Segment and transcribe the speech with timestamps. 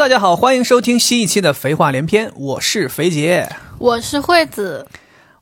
[0.00, 4.88] 大家好，欢迎收听新一期的《肥话连篇》，我是肥杰，我是惠子。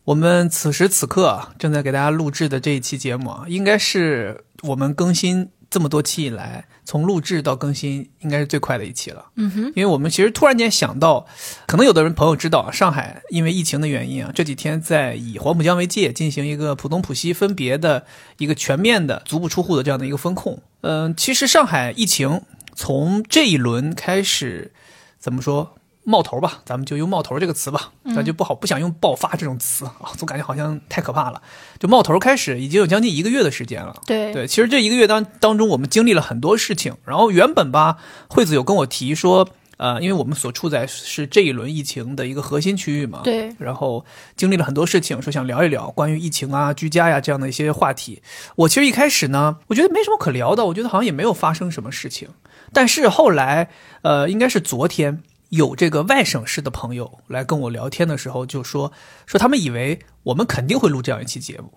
[0.02, 9.26] 我们此时此刻正在给大家录制的这一期节目啊，应该是我们更新这么多期以来，从录制到更新应该是最快的一期了。
[9.36, 11.24] 嗯哼，因为我们其实突然间想到，
[11.68, 18.04] 可能有的人朋友知道，上海因为疫情的原因啊，这几天在以黄浦江为界进行一个浦东浦西分别的
[18.38, 20.60] 一个全面的足不出户的这样的一个风控。
[20.80, 22.42] 嗯，其实上海疫情
[22.78, 24.70] 从这一轮开始，
[25.18, 25.74] 怎么说？
[26.04, 31.42] 冒头吧，咱们就用冒头这个词吧，咱就不好不想用爆发这种词啊，总感觉好像太可怕了。
[31.80, 33.94] 就冒头开始已经有将近一个月的时间了。
[34.06, 36.94] 对对，其实这一个月当当中，我们经历了很多事情。
[37.04, 43.54] 然后原本吧，惠子有跟我提说，呃，因为我们所处在是这一轮疫情的一个核心区域嘛，对。
[43.58, 48.22] 然后经历了很多事情，说想聊一聊关于疫情啊、居家呀这样的一些话题。
[48.56, 52.28] 我其实一开始呢，我觉得没什么可聊的，我觉得好像也没有发生什么事情。
[52.72, 53.70] 但是后来，
[54.02, 55.22] 呃，应该是昨天。
[55.50, 58.92] 有这个外省市的朋友来跟我聊天的时候，就说
[59.24, 61.72] 说他们以为我们肯定会录这样一期节目，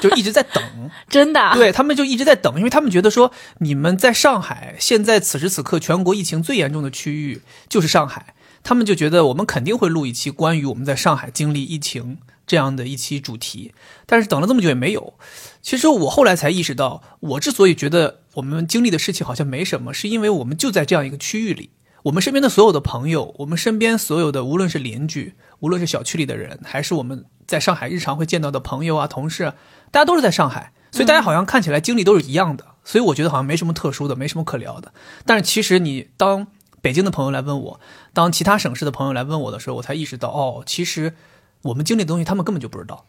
[0.00, 0.60] 就一直在等，
[1.08, 8.34] 真的，对他们就一直在等，因为他们觉得说你们在上海，现在此时此刻全国疫情最严重的区域就是上海，
[8.64, 13.72] 他们就觉得我们肯定会录一期关于我们在上海经历疫情这样的一期主题，
[14.04, 15.14] 但是等了这么久也没有。
[15.60, 21.70] 其实我后来才意识到，我之所以觉得我们经历的事情好像没什么，是因为我们就在这样一个区域里。
[22.04, 29.52] 我们身边的所有的朋友，我们身边所有的，无论是邻居，无论是小区里的人，还是我们在上海日常会见到的朋友啊、同事，
[29.92, 34.92] 大家都是在上海，所以大家好像看起来经历都是一样的，所以我觉得好像没什么特殊的，没什么可聊的。
[35.24, 36.48] 但是其实你当
[36.80, 37.80] 北京的朋友来问我，
[38.12, 41.14] 当其他省市的朋友来问我的时候，我才意识到，哦，其实
[41.62, 43.06] 我们经历的东西他们根本就不知道，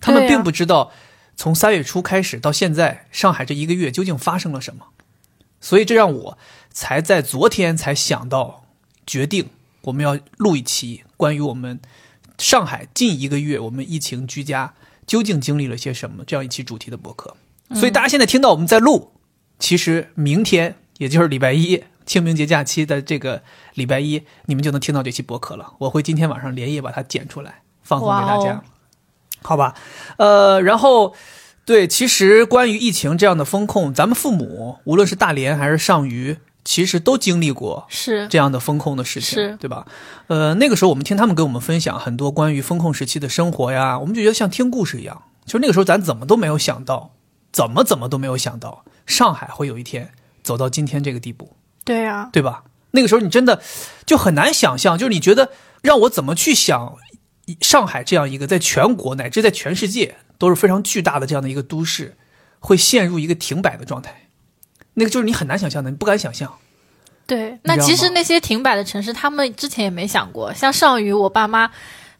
[0.00, 0.92] 他们并不知道
[1.36, 4.86] 从三月初开始到现在，上海这一个月究竟发生了什么。
[5.60, 6.38] 所以这让我
[6.70, 8.64] 才在昨天才想到，
[9.06, 9.50] 决定
[9.82, 11.80] 我们要录一期关于我们
[12.38, 14.74] 上海近一个月我们疫情居家
[15.06, 17.36] 究竟经历了些什么这样一期主题的博客。
[17.74, 19.12] 所以大家现在听到我们在录，
[19.58, 23.42] 其实明天也就是礼拜一清明节假期的这个
[23.74, 25.72] 礼拜一，你们就能听到这期博客了。
[25.78, 28.62] 我会今天晚上连夜把它剪出来放送给大家，
[29.46, 29.74] 好吧？
[30.18, 31.14] 呃，然后。
[31.66, 39.84] 对，其实关于疫情这样的风控，咱们父母无论是大连还是上虞，其实都经历过是这样的风控的事情，是对吧？
[40.28, 45.24] 呃，那个时候我们听他们给我们分享很多关于风控时期的生活呀，我们就觉得像听故事一样。
[45.44, 47.10] 其实那个时候咱怎么都没有想到，
[47.50, 50.12] 怎么怎么都没有想到，上海会有一天
[50.44, 51.56] 走到今天这个地步。
[51.84, 52.62] 对呀，对吧？
[52.92, 53.60] 那个时候你真的
[54.06, 55.50] 就很难想象，就是你觉得
[55.82, 56.94] 让我怎么去想
[57.60, 60.16] 上海这样一个在全国乃至在全世界。
[60.38, 62.14] 都是非常巨大的这样的一个都市，
[62.58, 64.28] 会陷入一个停摆的状态，
[64.92, 66.58] 那个就是你很难想象的，你不敢想象。
[67.26, 71.70] 对，那其实那些停摆的城市，他们之前也没想过，像上虞，我爸妈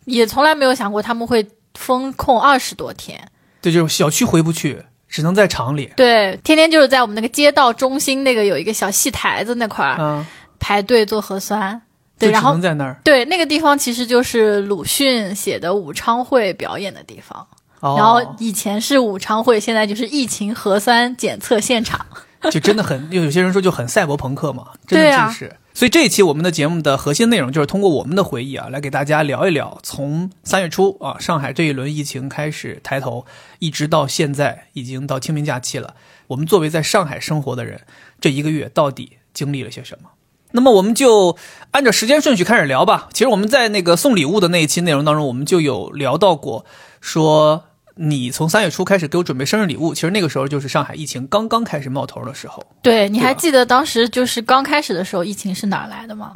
[0.06, 3.22] 也从来没有想过他们会封控二十多天。
[3.60, 5.92] 对，就是小区回不去，只能在厂里。
[5.94, 10.24] 对，天天就是在我们那个街道中心那个有一个小戏台子那块儿
[10.58, 11.82] 排队做核酸。
[12.18, 13.00] 对，然后在那儿。
[13.04, 17.46] 对，那个地方其实就是鲁迅写的武昌会表演的地方。
[17.80, 22.04] 然后以前是武昌会，现在就是疫情核酸检测现场，
[22.50, 25.54] 就真的很，有有些人说就很赛博朋克嘛，真的就是。
[25.74, 33.26] 所以这一期我们的节目的核心内容就是通过我们的回忆啊，来给大家聊一聊，从三月初啊上海这一轮疫情开始抬头，
[33.58, 35.94] 一直到现在已经到清明假期了，
[36.28, 37.82] 我们作为在上海生活的人，
[38.18, 40.08] 这一个月到底经历了些什么？
[40.52, 41.36] 那么我们就
[41.72, 43.08] 按照时间顺序开始聊吧。
[43.12, 46.64] 其实我们在那个送礼物的那一期内容当中，我们就有聊到过，
[47.00, 47.64] 说。
[47.98, 52.62] 你从三月初开始给我准备生日礼物，其实那个时候就是上海疫情刚刚开始冒头的时候。
[52.82, 56.34] 对，你还记得当时就是刚开始的时候，疫情是哪来的吗？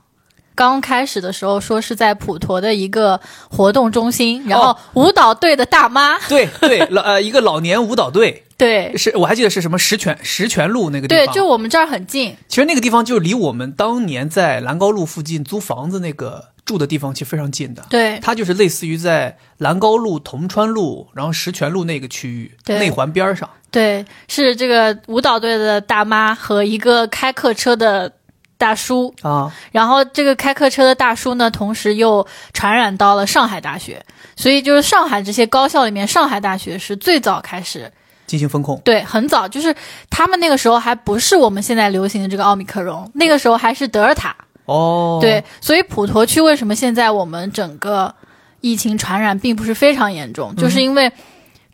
[0.55, 3.21] 刚开始的时候说是在普陀的一个
[3.51, 12.37] 活动中心，然后舞蹈队的大妈，对对，老呃一个老年舞蹈队，对，是我还记得是什么石泉石泉路那个地方，对，就我们这儿很近。
[12.47, 16.51] 其实那个地方就是离我们当年在兰高路附近租房子那个。
[16.63, 23.49] 住的地方其实非常近的，对，它就是类似于在兰高路、铜川路，然后石泉路那个区域内环边上。
[23.73, 28.13] 对，是这个舞蹈队的大妈和一个开客车的
[28.57, 29.53] 大叔啊。
[29.73, 34.01] 然后这个开客车的大叔呢，同时又传染到了上海大学，
[34.37, 37.91] 所以就是上海这些高校里面，上海大学是最早开始
[38.31, 38.81] 进行风控。
[38.85, 39.75] 对，很早，就是
[40.09, 44.37] 他们那个时候还不是我们现在流行的这个奥密克戎，那个时候还是德尔塔。
[44.67, 48.15] 哦，对，所以普陀区为什么现在我们整个
[48.61, 51.11] 疫情传染并不是非常严重，就是因为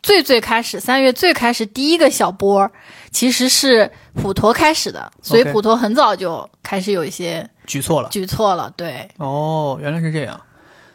[0.01, 2.67] 最最开始三月最开始第一个小波
[3.11, 8.09] 其实是普陀开始的，所以普陀很早就开始有一些举措了。
[8.09, 8.73] 举措了。
[8.75, 10.41] 对，哦，原来是这样。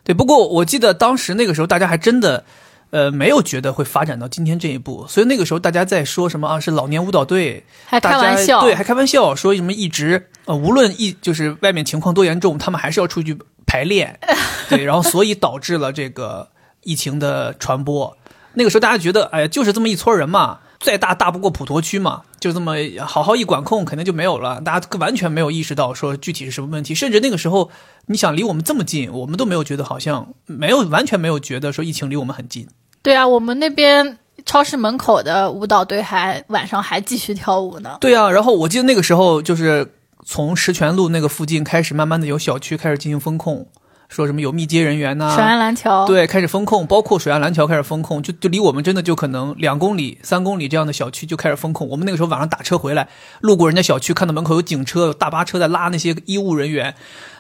[0.03, 2.45] 对，不过我记得当时那个时候，大家还真的，
[2.93, 5.07] 呃，没有觉得会发展到今天这一步。
[5.09, 6.61] 所以那个时候大家在说什么啊？
[6.61, 14.21] 是老年舞蹈队，还开玩笑，对，还开玩笑说什么一直呃，无论一就是外面情况多严重，他们还是要出去排练。
[14.69, 16.51] 对，然后所以导致了这个
[16.83, 18.15] 疫情的传播。
[18.53, 22.75] 那个时候大家觉得，哎呀，就是这么一撮人嘛，再大大不过普陀区嘛，就这么
[23.07, 24.61] 好好一管控，肯定就没有了。
[24.61, 27.71] 大家完全没有意识到说具体是什么问题，甚至那个时候，
[28.09, 32.69] 你想离我们这么近，我们都没有觉得好像没有完全没有觉得说疫情离我们很近。
[33.03, 37.99] 对啊，我们那边超市门口的舞蹈队还晚上还继续跳舞呢。
[38.01, 39.95] 对啊，然后我记得那个时候就是
[40.25, 43.67] 从石泉路那个附近开始，慢慢的有小区开始进行风控，
[44.09, 51.89] 说什么有密接人员呐、水岸蓝桥，对，开始封控，包括水岸蓝桥开始封控，就就离我们真的就可能两公里、三公里这样的小区就开始封控。
[51.89, 53.09] 我们那个时候晚上打车回来，
[53.41, 56.95] 路过人家小区，看到门口有警车、有大巴车在拉那些医务人员，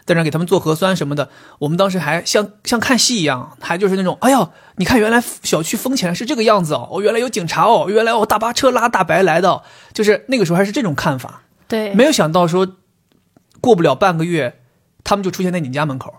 [0.04, 1.28] 在那给他们做核酸什么的。
[1.58, 9.62] 我们当时还像像看戏一样，还就是那种，哎呦，你看原来小区封起来是这个样子哦，哦，原来有警察哦，原来哦大巴车拉大白来的哦，
[9.92, 11.42] 就是那个时候还是这种看法。
[11.68, 12.66] 对，没有想到说，
[13.60, 14.60] 过不了半个月，
[15.04, 16.14] 他们就出现在你家门口，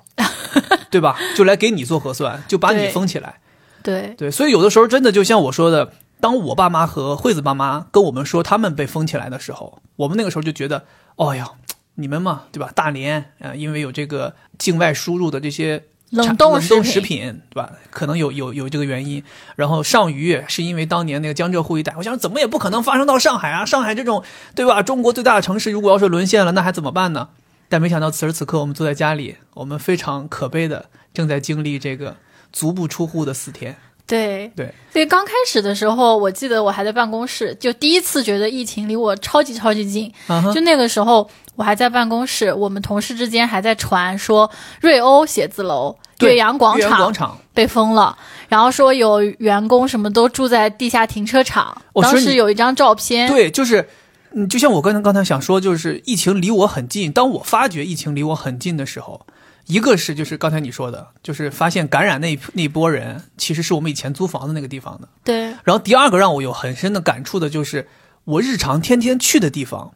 [0.89, 1.17] 对吧？
[1.35, 3.39] 就来给你做核酸，就把你封起来。
[3.83, 5.91] 对对，所以有的时候真的就像我说的，
[6.21, 10.85] 当我爸妈和惠子爸妈跟我们说他们被封起来的时候，我们那个时候就觉得，
[11.17, 11.49] 哦呀，
[11.95, 12.71] 你们嘛，对吧？
[12.73, 17.71] 大连呃，因为有这个境外输入的这些冷冻冷冻食品，对吧？
[17.91, 19.23] 可能有有有这个原因。
[19.55, 23.65] 然后上虞是因为当年那个江浙沪一带，我想怎么也不可能发生到上海啊！
[23.65, 24.23] 上海这种
[24.55, 24.81] 对吧？
[24.81, 27.29] 中国最大的城市，如果要是沦陷了，那还怎么办呢？
[27.69, 32.17] 但没想到此时此刻，我们坐在家里，我们非常可悲的正在经历这个
[32.51, 33.77] 足不出户的四天。
[34.05, 40.11] 对对对，刚开始的时候，我记得我还在办公室，就第一次觉得疫情离我超级超级近。
[40.53, 44.49] 就那个时候，我还在办公室，我们同事之间还在传说
[44.81, 48.15] 瑞欧写字楼、对岳阳广场广场，被封了，
[48.49, 51.81] 然后说有员工什么都住在地下停车场。
[52.01, 53.87] 当时有一张照片，对，就是，
[54.33, 57.11] 嗯，就像我刚才刚才想说，就是疫情离我很近。
[57.11, 59.25] 当我发觉疫情离我很近的时候，
[59.67, 65.07] 一个是就是刚才你说的，就是发现感染那那一波人其实是我们以前租房子那个地方的。
[65.23, 67.87] 对然后第二个让我有很深的感触的就是，
[68.25, 69.93] 我日常天天去的地方，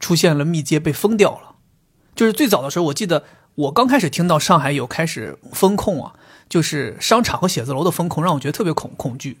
[0.00, 1.54] 出现了密接被封掉了。
[2.14, 3.24] 就是最早的时候，我记得
[3.54, 6.14] 我刚开始听到上海有开始封控啊，
[6.48, 9.38] 就是商场和写字楼的封控，让我觉得特别恐恐惧，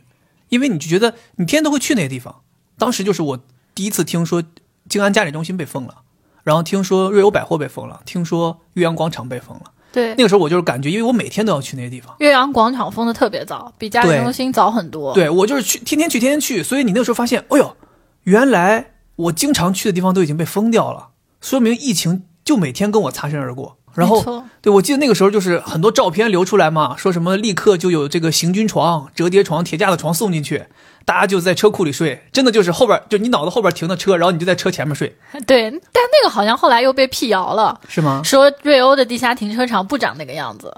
[0.48, 2.42] 因为你就觉得你天天都会去那些地方。
[2.78, 3.40] 当时就是我
[3.74, 4.44] 第一次听说
[4.88, 6.02] 静安嘉里中心被封了，
[6.46, 9.62] 然后听说瑞欧百货被封了，听说岳阳广场被封了。
[9.90, 12.14] 对那，个时候我就是感觉，因为我每天都要去那些地方。
[12.20, 15.12] 岳阳广场封的特别早，比嘉里中心早很多。
[15.12, 17.76] 对我就是去，天天去，天天去，所以你那个时候发现，哎呦，
[18.22, 21.08] 原来我经常去的地方都已经被封掉了，
[21.40, 23.78] 说明疫情就每天跟我擦身而过。
[23.94, 30.66] 然后，对我记得那个时候就是很多照片流出来嘛，说什么立刻就有这个行军床、折叠床、铁架的床送进去，
[31.06, 35.16] 大家就在车库里睡，真的就是后边就你脑子后边停的车，然后你就在车前面睡，
[35.46, 38.20] 对，但那个好像后来又被辟谣了，是吗？
[38.24, 40.74] 说瑞欧的地下停车场不长那个样子。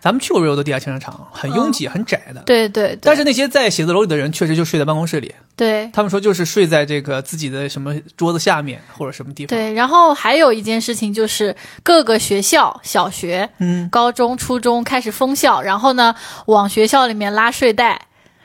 [0.00, 2.40] 咱们去过瑞欧的地下停车场，很拥挤、很窄的。
[2.46, 5.34] 对对对，但是那些在写字楼里的人，确实就睡在办公室里。
[5.56, 9.48] 对他们说就是睡在这个自己的什么桌子下面或者什么地方。
[9.48, 16.14] 对，然后还有一件事情就是各个学校，小学、嗯，高中、初中开始封校，然后呢
[16.46, 18.00] 往学校里面拉睡袋，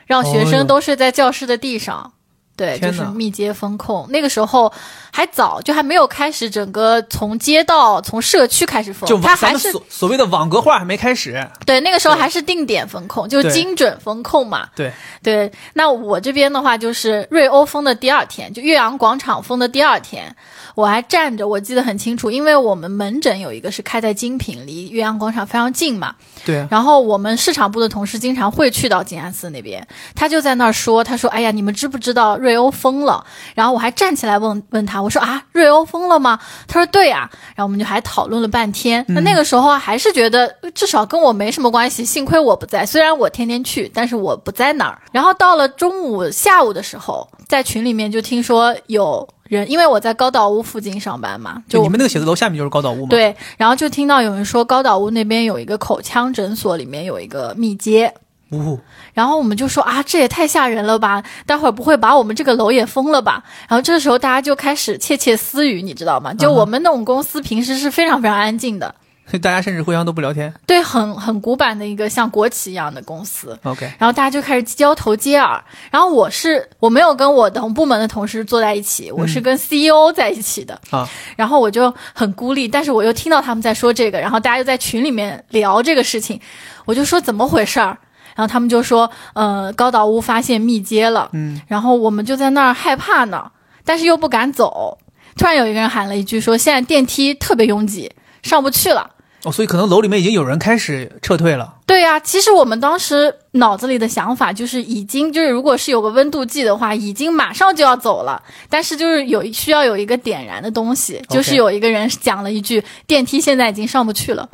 [0.06, 2.12] 让学生都睡在教室的地上。
[2.56, 4.06] 对，就是密接风控。
[4.10, 4.72] 那个时候
[5.16, 11.48] 还早，就还没有开始整个从街道、从社区开始封就，它还是所所谓的网格化还没开始。
[11.64, 14.68] 对那个时候还是定点风控，就精准风控嘛。
[14.74, 14.92] 对，
[15.22, 20.34] 对，那我这边的话就是瑞欧封的第二天，就岳阳广场封的第二天，
[20.74, 26.16] 我还站着，我记得很清楚，因为我们门诊有一个是开在精品，离岳阳广场非常近嘛。
[26.44, 39.04] 对，然后我们市场部的同事经常会去到静安寺那边，他就在那儿说，他说：“哎呀，你们知不知道瑞欧封了？”然后我还站起来问问他，我说：“啊，瑞欧疯了吗？”他说：“对呀、然后我们就还讨论了半天。
[39.08, 45.00] 那那个时候还是觉得至少跟我没什么关系，幸亏我不在，虽然我天天去，但是我不在那儿。
[45.12, 58.12] 然后到了中午、下午的时候，在群里面就听说有人，因为我在高岛屋附近上班嘛，就你们那个写字楼下面就是高岛屋嘛。，对，然后就听到有人说高岛屋那边有一个口腔诊所，里面有一个密接。
[58.58, 58.80] 呜、
[59.12, 61.22] 然后我们就说啊，这也太吓人了吧！
[61.46, 63.42] 待会儿不会把我们这个楼也封了吧？
[63.68, 66.32] 然后这时候大家就开始窃窃私语，你知道吗？
[66.34, 68.94] 就我们那种公司平时是非常非常安静的，
[69.42, 70.52] 大家甚至互相都不聊天。
[70.66, 73.58] 对，很很古板的一个像国企一样的公司。
[73.62, 75.62] OK，然后大家就开始交头接耳。
[75.90, 80.78] 然后我是我没有跟我同部门的同事坐在一起，我是跟 CEO 在一起的。
[80.90, 86.38] 啊，然后我就很孤立，但是我又听到他们在说这个，然后大家又在群里面聊这个事情，
[86.84, 87.96] 我就说怎么回事儿。
[88.34, 93.50] 然后他们就说，呃，高岛屋发现密接了，嗯，然后我们就在那儿害怕呢，
[93.84, 94.98] 但是又不敢走。
[95.36, 98.12] 突然有一个人喊了一句说：“现在电梯特别拥挤，
[98.42, 99.10] 上不去了。”
[99.44, 101.74] 哦，所以可能楼里面已经有人开始撤退了。
[101.84, 114.48] 对呀、其实我们当时脑子里的想法就是，已经就是如果是有个温度计的话，已经马上就要走了，但是就是有需要有一个点燃的东西，就是有一个人讲了一句电梯现在已经上不去了。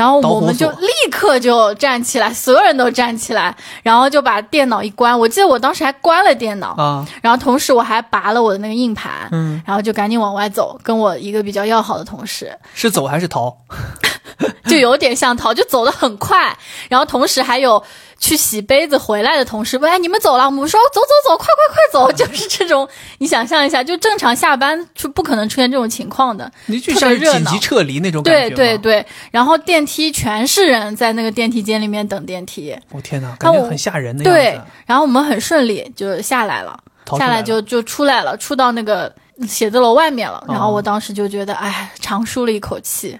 [0.00, 5.18] 然后我们就立刻就站起来，所有人都站起来，然后就把电脑一关。
[5.18, 13.54] 我记得我当时还关了电脑，啊，然后同时我还拔了我的那个硬盘，嗯，然后就赶紧往外走，跟我一个比较要好的同事，是走还是逃？
[14.70, 16.56] 就有点像逃，就走得很快。
[16.88, 17.82] 然后同时还有
[18.18, 26.50] 去洗杯子回来的同事问：“哎，你们走了？”我们说：“走走走，快快快走！” 就是这种，你想象一下，就正常下班是不可能出现这种情况的。
[26.66, 28.54] 你就特别热闹紧急撤离那种感觉。
[28.54, 32.76] 对对对，然后电梯全是人在那个电梯间里面等电梯。
[32.90, 39.12] 我、哦天哪，感觉我很吓人的样对。，然后我们很顺利就下来了，来了下来就就出来了，出到那个
[39.48, 40.38] 写字楼外面了。
[40.46, 43.18] 哦然后我当时就觉得，哎，长舒了一口气。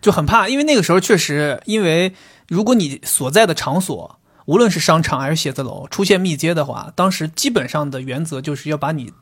[0.00, 2.12] 就很怕，因为那个时候确实，因为
[2.48, 9.12] 如果你所在的场所，无论是商场还是写字楼，出现密接的话，当时基本上的原则就是要把你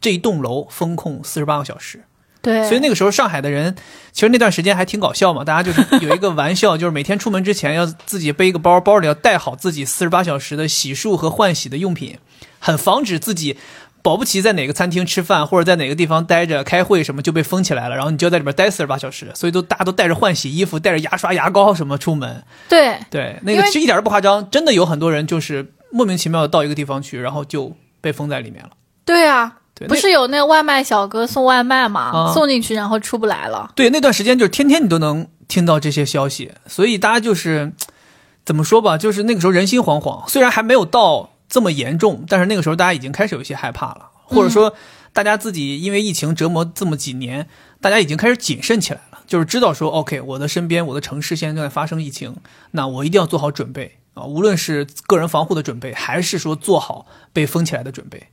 [0.00, 2.04] 这一栋楼封控四十八个小时。
[2.40, 3.74] 对，所以那个时候上海的人，
[4.12, 12.18] 其实那段时间还挺搞笑嘛，大家就是有一个玩笑，就是每天出门之前要自己背一个包，包里要带好自己四十八小时的洗漱和换洗的用品，
[12.60, 13.56] 很防止自己。
[14.08, 22.42] 保不齐在哪个餐厅吃饭，或者在哪个地方待着开会什么就被封起来了，然后你就要在里边待四十八小时，所以都大家都带着换洗衣服，带着牙刷、牙膏什么出门。
[22.70, 28.70] 对对，那个其实一点都不夸张，真的有很多人就是莫名其妙的到一个地方去，然后就被封在里面了。
[29.04, 33.70] 对啊，对，不是有那个外卖小哥送外卖嘛，啊送进去然后出不来了。
[33.74, 37.72] 对，那段时间就是天天你都能听到这些消息，所以大家就是
[38.46, 40.26] 怎么说吧，就是那个时候人心惶惶。
[40.28, 44.74] 虽然还没有到这么严重，但是那个时候大家已经开始有一些害怕了，或者说
[45.12, 47.48] 大家自己因为疫情折磨这么几年，
[47.80, 52.36] 大家已经开始谨慎起来了，就是知道说，OK，我的身边、我的城市现在正在发生疫情，
[52.72, 58.28] 那我一定要做好准备啊，无论是个人防护的准备，还是说做好被封起来的准备。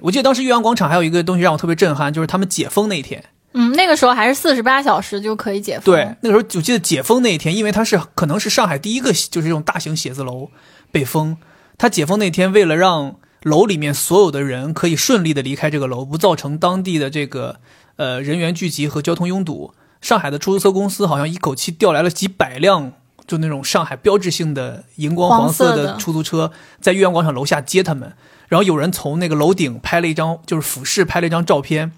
[0.00, 3.24] 我记得当时岳阳广场还有一个东西让我特别震撼，就是他们解封那一天。
[3.52, 5.92] 嗯，那个时候还是四十八小时就可以解封。
[5.92, 10.50] 对，那个时候我记得解封那一天，因为它是可能是上海第一个就是这种大型写字楼
[10.92, 11.36] 被封，
[11.80, 17.56] 它解封那天为了让楼里面所有的人可以顺利的离开这个楼，不造成当地的这个
[17.96, 19.72] 呃人员聚集和交通拥堵，
[20.02, 22.92] 上海的出租车公司好像一口气调来了几百辆。
[23.26, 28.12] 就那种上海标志性的荧光黄色的的出租车，在岳阳广场楼下接他们，
[28.48, 31.92] 然后有人从那个楼顶拍了一张，就是俯视拍了一张照片，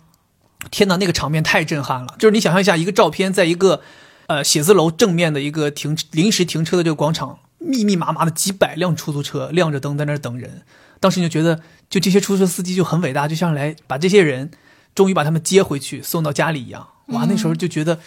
[0.71, 2.15] 天哪，那个场面太震撼了！
[2.21, 3.81] 就是你想象一下，一个照片在一个
[4.27, 10.63] 呃写字楼正面的一个停临时停车的这个广场，密密麻麻的几百辆出租车亮着灯在那儿等人。
[11.01, 14.51] 当时你就觉得，就这些出租车司机就很伟大，就像来把这些人
[14.95, 16.87] 终于把他们接回去送到家里一样。
[17.07, 17.99] 哇，那时候就觉得，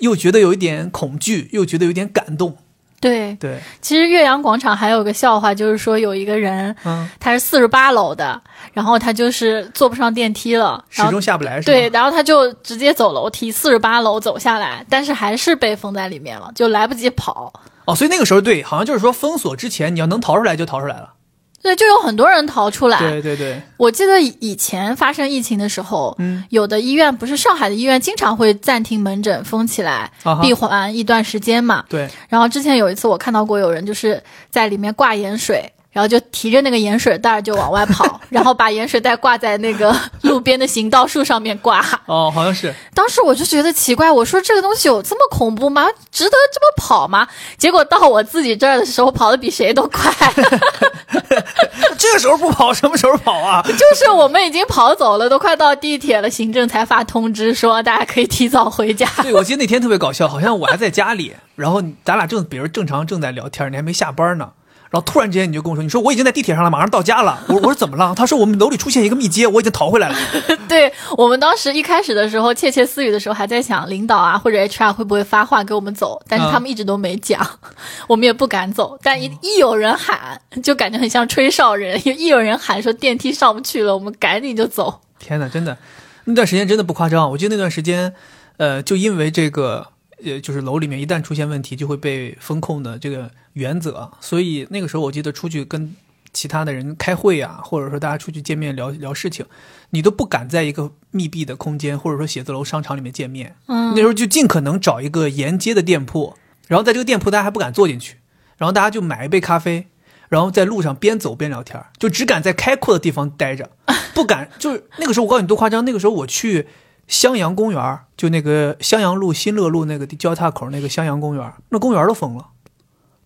[0.00, 2.56] 又觉得有一点恐惧，又觉得有点感动。
[2.98, 11.60] 对，对，其实岳阳广场还有个笑话，就是说有一个人嗯，他是四十八楼的，然后他就是坐不上电梯了，始终下不来？
[11.60, 17.52] 对，然后他就直接走楼梯，四十八楼走下来，但是还是被封在里面了，就来不及跑。
[17.86, 21.14] 哦，所以那个时候对，好像就是说封锁之前，你要能逃出来就逃出来了。
[21.62, 22.98] 对，就有很多人逃出来。
[22.98, 31.84] 对对对，我记得以前发生疫情的时候，嗯，有的医院不是上海的医院经常会暂停门诊封起来，啊闭环一段时间嘛。
[31.88, 35.72] 对，然后之前有一次我看到过有人就是在里面挂盐水。
[35.96, 41.80] 然后就提着那个盐水袋就往外跑， 然后把盐水袋挂在那个 路边的行道树上面挂。
[42.04, 42.74] 哦，好像是。
[42.92, 45.86] 当时我就觉得奇怪，我说这个东西有这么恐怖吗？
[46.12, 47.26] 值得这么跑吗？
[47.56, 50.12] 结果到我自己这儿的时候，跑得比谁都快。
[51.96, 53.62] 这个时候不跑，什么时候跑啊？
[53.62, 59.08] 就是我们已经跑走了，都快到地铁了，行政才发通知说大家可以提早回家。
[59.22, 64.50] 对，我记得那天特别搞笑，好像我还在家里，然后咱俩正，比如正常正在聊天，你还没下班呢。
[64.96, 67.38] 然后突然之间你就跟我说，你说我已经在地铁上了，马上到家了。
[67.48, 68.14] 我我说怎么了？
[68.16, 70.16] 他说我们楼里出现一个密接，我已经逃回来了。
[70.66, 77.46] 对我们当时一开始的时候窃窃私语的时候，还在想领导啊或者 HR 会不会发话给我们走，但是他们一直都没讲，
[78.08, 78.98] 我们也不敢走。
[79.02, 85.02] 但一一有人喊，就感觉很像吹哨人，一有人喊说电梯上不去了，我们赶紧就走。
[85.18, 85.76] 天哪，真的，
[86.24, 87.30] 那段时间真的不夸张。
[87.32, 88.14] 我记得那段时间，
[88.56, 89.88] 呃，就因为这个
[90.24, 94.10] 呃，就是楼里面一旦出现问题就会被风控的这个原则。
[94.20, 95.94] 所以那个时候我记得出去跟
[96.32, 99.46] 其他的人开会啊，或者说大家出去见面聊聊事情，
[99.90, 103.56] 你都不敢在一个密闭的空间或者说写字楼、商场里面见面。
[103.66, 106.34] 嗯那时候就尽可能找一个沿街的店铺，
[106.66, 108.18] 然后在这个店铺大家还不敢坐进去，
[108.58, 109.86] 然后大家就买一杯咖啡，
[110.28, 113.70] 然后在路上边走边聊天，就只敢在开阔的地方待着，
[114.12, 116.66] 不敢就是那个时候我告诉你多夸张，那个时候我去
[117.08, 122.46] 襄阳公园，就那个襄阳路新乐路那个交叉口那个襄阳公园，那公园都封了，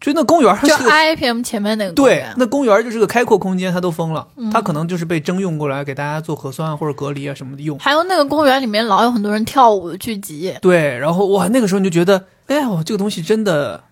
[0.01, 7.79] 就那公园就 IPM 前面那个公对，那公园就是个开阔空间，它都封了，嗯它可能就是被征用过来给大家做核酸或者隔离啊什么的用。
[7.79, 13.85] 还有那个公园里面老有很多人跳舞的聚集，对，然后哇，那个时候你就觉得，哎呦，这个东西真的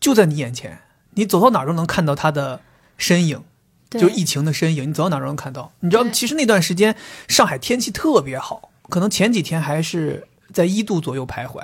[0.00, 0.78] 就在你眼前，
[1.14, 2.60] 你走到哪儿都能看到它的
[2.96, 3.42] 身影，
[3.90, 5.72] 就疫情的身影，你走到哪儿都能看到。
[5.80, 6.96] 你知道，其实那段时间
[7.28, 11.62] 上海天气特别好，可能前几天还是在一度左右徘徊，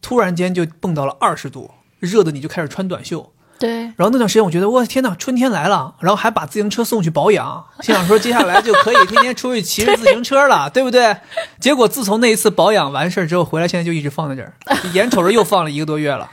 [0.00, 1.70] 突然间就蹦到了二十度，
[2.00, 3.32] 热的你就开始穿短袖。
[3.58, 11.16] 对，然后那段时间我觉得，我天哪，春天来了，然后还把自行车送去保养，心想说接下来就可以天天出去骑着自行车了， 对不对？
[11.58, 14.52] 结果自从那一次保养完事儿之后，回来现在就一直放在这儿，
[14.92, 16.30] 眼瞅着又放了一个多月了。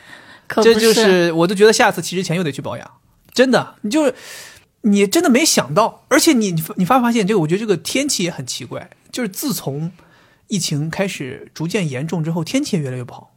[0.61, 2.91] 这就是我都觉得下次骑之前又得去保养，
[3.33, 4.13] 真的，你就是
[4.81, 7.39] 你真的没想到，而且你你你发没发现这个？
[7.39, 9.89] 我觉得这个天气也很奇怪，就是自从
[10.47, 13.31] 疫情开始逐渐严重之后，天气也越来越不好，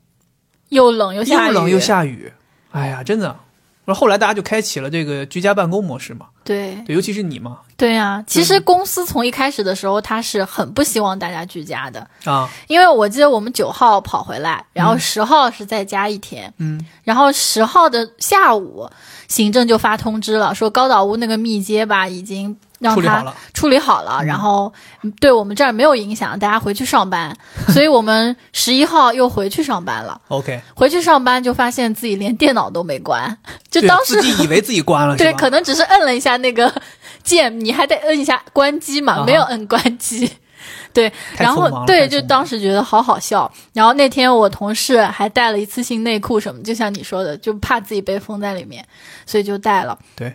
[0.69, 2.33] 又冷又下雨，又冷又下雨，
[2.71, 3.41] 哎呀，真的。
[3.85, 6.75] 然后后来大家就开启了这个居家办公模式嘛，对。
[6.85, 18.91] 对，尤其是你嘛，对呀、其实公司从一开始的时候，他是很不希望大家居家的，啊，因为我记得我们九号跑回来，然后十号是在家一天，嗯，然后十号的下午，
[19.29, 24.73] 行政就发通知了，说高岛屋那个密接吧已经让他处理好了，处理好了，然后
[25.21, 27.37] 对我们这儿没有影响，大家回去上班，
[27.69, 30.21] 所以我们十一号又回去上班了。
[30.29, 33.37] OK，回去上班就发现自己连电脑都没关，
[33.71, 36.73] 就当时自己以为自己关了， 对，可能只是摁了一下那个
[37.23, 40.31] 键，你还得摁一下关机嘛，啊没有摁关机。
[40.93, 43.51] 对，然后对，就当时觉得好好笑。
[43.75, 48.83] 然后那天我同事还带了一次性内裤什么，就像你说的，就怕自己被封在里面，
[49.27, 49.97] 所以就带了。
[50.17, 50.35] 对，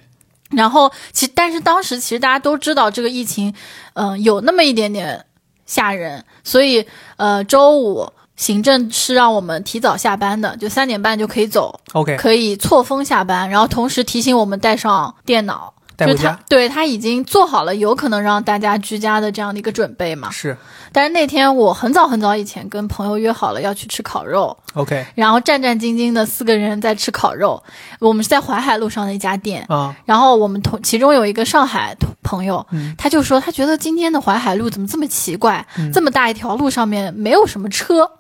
[0.52, 3.54] 然后其但是当时其实大家都知道这个疫情，
[3.94, 5.26] 嗯、有那么一点点
[5.66, 6.86] 吓人，所以
[7.18, 15.74] 呃周五行政是让我们提早下班的，就三点半就可以走，OK，可以错峰下班，然后同时提醒我们带上电脑。
[16.08, 20.30] 就他带回家对他已经做好了有可能让大家居家的这样的一个准备嘛。
[20.32, 20.58] 是
[20.94, 27.64] 但是那天我很早很早以前跟朋友约好了要去吃烤肉，OK 然后战战兢兢的四个人在吃烤肉。
[28.00, 38.12] 我们是在淮海路上的一家店，啊，然后我们同其中有一个上海朋友，嗯他就说他觉得今天的淮海路怎么这么奇怪，嗯这么大一条路上面没有什么车。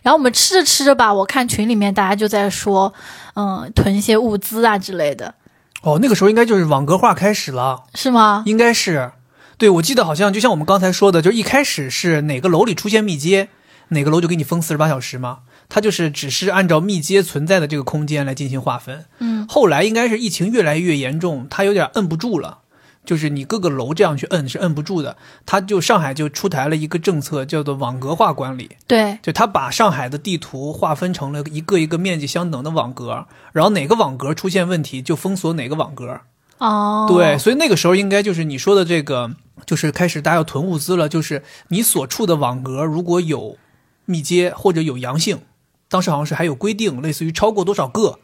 [0.00, 2.92] 然后我们吃着吃着吧，我看群里面大家就在说，
[3.34, 5.34] 嗯，囤一些物资啊之类的，
[5.82, 7.84] 哦，那个时候应该就是网格化开始了。
[7.94, 8.42] 是吗？
[8.46, 9.12] 应该是，
[9.56, 13.48] 对我记得好像就像我们刚才说的，就一开始是哪个楼里出现密接，
[13.88, 15.40] 哪个楼就给你封四十八小时嘛。
[15.68, 19.04] 它就是只是按照密接存在的这个空间来进行划分。
[19.18, 22.60] 嗯，后来应该是疫情越来越严重，它有点摁不住了。
[23.08, 25.16] 就是你各个楼这样去摁是摁不住的，
[25.46, 28.72] 他就上海就出台了一个政策，叫做网格化管理。
[28.86, 36.20] 对，就他把上海的地图划分成了一个一个面积相等的网格，然后哪个网格出现问题就封锁哪个网格。
[36.58, 39.30] 哦，对，，所以那个时候应该就是你说的这个，
[39.64, 41.08] 就是开始大家要囤物资了。
[41.08, 43.56] 就是你所处的网格如果有
[44.04, 45.40] 密接或者有阳性，
[45.88, 48.18] 当时好像是还有规定，类似于超过多少个，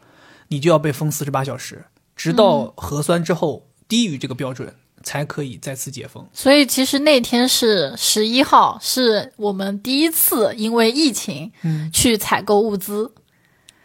[0.49, 6.25] 你就要被封四十八小时，直到核酸之后低于这个标准，才可以再次解封。
[6.33, 13.11] 所以其实那天是十一号，是我们第一次因为疫情嗯，去采购物资。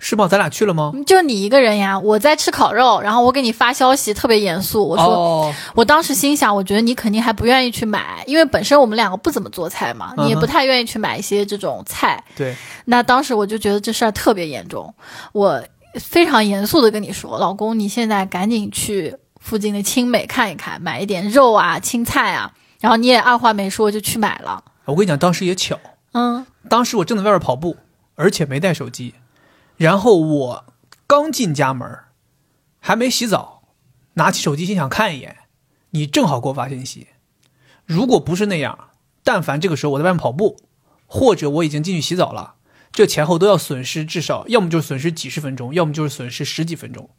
[0.03, 0.27] 是吗？
[0.27, 0.95] 咱俩去了吗？
[1.07, 4.89] 就你一个人呀，我在吃烤肉，然后我给你发消息，特别严肃。
[4.89, 12.25] 我说，哦，我当时心想，我觉得你肯定还不愿意去买，因为本身我们两个不怎么做菜嘛，你也不太愿意去买一些这种菜。
[12.35, 14.95] 对，那当时我就觉得这事儿特别严重，
[15.33, 15.63] 我
[15.97, 22.55] 非常严肃的跟你说，老公，你现在赶紧去附近的青美看一看，买一点肉啊、青菜啊。
[22.79, 24.64] 然后你也二话没说就去买了。
[24.87, 25.79] 我跟你讲，当时也巧，
[26.12, 27.76] 嗯，当时我正在外边跑步，
[28.14, 29.14] 而且没带手机，
[29.76, 30.64] 然后我
[31.07, 31.87] 刚进家门，
[32.79, 33.62] 还没洗澡，
[34.14, 35.37] 拿起手机心想看一眼，
[35.90, 37.09] 你正好给我发信息。
[37.85, 38.88] 如果不是那样，
[39.22, 40.57] 但凡这个时候我在外面跑步，
[41.07, 42.55] 或者我已经进去洗澡了，
[42.90, 47.11] 这前后都要损失至少，要么就是损失几十分钟，要么就是损失十几分钟。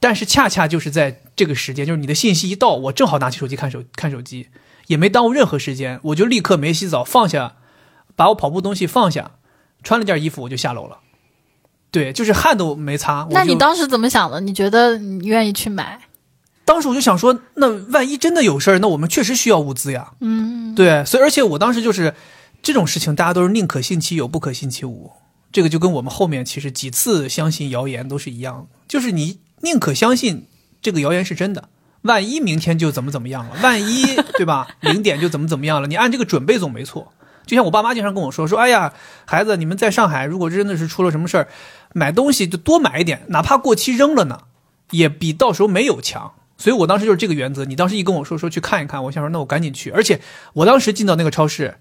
[0.00, 4.48] 但是恰恰就是在这个时间，就是你的信息一到，我正好拿起手机看手看手机，
[4.86, 7.56] 也没耽误任何时间，我就立刻没洗澡，放下，
[8.16, 9.32] 把我跑步东西放下，
[9.82, 10.98] 穿了件衣服我就下楼了。
[11.90, 13.26] 对，就是汗都没擦。
[13.30, 14.40] 那你当时怎么想的？
[14.40, 16.00] 你觉得你愿意去买？
[16.64, 20.12] 当时我就想说，那万一真的有事儿，那我们确实需要物资呀。
[20.20, 22.14] 嗯，对，所以而且我当时就是
[22.62, 25.10] 这种事情，大家都是宁可信其有，不可信其无。
[25.50, 30.46] 这个就跟我们后面其实几次相信谣言都是一样的，就是你宁可相信
[30.82, 31.68] 这个谣言是真的，
[32.02, 37.12] 万一明天就怎么怎么样了，万一对吧，零点就怎么怎么样了，你按这个准备总没错。
[37.46, 38.92] 就像我爸妈经常跟我说，说哎呀，
[39.24, 41.48] 孩子，你们在上海如果真的是出了什么事儿，
[41.92, 44.42] 买东西就多买一点，哪怕过期扔了呢，
[44.90, 46.32] 也比到时候没有强。
[46.56, 47.64] 所以我当时就是这个原则。
[47.64, 49.90] 你当时一跟我说说去看一看，我想说那我赶紧去。
[49.90, 50.20] 而且
[50.52, 51.78] 我当时进到那个超市，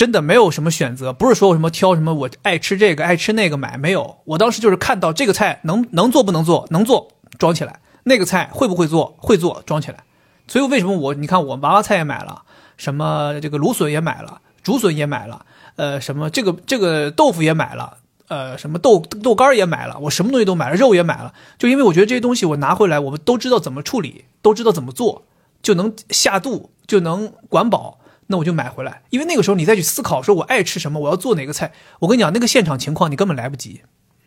[0.00, 4.16] 真的没有什么选择，不是说什么挑什么我爱吃这个爱吃那个买，没有。
[4.24, 7.08] 我当时就是看到这个菜能能做不能做，能做
[7.38, 10.04] 装起来；那个菜会不会做，会做装起来。
[10.48, 12.44] 所以为什么我你看我娃娃菜也买了，
[12.78, 15.44] 什么这个芦笋也买了，竹笋也买了，
[15.76, 17.98] 呃，什么这个这个豆腐也买了。
[18.28, 25.26] 呃，什么豆豆干也买了，我什么东西都买了，肉也买了，就因为我觉得这些东西我拿回来，我们都知道怎么处理，都知道怎么做，
[25.60, 27.98] 就能下肚，就能管饱，
[28.30, 29.02] 那我就买回来。
[29.10, 33.82] 因为那个时候你再去思考，说我爱吃什么，我要做哪个菜，我跟你讲，那个现场情况你根本来不及。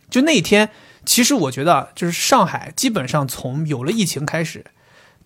[0.08, 0.70] 就那一天，
[1.04, 4.66] 其实我觉得，就是上海基本上从有了疫情开始，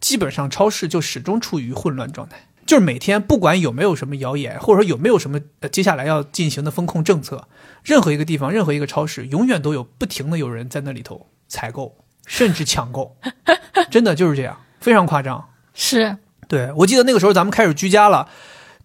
[0.00, 2.46] 基本上超市就始终处于混乱状态。
[2.64, 7.48] 就是每天不管有没有什么谣言，或者说有没有什么呃接下来要进行的风控政策，
[7.82, 13.16] 任何一个地方，任何一个超市，永远都有不停的有人在那里头采购，甚至抢购，
[13.90, 15.48] 真的就是这样，非常夸张。
[15.72, 18.28] 是对我记得那个时候咱们开始居家了，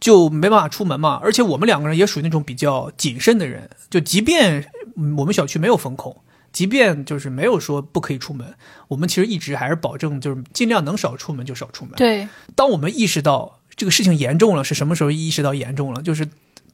[0.04, 8.54] 就没办法出门嘛，而且我们两个人也属于那种比较谨慎的人，就即便嗯我们小区没有封控，即便就是没有说不可以出门，
[8.90, 11.94] 我们其实一直还是保证就是尽量能少出门就少出门。
[11.96, 16.02] 对，当我们意识到这个事情严重了，是什么时候意识到严重了？
[16.02, 16.28] 就是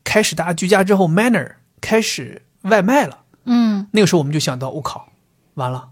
[0.04, 3.26] 开始大家居家之后，Manner 开始外卖了。
[3.46, 5.10] 嗯，那个时候我们就想到，我、靠，
[5.54, 5.90] 完了，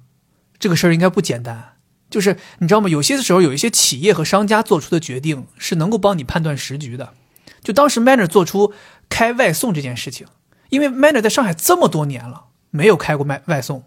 [0.58, 1.76] 这个事儿应该不简单。
[2.10, 2.90] 就是你知道吗？
[2.90, 7.14] 有些时候有一些企业和商家做出的决定是能够帮你判断时局的。
[7.62, 8.74] 就当时 Manner 做出
[9.10, 10.28] 开外送这件事情，
[10.70, 13.84] 因为 Manner 在上海这么多年了，没有开过外外送，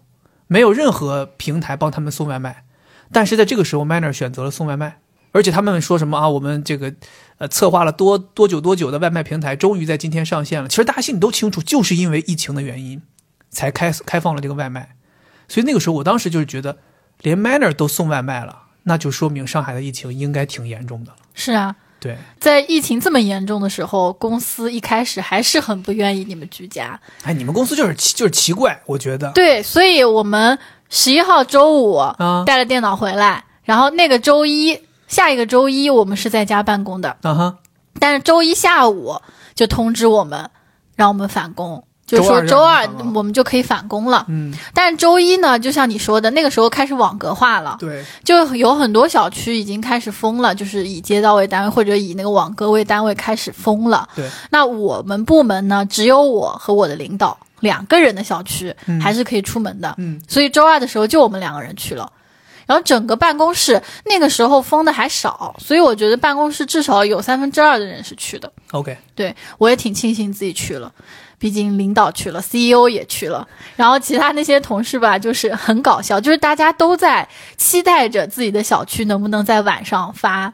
[0.47, 2.65] 没有任何平台帮他们送外卖，
[3.11, 4.99] 但是在这个时候，Manner 选择了送外卖。
[5.33, 6.27] 而且他们说什么啊？
[6.27, 6.93] 我们这个
[7.37, 10.67] 呃策划了多多久多久的外卖平台，终于在今天上线了。
[10.67, 13.01] 其实大家心里都清楚，就是因为疫情的原因，
[13.49, 14.97] 才开开放了这个外卖。
[15.47, 16.79] 所以那个时候，我当时就是觉得，
[17.21, 21.17] 连 Manner 都送外卖了，那就说明上海的疫情应该挺严重的了。
[21.33, 26.99] 是啊，对，在疫情这么严重的时候，公司一开始还是很不愿意你们居家。
[27.21, 29.31] 哎，你们公司就是奇就是奇怪，我觉得。
[29.33, 30.57] 对，所以我们
[30.89, 37.57] 十一号周五啊带了电脑回来，然后那个周一下一个周一我们是在家办公的，啊哈，
[37.99, 39.21] 但是周一下午
[39.53, 40.49] 就通知我们，
[40.95, 41.85] 让我们返工。
[42.17, 54.07] 就是说周周二我们就可以返工了，嗯，但是周一呢，就像你说的，那个时候开始网格化了，对，就有很多小区已经开始封了，就是以街道为单位或者以那个网格为单位开始封了。
[54.15, 58.99] 对，那我们部门呢，只有我和我的领导两个人的小区嗯。
[58.99, 62.11] 还是可以出门的，嗯，所以周二的时候就我们两个人去了。
[62.67, 68.49] 然后整个办公室那个时候封的还少，所以我觉得办公室至少有三分之二的人是去的。
[68.71, 70.89] OK，对我也挺庆幸自己去了，
[71.41, 77.27] 毕竟领导去了，CEO 也去了，然后其他那些同事吧，就是很搞笑，就是大家都在
[77.57, 80.53] 期待着自己的小区能不能在晚上发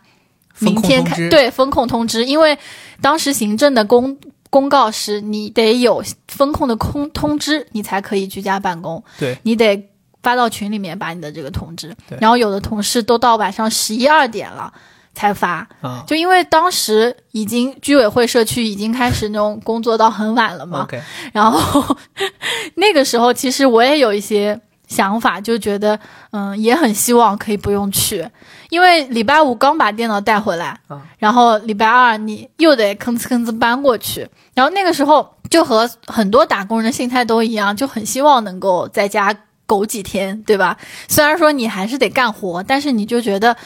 [0.60, 2.58] 明天开对风控通知，因为
[3.02, 4.18] 当时行政的公
[4.50, 9.90] 公告是你得有风控的空通知，你才可以居家办公，对，你得
[10.24, 11.94] 发到群里面把你的这个通知。
[12.08, 14.72] 对，然后有的同事都到晚上十一二点了
[15.18, 16.04] 才发，啊。
[16.06, 20.88] 就因为当时已经居委会社区已经开始那种工作到很晚了嘛。
[21.34, 21.98] 然后
[22.76, 26.00] 那个时候其实我也有一些想法，就觉得
[26.32, 28.30] 嗯也很希望可以不用去，
[28.70, 31.02] 因为礼拜五刚把电脑带回来，啊。
[31.18, 40.78] 然后礼拜二你又得吭哧吭哧搬过去，然后那个时候就和很多打工人的心态都一样，就很希望能够在家苟几天，对吧？
[41.10, 43.58] 虽然说你还是得干活，但是你就觉得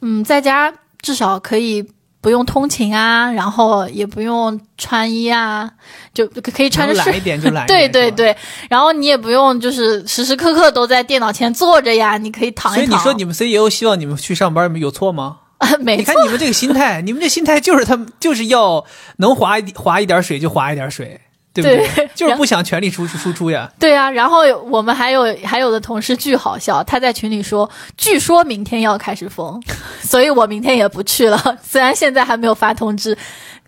[0.00, 0.72] 嗯在家
[1.04, 1.86] 至少可以。
[2.24, 5.70] 不用通勤啊，然后也不用穿衣啊，
[6.14, 8.10] 就可以穿着睡懒一点就懒一点， 对对。
[8.12, 8.36] 对，
[8.70, 12.86] 然后你也不用就是时时刻刻都在电脑前坐着呀，你可以躺一躺。
[12.86, 15.40] 所以你说你们 CEO 希望你们去上班有错吗？
[15.80, 18.82] 没错你看，你们这个心态，你们这心态就是他们就是要
[19.18, 21.20] 能划一划一点水就划一点水，
[21.54, 21.88] 对不对？
[21.94, 23.70] 对 就是不想全力输出输出呀。
[23.78, 29.62] 对啊，然后我们还有还有的同事巨好笑，他在群里说，据说明天要开始封，
[30.02, 31.40] 所以我明天也不去了。
[31.62, 33.16] 虽然现在还没有发通知，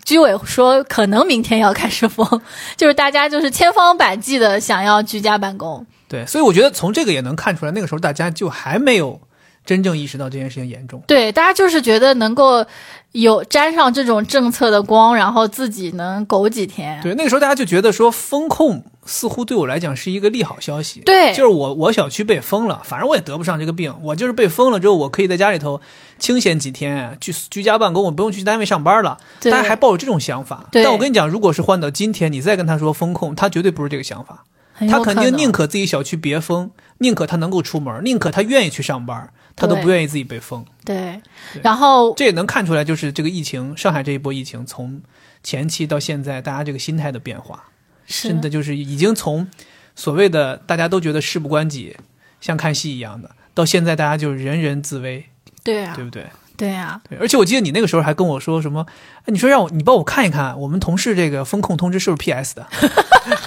[0.04, 2.26] 居委说可能明天要开始封，
[2.76, 5.86] 就是大家就是千方百计的想要居家办公。
[6.08, 9.20] 对，所以我觉得从这个也能看出来，那个时候大家就还没有
[9.66, 11.02] 真正意识到这件事情严重。
[11.06, 12.64] 对，大家就是觉得能够
[13.12, 16.98] 有沾上这种政策的光，然后自己能苟几天。
[17.02, 21.00] 对，那个时候大家就觉得说风控似乎对我来讲是一个利好消息。
[21.00, 25.80] 对就是我我小区被封了，反正我也得不上这个病，我就是被封了之后，我可以在家里头
[26.18, 29.18] 清闲几天，去居家办公，我不用去单位上班了。
[29.40, 30.64] 对大家还抱有这种想法。
[30.70, 34.44] 对但我跟你讲，如果是换到今天，你再跟他说风控，他绝对不是这个想法。
[34.90, 40.64] 他肯定宁可自己小区别封，宁可他能够出门，宁可他愿意去上班，他都不愿意自己被封。
[40.84, 41.20] 对
[41.52, 45.00] 对，然后这也能看出来，就是这个疫情，上海这一波疫情从
[45.42, 47.64] 前期到现在，大家这个心态的变化，
[48.06, 49.48] 真的就是已经从
[49.96, 51.96] 所谓的大家都觉得事不关己，
[52.40, 55.24] 像看戏一样的，到现在大家就人人自危，
[55.64, 56.26] 对啊对，不对？
[56.56, 58.86] 对啊，对，而且我记得你那个时候还跟我说什么，
[59.20, 62.66] 哎你说让我你帮我看一看我们同事这个风控通知是不是 PS 的？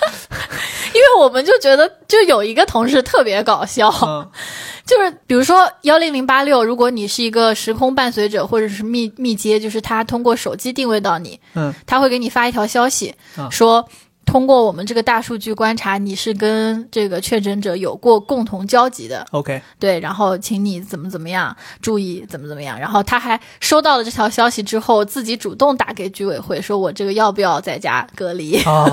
[1.18, 4.30] 我们就觉得就有一个同事特别搞笑，嗯。
[4.86, 13.88] 就是比如说幺零零八六，如果你是一个时空伴随者或者是密密接，就是他通过手机定位到你，嗯，他会给你发一条消息，啊说
[14.30, 22.80] 通过我们这个大数据观察，你是跟这个确诊者有过共同交集的，，OK，对，然后请你怎么怎么样，注意怎么怎么样。
[22.80, 28.62] 然后他还收到了这条消息之后，自己主动打给居委会，说我这个要不要在家隔离？
[28.62, 28.86] 啊，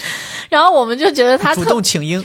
[0.48, 2.24] 然后我们就觉得他主动请缨，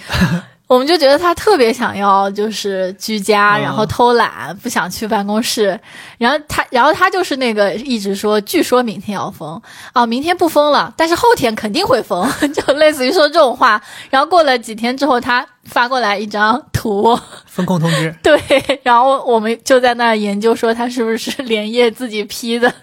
[0.73, 5.79] 我们就觉得他特别想要就是居家，嗯然后偷懒，不想去办公室。
[6.17, 9.61] 然后他，然后他就是那个一直说，据说明天要封
[9.93, 13.79] 啊，明天不封了，但是后天肯定会封， 就类似于说这种话。
[14.09, 18.11] 然后过了几天之后，他发过来一张图，风控通知。
[18.23, 18.41] 对，
[18.81, 22.73] 然后我们就在那儿研究说他是不是连夜自己批的。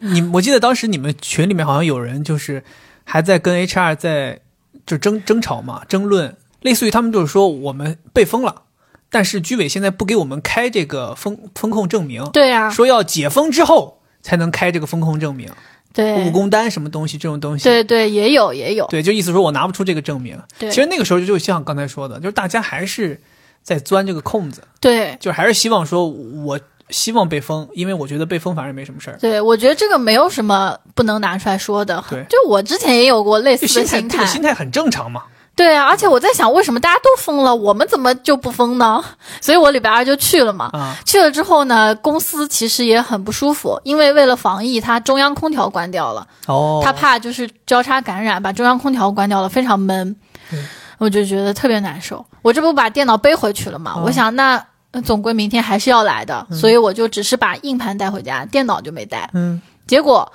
[0.00, 2.62] 你我记得当时你们群里面好像有人就是
[3.04, 4.40] 还在跟 HR 在
[4.84, 8.62] 就争争吵嘛，争论，类似于他们就是说我们被封了，
[9.10, 15.50] 但是居委现在不给我们开这个封封控证明，对啊，说要解封之后才能开这个封控证明，
[15.92, 17.64] 对务工单什么东西这种东西。
[17.64, 20.38] 对对，也有也有，对，就意思说我拿不出这个证明。
[20.58, 23.20] 对其实那个时候就像刚才说的，就是大家还是
[23.62, 25.16] 在钻这个空子，对。
[25.20, 26.58] 就还是希望说我
[26.90, 29.18] 希望被封，因为我觉得被封反正也没什么事儿。
[29.20, 32.02] 对，我觉得这个没有什么不能拿出来说的。
[32.08, 35.22] 对就我之前也有过类似的心态，心态很正常嘛。
[35.56, 39.02] 对啊，而且我在想，为什么大家都封了，我们怎么就不封呢？
[39.40, 40.66] 所以我礼拜二就去了嘛。
[40.74, 50.14] 啊，去了之后呢，公司其实也很不舒服，因为为了防疫，它中央空调关掉了，哦，他怕就是交叉感染，把中央空调关掉了，非常闷
[50.52, 50.66] 嗯。
[50.98, 52.24] 我就觉得特别难受。
[52.40, 53.92] 我这不把电脑背回去了嘛？
[53.96, 59.28] 哦我想那呃总归明天还是要来的，所以我就只是把硬盘带回家，电脑就没带。
[59.34, 60.30] 嗯，结果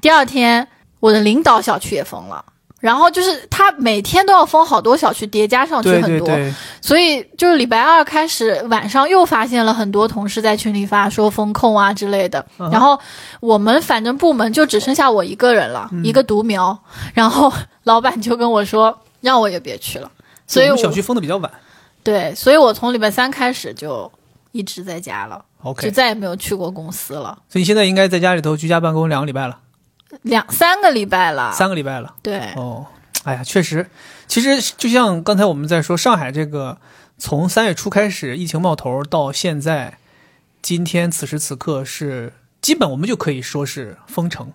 [0.00, 0.68] 第二天
[1.00, 2.44] 我的领导小区也封了。
[2.84, 13.00] 然后就是他每天都要封好多小区叠加上去很多，对对，所以就是礼拜二开始晚上又发现了很多同事在群里发说风控啊之类的，嗯然后
[13.40, 16.04] 我们反正部门就只剩下我一个人了，嗯。
[16.04, 16.78] 一个独苗，
[17.14, 17.50] 然后
[17.84, 20.10] 老板就跟我说让我也别去了，
[20.46, 21.50] 所以我小区封的比较晚。
[22.02, 24.12] 对，所以我从礼拜三开始就
[24.52, 25.42] 一直在家了，
[25.80, 29.56] 就再也没有去过公司了，所以你现在应该在家里头居家办公两个礼拜了，
[30.22, 32.14] 两三个礼拜了，三个礼拜了。
[32.22, 32.86] 对哦，
[33.24, 33.88] 哎呀，确实，
[34.26, 36.78] 其实就像刚才我们在说上海这个，
[37.18, 39.98] 从三月初开始疫情冒头到现在，
[40.62, 44.52] 今天此时此刻是基本我们就可以说是封城。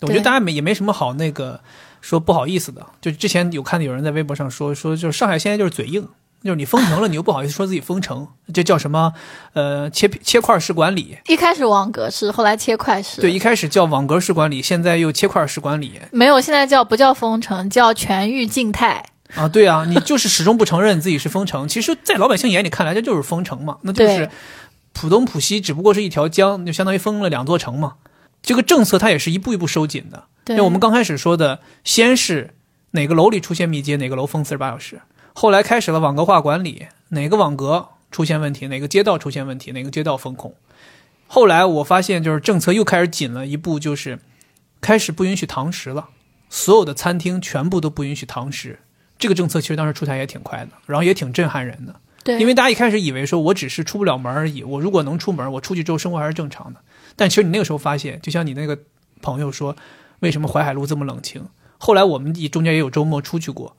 [0.00, 1.60] 我觉得大家没也没什么好那个
[2.02, 2.84] 说不好意思的。
[3.00, 6.06] 就之前有看到有人在微博上说说，就是上海现在就是嘴硬，
[6.42, 9.12] 就是你封城了，你又不好意思说自己封城， 这叫什么？
[9.54, 11.18] 呃，切切块式管理。
[11.26, 16.00] 一开始网格式，后来切块式，对，一开始叫网格式管理，现在又切块式管理。
[16.12, 19.04] 没有，现在叫不叫封城，叫全域静态。
[19.34, 21.66] 啊，对啊，你就是始终不承认自己是封城。
[21.68, 24.30] 其实，在老百姓眼里看来，这就是封城嘛，那就是
[24.92, 27.94] 浦东浦西只不过是一条江，就相当于封了两座城嘛。
[28.40, 30.24] 这个政策它也是一步一步收紧的。
[30.44, 32.54] 对，因为我们刚开始说的，先是
[32.92, 35.00] 哪个楼里出现密接，哪个楼封四十八小时，
[35.38, 40.54] 后来开始了网格化管理，哪个网格出现问题，哪个街道出现问题，哪个街道封控。
[41.26, 44.18] 后来我发现，就是政策又开始紧了一步，就是
[44.80, 46.08] 开始不允许堂食了，
[46.48, 48.78] 所有的餐厅全部都不允许堂食。
[49.18, 51.94] 这个政策其实当时出台也挺快的，然后也挺震撼人的。
[52.24, 56.80] 对，因为大家一开始以为说我只是出不了门而已，我如果能出门，我出去之后生活还是正常的。
[57.14, 58.78] 但其实你那个时候发现，就像你那个
[59.20, 59.76] 朋友说，
[60.20, 61.46] 为什么淮海路这么冷清？
[61.76, 63.76] 后来我们中间也有周末出去过，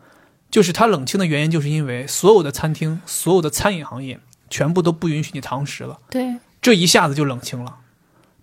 [0.50, 7.78] 就是它冷清的原因，就是因为所有的餐厅、所有的餐饮行业全部都不允许你堂食了，对这一下子就冷清了，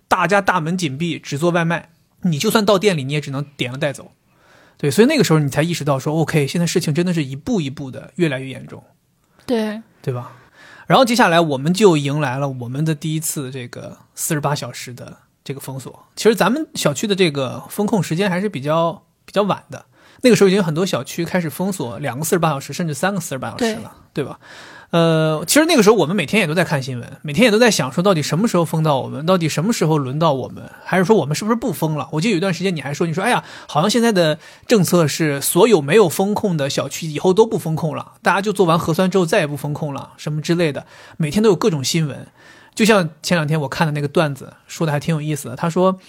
[0.07, 1.89] 大家大门紧闭，只做外卖，
[2.21, 4.11] 你就算到店里，你也只能点了带走。
[4.77, 8.83] 对，所以那个时候你才意识到说，OK，现在事情真的是一步一步的越来越严重，
[9.45, 10.33] 对，对吧？
[10.85, 16.07] 然后接下来我们就迎来了我们的第一次这个四十八小时的这个封锁。
[16.15, 19.85] 其实咱们小区的这个封控时间还是比较比较晚的，
[20.25, 24.39] 那个时候已经很多小区开始封锁两个四十八小时，甚至三个四十八小时了，对吧？
[24.89, 29.23] 呃，其实那个时候我们每天也都在看新闻，每天也都在想说，到底什么时候封到我们？
[29.23, 30.67] 到底什么时候轮到我们？
[30.83, 32.09] 还是说我们是不是不封了？
[32.13, 40.87] 我记得有一段时间你还说，你说哎呀，好像现在的政策是所有没有封控的小区以后都不封控了，大家就做完核酸之后再也不封控了，什么之类的。
[41.17, 42.27] 每天都有各种新闻，
[42.73, 45.55] 就像前两天我看的那个段子说的还挺有意思的。
[45.55, 45.99] 他说，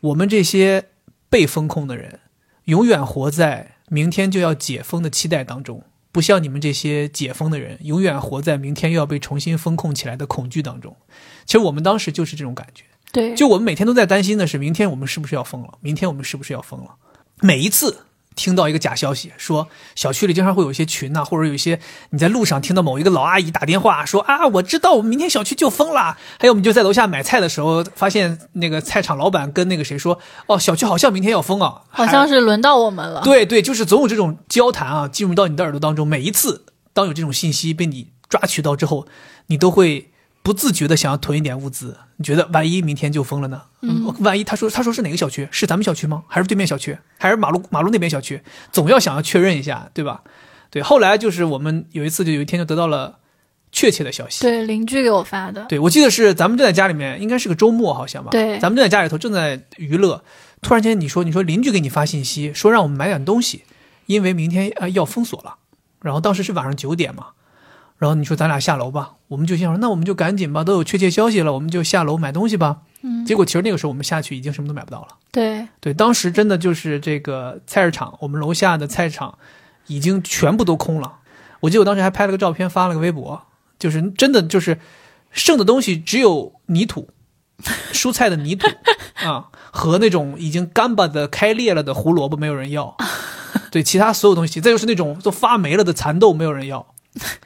[0.00, 0.84] 我们这些
[1.30, 2.20] 被封控的人，
[2.66, 5.82] 永远活在明天就要解封的期待当中。
[6.12, 10.96] 不像你们这些解封的人，永远活在明天又要被重新封控起来的恐惧当中。
[11.44, 15.74] 其实我们当时就是这种感觉，对，就我们每天都在担心的是，明天我们是不是要封了？
[15.80, 16.94] 明天我们是不是要封了？
[17.40, 18.05] 每一次。
[18.36, 26.16] 听到一个假消息，说小区里经常会有一些群呐，或者有一些你在路上听到某一个老阿姨打电话说啊，我知道我们明天小区就封了。
[26.38, 33.22] 还有我们就在楼下买菜的时候，发现那个菜场老板跟那个谁说，哦，小区好像明天要封啊，好像是轮到我们了。
[33.22, 36.06] 对对，就是总有这种交谈啊，进入到你的耳朵当中。
[36.06, 39.08] 每一次当有这种信息被你抓取到之后，
[39.46, 40.10] 你都会。
[40.46, 43.62] 不自觉的想要囤一点物资，你觉得万一明天就封了呢？
[43.82, 45.48] 嗯，万一他说他说是哪个小区？
[45.50, 46.22] 是咱们小区吗？
[46.28, 46.96] 还是对面小区？
[47.18, 48.40] 还是马路马路那边小区？
[48.70, 50.22] 总要想要确认一下，对吧？
[50.70, 53.18] 对，后来就是我们有一次就有一天就得到了
[53.72, 55.64] 确切的消息，对，邻居给我发的。
[55.64, 58.30] 对，我记得是咱们正在家里面，应该是个周末好像吧？
[58.30, 60.22] 对，咱们正在家里头正在娱乐，
[60.62, 63.64] 突然间你说你说邻居给你发信息说让我们买点东西，
[64.06, 65.56] 因为明天呃要封锁了，
[66.02, 67.30] 然后当时是晚上九点嘛。
[67.98, 72.82] 然后你说咱俩下楼吧，我们就想说那我们就赶紧吧，都有确切消息了，我们就下楼买东西吧。
[73.02, 75.08] 嗯，结果其实那个时候我们下去已经什么都买不到了。
[75.32, 79.38] 对对，当时真的就是这个菜市场，我们楼下的菜市场
[79.86, 81.20] 已经全部都空了。
[81.60, 83.42] 我记得我当时还拍了个照片发了个微博，
[83.78, 84.78] 就是真的就是
[85.30, 87.08] 剩的东西只有泥土，
[87.92, 88.68] 蔬菜的泥土
[89.14, 92.94] 啊和那种已经干巴的开裂了的胡萝卜没有人要。
[93.70, 96.94] 对，其他所有东西，再就是那种都发霉了的蚕豆没有人要。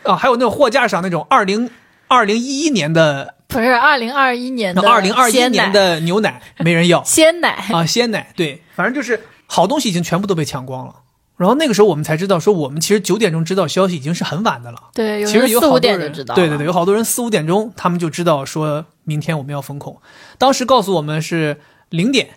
[0.03, 1.71] 啊， 还有那种货架上那种二零
[2.09, 10.95] 二零一一年的，不是二零二一年的二零二一年的牛奶没人要， 鲜奶啊，鲜奶，对，反正就是好东西已经全部都被抢光了。
[11.37, 14.79] 然后那个时候我们才知道，说我们其实九点钟知道消息已经是很晚的了。
[14.93, 16.35] 对，其实有好多人知道。
[16.35, 19.99] 对对对，有好多人四五点钟他们就知道说明天我们要封控。
[20.37, 22.29] 当时告诉我们是零点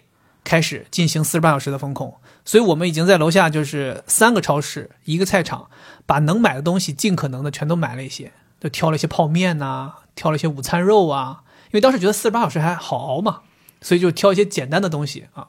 [0.45, 2.15] 开始进行四十八小时的封控。
[2.45, 5.69] 所以我们已经在楼下，就是三个超市，一个菜场，
[6.05, 11.43] 把能买的东西尽可能的全都买了一些，就挑了一些泡面呐，挑了一些午餐肉啊。
[11.67, 13.41] 因为当时觉得四十八小时还好熬嘛，
[13.81, 15.47] 所以就挑一些简单的东西啊，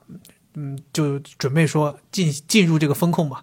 [0.55, 3.43] 嗯，就准备说进进入这个风控嘛。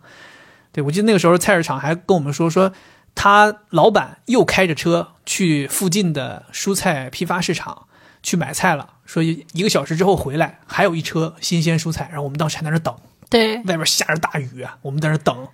[0.72, 2.72] 对我记得那个时候菜市场还跟我们说说，
[3.14, 7.88] 他老板又开着车去附近的蔬菜批发市场
[8.24, 12.96] 去买菜了，说一个小时之后回来还有一车新鲜蔬菜，然后我们当时还在那等。
[13.32, 15.48] 对，外边下着大雨，我们在那等，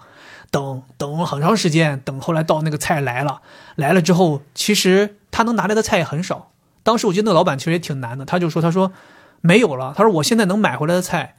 [0.50, 3.42] 等等了很长时间，等后来到那个菜来了，
[3.76, 6.52] 来了之后，其实他能拿来的菜也很少。
[6.82, 8.92] 当时我记得那个老板其实也挺难的，他就说：“他说
[9.42, 11.36] 没有了，他说我现在能买回来的菜，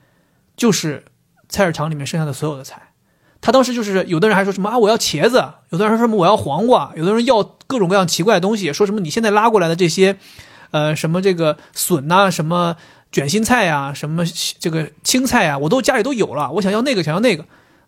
[0.56, 1.06] 就是
[1.48, 2.92] 菜市场里面剩下的所有的菜。”
[3.42, 10.16] 他当时就是有的人还说什么啊，我要茄子；有的人说什么我要黄瓜；有的人要各种各样奇怪的东西，说什么你现在拉过来的这些，
[10.70, 12.76] 呃，什么这个笋呐，什么。
[13.10, 14.22] 卷心菜呀，什么
[14.58, 16.50] 这个青菜呀，我都家里都有了。
[16.52, 17.44] 我想要那个，想要那个。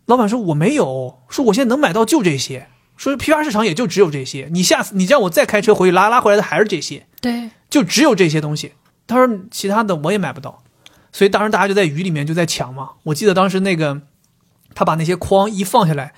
[0.07, 2.67] 老板说我没有，说我现在能买到就这些。
[2.97, 4.49] 说批发市场也就只有这些。
[4.51, 7.05] 你下次你让我再开车回去拉拉回来的还是这些。
[7.21, 8.73] 对，就只有这些东西。
[9.05, 10.63] 他说其他的我也买不到。
[11.11, 12.89] 所以当时大家就在雨里面就在抢嘛。
[13.03, 14.01] 我记得当时那个
[14.73, 16.13] 他把那些筐一放下来，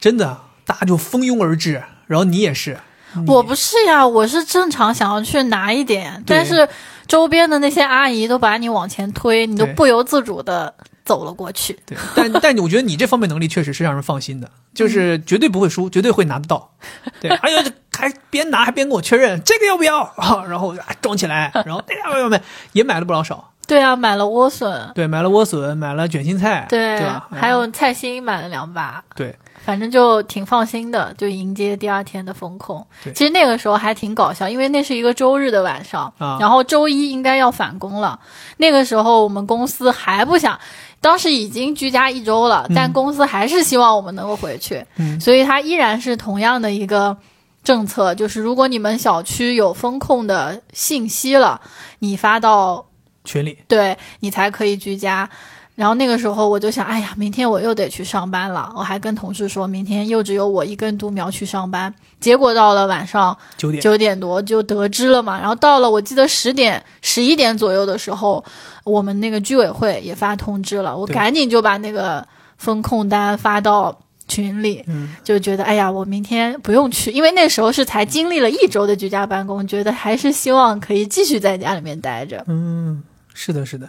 [0.00, 1.82] 真的大家就蜂拥而至。
[2.06, 2.78] 然后你也是，
[3.26, 6.66] 我不是呀，我是正常想要去拿一点，但是。
[7.08, 10.72] 周边的那些阿姨都把你往前推，你都不由自主的
[11.04, 11.76] 走了过去。
[11.86, 16.74] 对，但但我觉得你这方面能力确实是让人放心的，就是绝对不会输，绝对会拿得到。
[17.20, 17.64] 对，哎呀，
[17.96, 20.44] 还边拿还边跟我确认这个要不要啊？
[20.48, 22.42] 然后装起来，然后哎呀，没有没有，
[22.72, 23.52] 也买了不老少。
[23.68, 24.90] 对啊，买了莴笋。
[24.96, 26.66] 对，买了莴笋，买了卷心菜。
[26.68, 27.28] 对，对吧？
[27.30, 29.04] 还有菜心买了两把。
[29.14, 29.36] 对。
[29.64, 32.86] 反正就挺放心的，就迎接第二天的风控。
[33.14, 36.10] 其实那个时候还挺搞笑，因为那是一个周日的晚上，
[36.40, 38.18] 然后周一应该要返工了。
[38.56, 40.58] 那个时候我们公司还不想，
[41.02, 44.82] 当时已经居家一周了，但公司还是希望我们能够回去。
[44.96, 47.14] 嗯，所以它依然是同样的一个
[47.62, 51.60] 政策，就是如果你们小区有风控的信息了，
[51.98, 52.86] 你发到
[53.28, 55.28] 群里，对你才可以居家。
[55.74, 58.72] 然后那个时候我就想，哎呀，明天我又得去上班了。
[58.74, 61.94] 我还跟同事说，明天又只有我一根独苗去上班。
[62.18, 65.38] 结果到了晚上九点，九点多就得知了嘛。
[65.38, 68.44] 然后到了我记得十点、十一点左右的时候，
[68.82, 72.26] 我们那个居委会也发通知了，我赶紧就把那个
[72.56, 82.44] 风控单发到群里，嗯，就觉得哎呀，我明天不用去，因为那时候是才经历了一周的居家办公，觉得还是希望可以继续在家里面待着。
[82.48, 83.00] 嗯，
[83.38, 83.88] 是的，是的。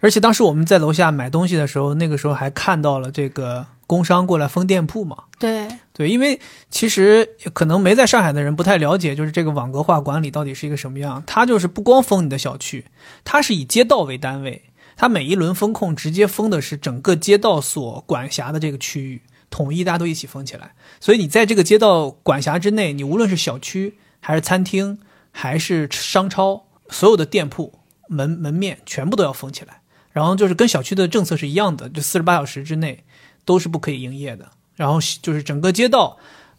[0.00, 5.24] 而且当时我们在楼下买东西的时候，那个时候还看到了这个工商过来封店铺嘛。
[5.38, 6.38] 对，对，因为
[6.70, 11.22] 其实可能没在上海的人不太了解，就是这个网格化管理到底是一个什么样。
[11.26, 12.84] 它就是不光封你的小区，
[13.24, 14.64] 它是以街道为单位，
[14.96, 20.72] 它每一轮风控直接封的是整个街道所管辖的这个区域，统一大家都一起封起来。
[21.00, 24.98] 所以你在这个街道管辖之内，你无论是小区还是餐厅
[25.30, 27.72] 还是商超，所有的店铺
[28.12, 29.80] 门门面全部都要封起来。
[30.12, 33.02] 然后就是跟小区的政策是一样的，就四十八小时之内
[33.44, 34.50] 都是不可以营业的。
[34.76, 36.18] 然后就是整个街道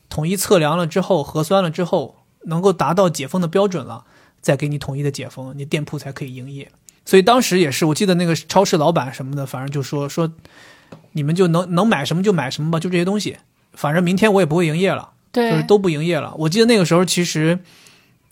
[0.10, 4.06] 统一测量了之后，核酸了之后，能够达到解封的标准了，
[4.42, 6.72] 再给你统一的解封，你店铺才可以营业。
[7.06, 10.32] 所以当时也是，我记得那个超市老板什么的，反正就说说，
[11.12, 13.38] 你们就能能买什么就买什么吧，就这些东西，
[13.74, 16.34] 反正明天我也不会营业了，对，就是都不营业了。
[16.38, 17.60] 我记得那个时候其实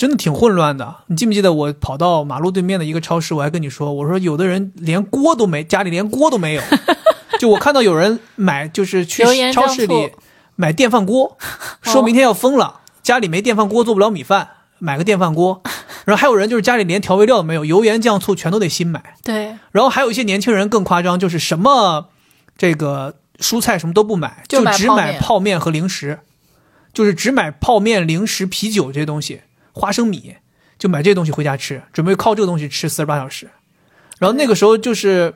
[0.02, 0.95] 真的挺混乱的。
[1.06, 6.64] 你记不记得我跑到马路对面的一个超市，我还跟你说，我说有的人连锅都没，家里连锅都没有。
[7.39, 9.24] 就我看到有人买，就是去
[9.54, 10.10] 超市里
[10.56, 11.38] 买电饭锅，
[11.84, 14.49] 说明天要封了，家里没电饭锅做不了米饭，
[14.80, 15.62] 买个电饭锅。
[16.06, 19.14] 然后还有人就是家里连调味料都没有，油盐酱醋全都得新买。
[19.24, 22.08] 对，然后还有一些年轻人更夸张，就是什么
[22.58, 26.22] 这个蔬菜什么都不买，就只买泡面和零食，
[26.91, 29.41] 就是只买泡面、零食、啤酒这些东西，
[29.74, 30.36] 花生米
[30.78, 33.49] 就买这些东西回家吃，准备靠这个东西吃四十八小时。
[34.19, 35.36] 然后那个时候就是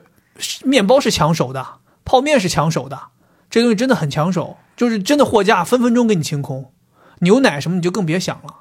[0.64, 3.08] 面包是抢手的，泡面是抢手的，
[3.50, 6.72] 这东西真的很抢手，就是真的货架分分钟给你清空，
[7.20, 8.60] 牛奶什么你就更别想了。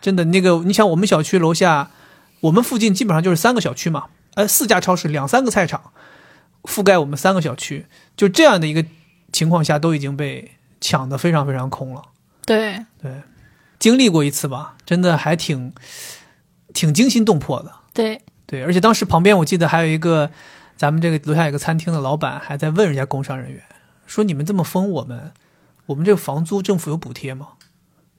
[0.00, 1.90] 真的那个，你想我们小区楼下，
[2.40, 5.92] 我们附近基本上就是三个小区嘛，呃，四家超市，两三个菜场，
[6.64, 7.86] 覆盖我们三个小区，
[8.16, 8.84] 就这样的一个
[9.32, 12.02] 情况下，都已经被抢的非常非常空了。
[12.44, 13.22] 对，对，
[13.82, 15.72] 经历过一次吧，真的还挺
[16.72, 17.72] 挺惊心动魄的。
[17.92, 20.30] 对，对，而且当时旁边我记得还有一个
[20.76, 23.60] 咱们这个楼下有个餐厅的老板还在问人家工商人员
[24.06, 25.32] 说：“你们这么封我们，
[25.86, 27.48] 我们这个房租政府有补贴吗？”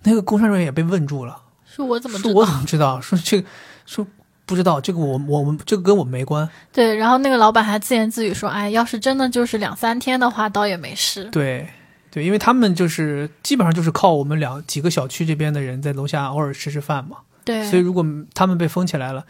[0.03, 2.53] 那个工商人员也被问住了，说我怎么知说我怎？
[2.53, 2.99] 么知道？
[2.99, 3.47] 说这个
[3.85, 4.05] 说
[4.45, 6.49] 不知道，这个我我们这个跟我们没关。
[6.73, 11.23] 对，然后那个老板还自言自语说：“哎，要是真的就是两三天的话，倒也没事。
[11.31, 11.69] 对
[12.13, 18.05] 对，因为他们就是基本上就是靠我们两几个小区这边的人在楼下偶尔吃吃饭嘛。”对，所以如果
[18.35, 19.25] 他们被封起来了，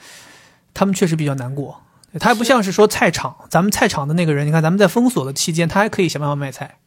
[0.73, 1.81] 他们确实比较难过。
[2.19, 6.77] 他还不像是说菜场，咱们菜场的那个人，你看咱们在封锁的期间，他还可以想办法卖菜，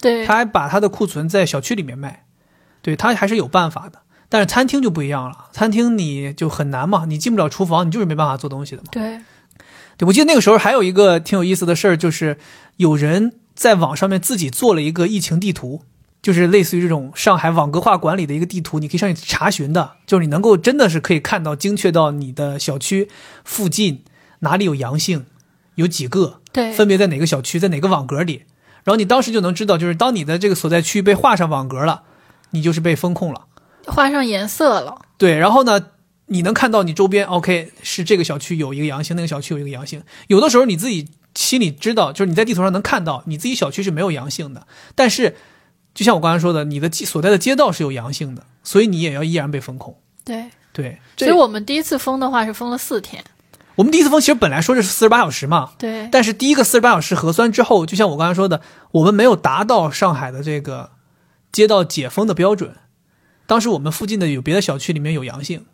[0.00, 2.26] 对他还把他的库存在小区里面卖，
[2.82, 4.02] 对他还是有办法的。
[4.28, 8.88] 但是餐厅就不一样了，餐厅你就很难嘛，你进不了厨房，你就是没办法做东西的嘛。
[8.92, 9.18] 对
[9.96, 12.38] 对，我记得那个时候还有一个挺有意思的事儿，就是
[12.76, 15.82] 有人在网上面自己做了一个疫情地图，
[16.22, 23.08] 就是类似于这种上海网格化管理的一个地图，你可以上去查询的，就是你能够真的是可以看到精确到你的小区
[23.44, 24.04] 附近
[24.38, 25.26] 哪里有阳性，
[25.74, 28.44] 有几个，对分别在哪个小区，在哪个网格里，
[28.84, 32.04] 然后你当时就能知道，就是当你的这个所在区被画上网格了，
[32.50, 33.46] 你就是被封控了。
[33.86, 35.00] 画上颜色了。
[35.16, 35.86] 对，然后呢，
[36.26, 40.04] 你能看到你周边，OK，是这个小区有一个阳性，那个小区有一个阳性。
[40.28, 44.66] 有的时候你自己心里知道，就是你在地图上能看到你自己小区是没有阳性的，
[44.96, 45.36] 但是
[45.94, 49.96] 就像我刚才说的，你的所在的街道是有阳性的，所以你也要依然被封控。
[50.24, 53.22] 对，对，所以我们第一次封的话是封了四天。
[53.76, 58.60] 我们第一次封其实本来说的是四十八小时嘛，对但是第一个四十八小时核酸之后，就像我刚才说的，
[58.90, 60.90] 我们没有达到上海的这个
[61.52, 62.74] 街道解封的标准。
[63.46, 65.66] 当时我们附近的有别的小区里面有阳性，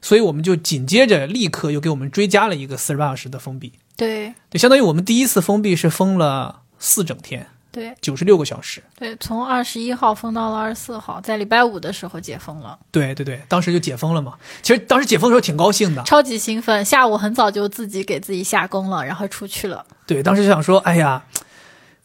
[0.00, 3.72] 所以我们就紧接着立刻又给我们追加了一个四十八小时的封闭。
[4.02, 8.82] 对对，相当于我们第一次封闭是封了四整天，对九十六个小时。
[8.98, 14.34] 对，从二十一号封到了二十四号，在礼拜五的时候解封了，对对对，当时就解封了嘛。
[14.62, 16.84] 其实当时解封的时候挺高兴的，超级兴奋。
[16.84, 19.84] 下午很早就自己给自己下工了，然后出去了。
[20.06, 21.24] 对，当时就想说，哎呀，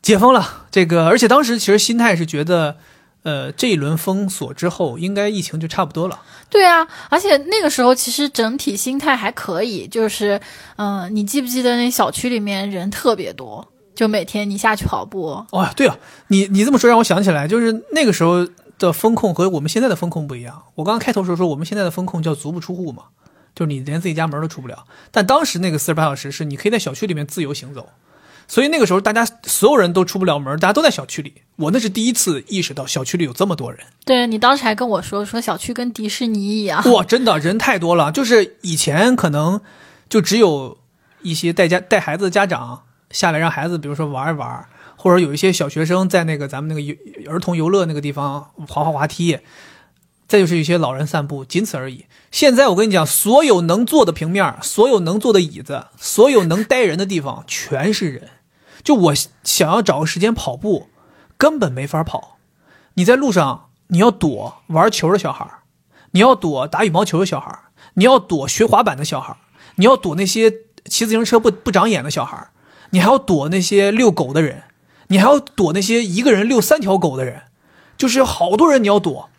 [0.01, 2.77] 解封了，这个，而且当时其实心态是觉得，
[3.23, 6.21] 呃，这一轮封锁之后，应该疫情就差不多了。
[6.49, 10.39] 对啊，而且那个时候其实整体心态还可以，就是，
[10.77, 15.97] 嗯、你记不记得那小区里面人特别多，就每天你下去跑步，哦，对啊，
[16.27, 18.47] 你你这么说让我想起来，就是那个时候
[18.79, 20.63] 的风控和我们现在的风控不一样。
[20.75, 23.03] 我刚刚开头时候说，我们现在的风控叫足不出户嘛，
[23.53, 24.85] 就是你连自己家门都出不了。
[25.11, 27.89] 但当时那个四十八小时是你可以在小区里面自由行走，
[28.47, 31.33] 所以那个时候大家所有人都出不了门，大家都在小区里。
[31.57, 33.81] 我那是第一次意识到小区里有这么多人。
[34.05, 36.83] 对你当时还跟我说，说小区跟迪士尼一样。
[36.91, 38.11] 哇，真的人太多了。
[38.11, 39.59] 就是以前可能
[40.07, 40.77] 就只有
[41.21, 46.95] 一些带家带孩子的家长下来让孩子，比如说玩一玩，或者有一些小学生在那个咱们那个游
[47.31, 49.39] 儿童游乐那个地方滑滑滑梯，
[50.27, 52.05] 再就是一些老人散步，仅此而已。
[52.29, 58.29] 现在我跟你讲，所有能坐的平面，所有能坐的椅子，所有能待人的地方，全是人。
[58.83, 60.87] 就我想要找个时间跑步，
[61.37, 62.37] 根本没法跑。
[62.95, 65.47] 你在路上，你要躲玩球的小孩，
[66.11, 67.57] 你要躲打羽毛球的小孩，
[67.93, 69.37] 你要躲学滑板的小孩，
[69.75, 70.51] 你要躲那些
[70.85, 72.49] 骑自行车不不长眼的小孩，
[72.89, 74.63] 你还要躲那些遛狗的人，
[75.07, 77.43] 你还要躲那些一个人遛三条狗的人，
[77.97, 79.29] 就是好多人你要躲，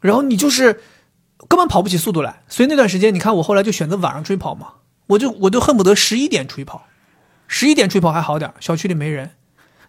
[0.00, 0.82] 然后你就是
[1.48, 2.42] 根本跑不起速度来。
[2.48, 4.74] 所以那段时间，你看我后来就选择晚上出去跑嘛，
[5.06, 6.86] 我就我就恨不得十一点出去跑。
[7.48, 9.30] 十一点出去跑还好点，小区里没人。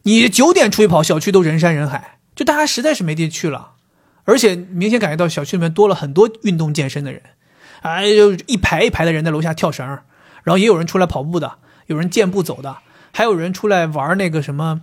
[0.07, 3.73] 你九点出去跑，小区都人山人海，就大家实在是没地去了。
[4.23, 7.21] 而且明显感觉到小区里面多了很多运动健身的人，
[7.81, 9.85] 哎，就一排一排的人在楼下跳绳，
[10.43, 11.55] 然后也有人出来跑步的，
[11.87, 12.77] 有人健步走的，
[13.11, 14.81] 还有人出来玩那个什么，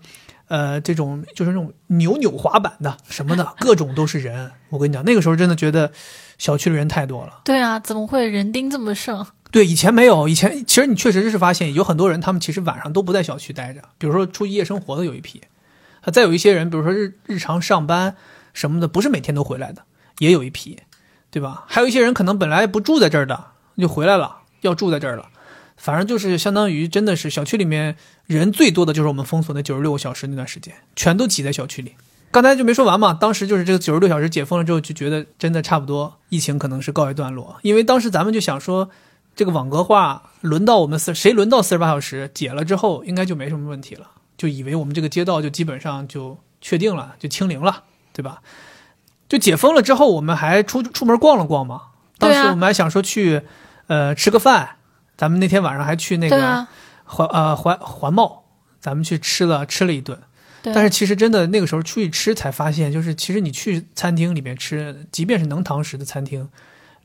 [0.48, 4.52] 呃，这种就是那种扭扭滑板的什么的，各种都是人。
[4.68, 5.90] 我跟你讲，那个时候真的觉得
[6.36, 7.40] 小区的人太多了。
[7.44, 9.26] 对啊，怎么会人丁这么盛？
[9.54, 15.42] 对，以前没有，以前其实你确实是发现有很多人，他们其实晚上都不在小区待着，比如说出夜生活的有一批，
[16.12, 18.16] 再有一些人，比如说日日常上班
[18.52, 19.82] 什么的，不是每天都回来的，
[20.18, 20.80] 也有一批，
[21.30, 21.62] 对吧？
[21.68, 23.44] 还有一些人可能本来不住在这儿的，
[23.78, 25.28] 就回来了，要住在这儿了，
[25.76, 27.94] 反正就是相当于真的是小区里面
[28.26, 31.94] 人最多的就是我们封锁那九十六个小时那段时间，全都挤在小区里。
[32.32, 38.90] 刚才就没说完嘛，当时就是这个九十六小时解封了之后，就觉得真的差不多，疫情可能是告一段落，因为当时咱们就想说。
[39.36, 48.42] 这个网格化轮到我们四谁轮到四十八小时解了之后，应该就没什么问题了，就以为我们这个街道就基本上就确定了，就清零了，对吧？
[49.28, 51.82] 就解封了之后，我们还出出门逛了逛嘛。
[52.18, 53.42] 当时我们还想说去，
[53.86, 54.76] 呃，吃个饭。
[55.16, 56.66] 咱们那天晚上还去那个
[57.04, 58.44] 环呃环环贸，
[58.80, 60.18] 咱们去吃了吃了一顿。
[60.62, 66.48] 但是其实真的那个时候出去吃才发现，就是其实你去餐厅里面吃，即便是能堂食的餐厅。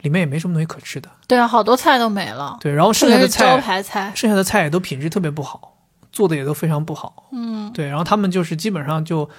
[0.02, 2.58] 里面也没什么东西可吃的，对啊，好多菜都没了。
[2.62, 5.78] 对，然后剩下的菜，招牌菜，剩下的菜也都品质特别不好，
[6.12, 7.28] 做的也都非常不好。
[7.32, 9.30] 嗯，对，然后他们就是基本上就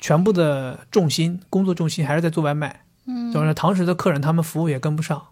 [0.00, 2.82] 全部的重心，工作重心还是在做外卖。
[3.06, 5.22] 嗯，就是堂食的客人，他们服务也跟不上。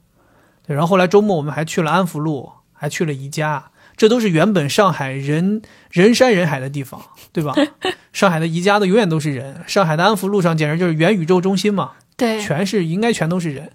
[0.66, 7.01] 对，然后后来周末我们还去了安福路，还去了宜家，这都是原本上海人人山人海的地方，
[7.33, 7.55] 对吧？
[8.12, 11.93] 上海的宜家的永远都是人，上海的安福路上简直就是元宇宙中心嘛。
[12.16, 13.70] 对，全是应该全都是人。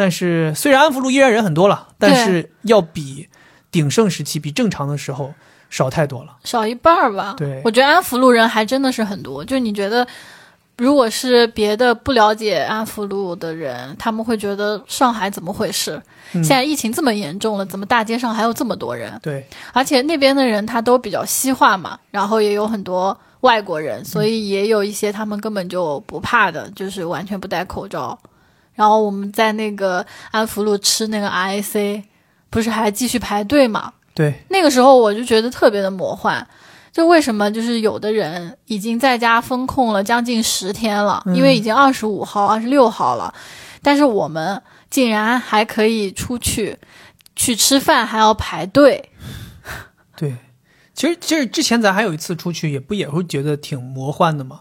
[0.00, 3.28] 但是虽然安福路依然人很多了，但是要比
[3.70, 5.34] 鼎盛时期、比正常的时候
[5.68, 7.34] 少太多了，少一半儿吧。
[7.36, 9.44] 对，我觉得安福路人还真的是很多。
[9.44, 10.06] 就你觉得，
[10.78, 16.00] 如果是别的不了解安福路的人，他们会觉得上海怎么回事？
[16.32, 19.12] 现在疫情这么严重了，怎么大街上还有这么多人？
[19.22, 28.18] 对，而且那边的人他都比较西化嘛，然后也有很多外国人，所以也有一些他们根本就不怕的，就是完全不戴口罩。
[28.80, 32.02] 然后我们在那个安福路吃那个 RAC，
[32.48, 33.92] 不是还继续排队嘛？
[34.14, 36.48] 对，那个时候我就觉得特别的魔幻。
[36.90, 43.34] 就为什么就是有的人已经在家封控了将近十天了，因为已经二十五号、二十六号了，
[43.82, 46.78] 但是我们竟然还可以出去
[47.36, 49.10] 去吃饭，还要排队。
[50.16, 50.36] 对，
[50.94, 54.60] 其实其实之前咱还有一次出去，也不也会觉得挺魔幻的嘛。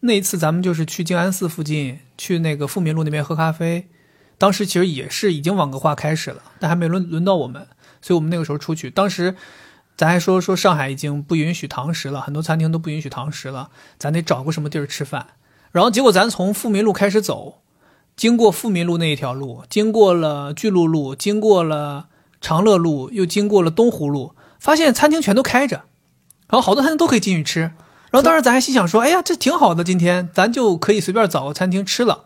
[0.00, 3.88] 那一次咱们就是去静安寺附近，去那个富民路那边喝咖啡。
[4.38, 7.66] 当时其实也是已经网格化开始了，但还没轮轮到我们，
[8.00, 8.88] 所以我们那个时候出去。
[8.88, 9.34] 当时
[9.96, 15.26] 咱还说说上海已经不允许堂食了，很多餐厅都不允许堂食了，咱得找个什么地儿吃饭。
[15.72, 17.62] 然后结果咱从富民路开始走，
[18.16, 22.06] 经过富民路那一条路，经过了巨鹿路，经过了
[22.40, 25.82] 长乐路，又经过了东湖路，发现餐厅全都开着，
[26.48, 27.72] 然后好多餐厅都可以进去吃。
[28.10, 32.24] 然后当时咱还心想说，哎呀，这挺好的，今天咱就可以随便找个餐厅吃了，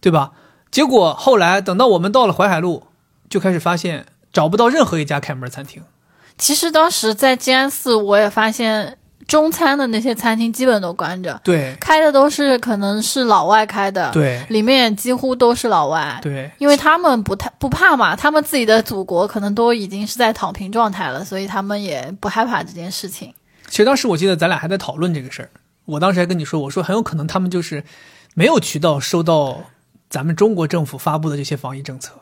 [0.00, 0.32] 对吧？
[0.70, 2.84] 结果后来等到我们到了淮海路，
[3.28, 5.82] 就开始发现找不到任何一家开门餐厅。
[6.38, 8.96] 其实当时在静安寺，我也发现
[9.28, 23.32] 中餐的那些餐厅基本都关着，对，开的都是可能是老外开的，对，里面几乎都是老外，对，因为他们不太不怕嘛，他们自己的祖国可能都已经是在躺平状态了，所以他们也不害怕这件事情。
[23.72, 25.48] 其实当时我记得咱俩还在讨论这个事儿，
[25.86, 27.82] 我当时还跟你说，我说很有可能他们就是
[28.34, 29.64] 没有渠道收到
[30.10, 32.12] 咱们中国政府发布的这些防疫政策。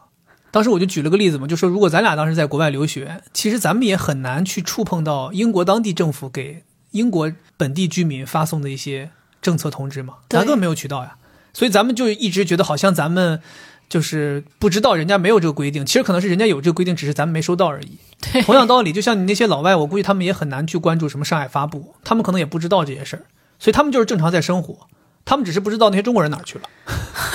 [0.52, 9.10] 当时我就举了个例子嘛，就说如果咱俩当时在国外留学，其实咱们也很难去触碰到英国当地政府给英国本地居民发送的一些
[9.42, 11.16] 政策通知嘛，咱根本没有渠道呀，
[11.52, 13.42] 所以咱们就一直觉得好像咱们
[13.90, 17.98] 就是不知道人家没有这个规定，其实可能是人家有这个规定，只是咱们没收到而已。
[18.32, 23.22] 对，同样道理，就像你那些老外，我估计他们也很难去关注什么上海发布，他们可能也不知道这些事儿，
[23.58, 24.86] 所以他们就是正常在生活，
[25.24, 26.70] 他们只是不知道那些中国人哪儿去了，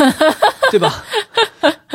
[0.72, 1.03] 对吧？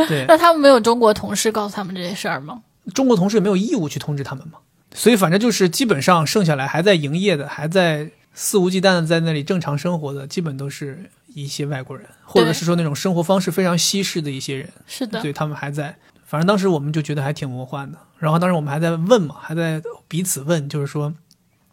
[0.06, 2.60] 对，那他们没有中国同事告诉他们这些事儿吗？
[2.92, 4.58] 中国同事也没有义务去通知他们嘛，
[4.94, 15.96] 所以反正就是基本上剩下来还在营业的，还在肆无忌惮的在那里正常生活的，基本都是一些外国人，或者是说那种生活方式非常西式的一些人，是的，对他们还在。
[16.24, 21.12] 反正当时我们就觉得还挺魔幻的，然后当时我们还在问嘛，还在彼此问，就是说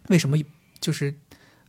[0.07, 0.37] 为什么
[0.79, 1.13] 就是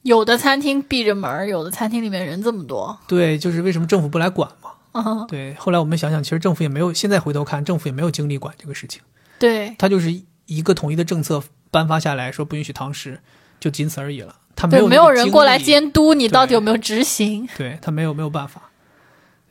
[0.02, 2.98] 有的餐厅闭着门儿，有的餐厅里面人这么多。
[3.06, 4.70] 对，就是为什么政府不来管嘛？
[4.92, 9.02] 嗯，对，后来我们想想，其实政府也没有，现在回头看，政府也没有精力管这个事情，
[9.38, 13.20] 对，他就是一个统一的政策颁发下来说不允许堂食，
[13.60, 14.34] 就仅此而已了。
[14.58, 15.92] 他没对，有没有人过来监。
[15.92, 17.48] 督你到底有没有执行。
[17.56, 18.70] 对他没有没有办法，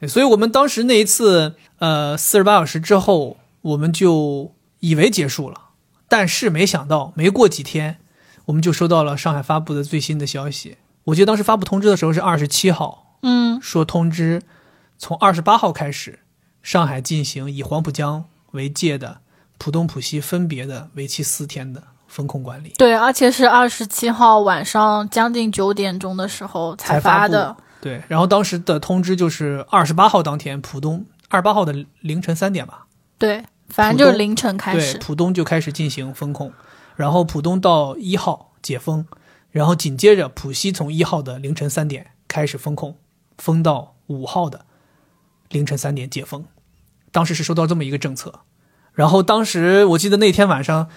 [0.05, 5.69] 所以我们当时那一次，呃，四十八小时之后，我们就以为结束了，
[6.09, 7.99] 但是没想到，没过几天，
[8.47, 10.75] 我们就收到了上海发布的最新的消息。
[11.05, 14.43] 我记得当时发布通知的时候是二十七号，嗯，说通知
[14.97, 16.19] 从二十八号开始，
[16.61, 19.21] 上海进行以黄浦江为界的
[19.57, 22.73] 浦东、浦西分别的为期四天的风控管理。
[22.77, 27.55] 对，而且是二十七号晚上将近九点钟的时候才发的。
[27.79, 32.87] 对，然后当时的通知就是二十八号当天，浦东二十八号的凌晨三点吧，
[33.19, 34.97] 对，反正就是凌晨开对，始。
[34.97, 36.51] 浦东就开始进行风控，
[36.95, 39.05] 然后浦东到一号解封，
[39.51, 42.97] 然后紧接着浦西从一号的凌晨三点开始风控，
[43.37, 44.65] 封到五号的
[45.49, 46.45] 凌晨三点解封。
[47.11, 48.41] 当时是收到这么一个政策，
[48.93, 50.89] 然后当时我记得那天晚上，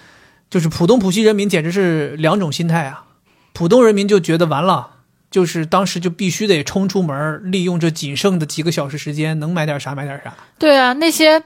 [0.50, 3.04] 就是浦东浦西人民简直是两种心态啊，
[3.52, 4.96] 浦东人民就觉得完了。
[5.30, 10.34] 就是当时就必须得冲出门，利用这仅剩的几个小时时间，能买点啥买点啥。
[10.58, 11.40] 对啊，那些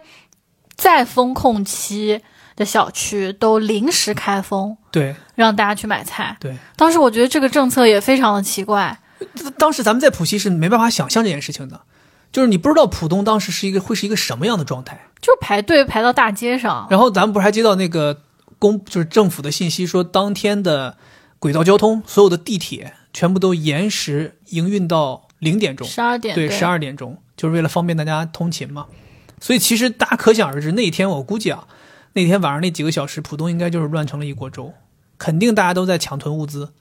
[0.74, 2.22] 在封控期
[2.56, 6.34] 的小区都临时开封，对让大家去买菜。
[6.40, 8.98] 对，当时我觉得这个政策也非常的奇怪。
[9.58, 11.82] 当时咱们在浦西是没办法想象这件事情的，
[12.32, 15.08] 就是你不知道浦东当时是一个会是一个什么样的状态。
[15.20, 18.22] 就是排队排到大街上，然后咱们不是还接到那个
[18.64, 20.96] 公就是政府的信息说，当天的
[21.38, 28.86] 轨道交通所有的地铁全部都延时营运到零点钟，十二点对，十二点钟，就是为了方便大家通勤嘛。
[29.38, 31.66] 所以其实大家可想而知，那一天我估计啊，
[32.14, 34.72] 那天晚上那几个小时，浦东应该就是乱成了一锅粥，
[35.18, 36.72] 肯定大家都在抢囤物资。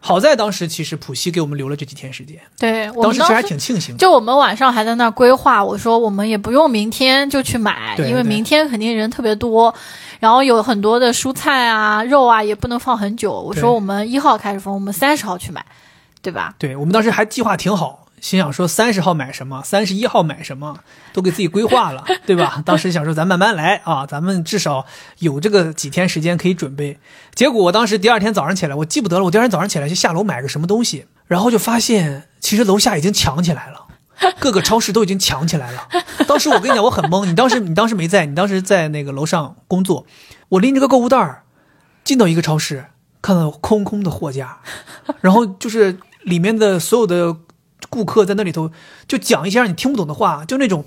[0.00, 3.98] 好在当时其实浦西给我们留了这几天时间，对我当时其实还挺庆幸的。
[3.98, 9.74] 就我们晚上还在那儿规划，我说我们也不用明天就去买，因为明天肯定人特别多，
[10.18, 13.32] 然后有很多的蔬菜啊、肉啊也不能放很久。
[13.32, 15.64] 我说我们一号开始封，我们三十号去买，
[16.22, 16.54] 对吧？
[16.58, 20.76] 对我们当时还计划挺好，心想说三十号买什么，三十一号买什么，
[21.12, 22.62] 都给自己规划了， 对吧？
[22.66, 24.84] 当时想说咱慢慢来啊，咱们至少
[25.20, 26.98] 有这个几天时间可以准备。
[27.34, 33.84] 结果我当时第二天早上起来，我记不得了，我第二天早上起来就下楼买个什么东西，然后就发现其实楼下已经抢起来了。
[34.38, 35.88] 各个超市都已经抢起来了。
[36.26, 37.24] 当时我跟你讲，我很懵。
[37.24, 40.06] 你当时你当时没在，你当时在那个楼上工作。
[40.50, 41.44] 我拎着个购物袋儿
[42.04, 42.86] 进到一个超市，
[43.20, 44.58] 看到空空的货架，
[45.20, 47.36] 然后就是里面的所有的
[47.90, 48.70] 顾客在那里头
[49.06, 50.84] 就讲一些让你听不懂的话，就那种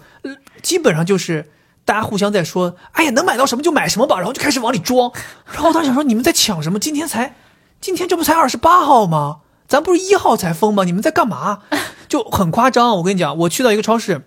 [0.61, 1.51] 基本上就是
[1.85, 5.11] 大家互相在说：“哎呀，能买到什么就买什么吧。”然后就开始往里装。
[5.51, 6.79] 然后我当时想说：“你们在抢什么？
[6.79, 7.35] 今天才
[7.79, 9.40] 今天这不才二十八号吗？
[9.71, 10.83] 咱不是一号才封吗？
[10.83, 11.61] 你们在干嘛？”
[12.09, 12.97] 就很夸张。
[12.97, 14.25] 我跟你讲，我去到一个超市，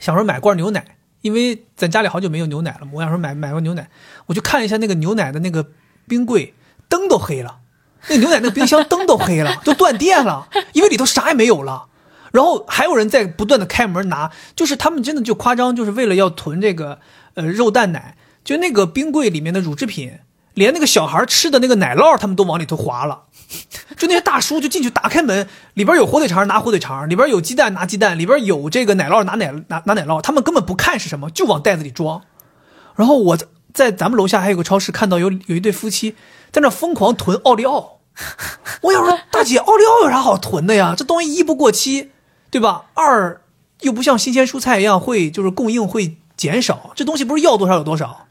[0.00, 3.88] 想说买罐牛奶，因为咱家里好久没有牛奶了嘛，我想说买买罐牛奶，
[4.26, 5.68] 我就看一下那个牛奶的那个
[6.08, 6.52] 冰柜，
[6.88, 7.58] 灯都黑了，
[8.08, 11.86] 那牛奶那个冰箱灯都黑了， 都断电了，因为里头啥也没有了。
[12.32, 16.98] 然后还有人在不断的开门拿，就是他们真的就夸张，就是为了要囤这个
[17.34, 20.18] 呃肉蛋奶，就那个冰柜里面的乳制品，
[20.54, 23.25] 连那个小孩吃的那个奶酪，他们都往里头划了。
[23.96, 32.22] 就那些大叔就进去打开门，里边有火腿肠拿火腿肠，里边有鸡蛋拿鸡蛋，里边有这个奶酪拿奶拿拿奶酪，他们根本不看是什么，就往袋子里装。
[32.94, 33.38] 然后我
[33.72, 36.16] 在咱们楼下还有个超市看到有有一对夫妻
[36.50, 38.00] 在那疯狂囤奥利奥，
[38.82, 40.94] 我想说大姐，奥利奥有啥好囤的呀？
[40.96, 42.10] 这东西一不过期，
[42.50, 42.86] 对吧？
[42.94, 43.40] 二
[43.80, 48.26] 又不像新鲜蔬菜一样会就是供应会减少，这东西不是要多少有多少，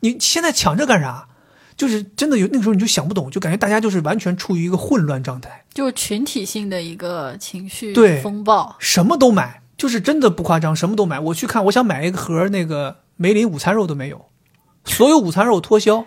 [0.00, 1.28] 你现在抢这干啥？
[1.76, 8.74] 就是真的有那个时候你就想不懂，就感觉大家就是完全处于一个混乱状态，就是群体性的一个情绪对风暴。
[8.78, 11.20] 什么都买，就是真的不夸张，什么都买。
[11.20, 14.30] 我去看，我想买一个盒那个梅林午餐肉都没有，
[14.84, 16.06] 所有午餐肉脱销，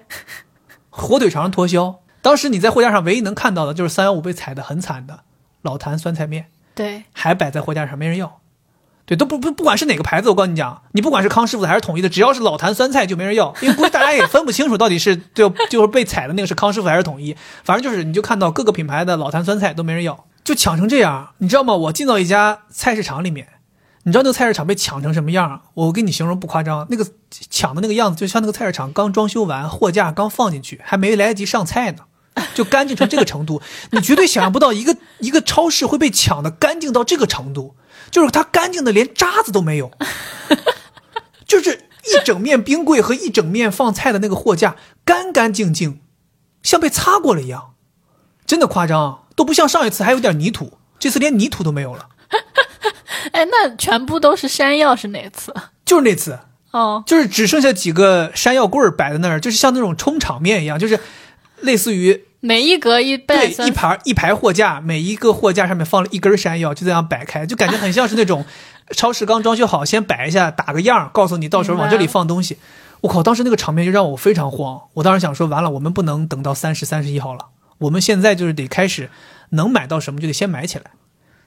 [0.90, 2.00] 火腿肠脱销。
[2.22, 5.24] 当当时你在货架上唯一能看到的就是三幺五被踩得很惨的
[5.64, 6.46] 老坛酸菜面，
[6.76, 8.40] 对，还摆在货架上，没人要。
[9.10, 21.74] 对，都不不不管是哪个牌子，我告诉你讲，你不管是康师傅的还是统一的，只要是老坛酸菜就没人要，因为估计大家也分不清楚到底是就就是被踩的那个是康师傅还是统一，反正就是你就看到各个品牌的老坛酸菜都没人要，就抢成这样，你知道吗？
[21.74, 23.48] 我进到一家菜市场里面，
[24.04, 25.60] 你知道那个菜市场被抢成什么样？
[25.74, 27.04] 我跟你形容不夸张，那个
[27.50, 32.04] 抢的那个样子，就像那个菜市场刚装修完，货架刚放进去，还没来得及上菜呢。
[32.54, 37.76] 就干净成这个程度，你绝对想象不到一个一个超市会被抢的干净到这个程度，
[38.12, 39.92] 就是它干净的连渣子都没有，
[41.48, 46.02] 就是一整面冰柜和一整面放菜的那个货架干干净净，
[46.64, 47.74] 像被擦过了一样，
[48.46, 52.08] 真的夸张，都不像上一次还有点泥土，这次连泥土都没有了。
[53.32, 55.54] 哎，那全部都是山药是哪次？
[55.86, 56.40] 就是那次，
[56.72, 61.00] 哦，就是只剩下几个山药棍儿摆在那儿，就是像那种冲场面一样，就是
[61.60, 62.26] 类似于。
[62.42, 68.46] 每一格一对袋一排一排货架，每一个货架上面放了一根山药，就这样摆开，就感觉很像是那种
[68.96, 72.58] 超市刚装修好，先摆一下，打个样，告诉你到时候往这里放东西。
[73.02, 74.82] 我靠，当时那个场面就让我非常慌。
[74.96, 77.48] 我当时想说，完了，我们不能等到三十、三十一号了，
[77.80, 79.10] 我们现在就是得开始
[79.50, 80.92] 能买到什么就得先买起来，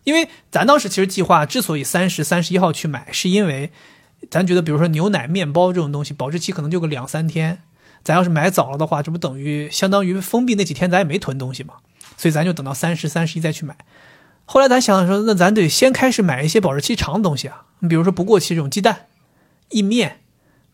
[0.05, 3.71] 因为咱当时其实计划之所以三十、三十一号去买，是因为
[4.31, 7.63] 咱觉得，比如说牛奶、面包这种东西，保质期可能就个两三天。
[8.05, 11.75] 咱要是买早了的话，这不等于相当于封闭那几天咱也没囤东西嘛，
[12.17, 13.77] 所以咱就等到三十、三十一再去买。
[14.45, 19.07] 后来咱想说，那咱得先开始买一些保质期长的东西啊，你比如说不过期这种鸡蛋、
[19.71, 20.21] 意面，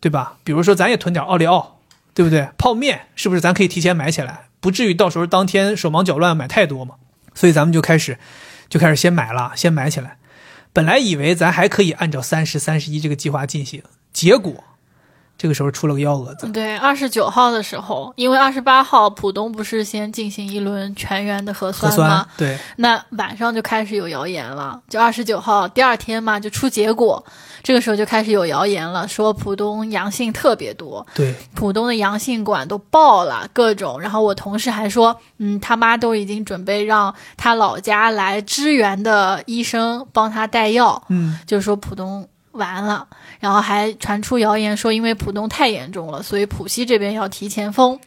[0.01, 0.39] 对吧？
[0.43, 1.81] 比如说咱也囤点奥利奥，
[2.15, 2.49] 对不对？
[2.57, 6.95] 泡面是不是咱可以提前买起来，不至于到时候当天手忙脚乱买太多嘛？
[7.35, 8.19] 所以咱们就开始
[8.71, 10.17] 就开始先买了，先买起来。
[10.73, 14.65] 本来以为咱还可以按照三十、三十一这个计划进行，结果。
[15.39, 16.51] 这个时候出了个幺蛾子。
[16.51, 22.27] 对，二十九号的时候，因为二十八号浦东不是先进行一轮全员的核核酸吗？
[22.37, 27.25] 对，那晚上就开始有谣言了，就二十九号第二天嘛，就出结果，
[27.63, 34.01] 这个时候就开始有谣言了，说浦东阳性特别多，对，浦东的阳性馆都爆了，各种。
[34.01, 43.07] 然后我同事还说，嗯，他妈都已经准备让他老家来支援的医生帮他带药，嗯，就是说浦东完了。
[43.41, 47.99] 然后还传出谣言说，因为浦东太严重了，所以浦西这边要提前封。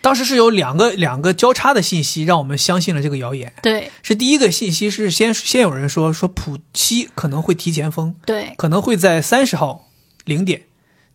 [0.00, 3.52] 当时是有两个两个交叉的信息，让我们相信了这个谣言。
[3.60, 9.88] 对，是第一个信息是先先有人说说浦西可能会提前封，对，可能会在三十号
[10.24, 10.62] 零点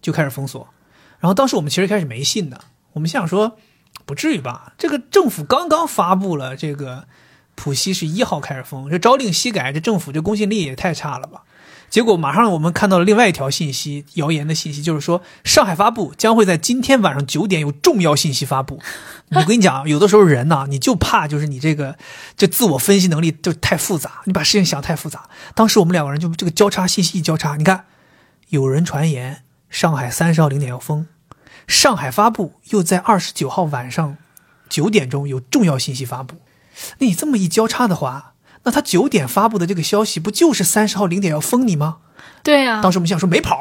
[0.02, 0.68] 就开始封锁。
[1.20, 2.60] 然后当时我们其实开始没信的，
[2.92, 3.58] 我们想说
[4.06, 4.74] 不至于吧？
[4.78, 7.08] 这个政府刚刚发布了这个
[7.56, 11.44] 浦西是一号开始封，这朝令夕改，这政府这公信力也太差了吧？
[11.94, 18.80] 结果马上我们看到了另外一条信息，谣言的信息，就是说上海发布将会在今天晚上九点有重要信息发布。
[19.30, 21.96] 我跟你讲，有的时候人呐，你就怕就是你这个
[22.36, 25.30] 这自我分析能力就太复杂，你把事情想太复杂。
[25.54, 27.86] 当时我们两个人就这个交叉信息一交叉，你看，
[28.50, 31.06] 有人传言上海三十号零点要封，
[31.68, 34.18] 上海发布又在二十九号晚上
[34.68, 36.38] 九点钟有重要信息发布。
[36.98, 38.33] 那你这么一交叉的话。
[38.64, 41.98] 那他九点发布的这个消息，不就是三十号零点要封你吗？
[42.44, 42.82] 对呀。
[42.82, 43.58] 当时我们想说没跑，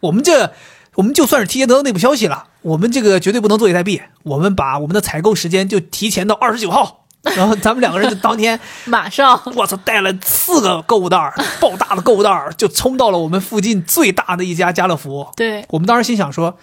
[0.00, 0.52] 我们这
[0.94, 7.04] 我们就算是提前得到内部消息了，我们这个绝对不能坐以待毙，我们把我们的采购时间就提前到二十九号，
[7.36, 11.18] 然后咱们两个人就当天 马上，我操，带了四个购物袋，
[11.60, 15.28] 爆大的购物袋，就冲到了我们附近最大的一家家乐福。
[15.36, 16.58] 对，我们当时心想说，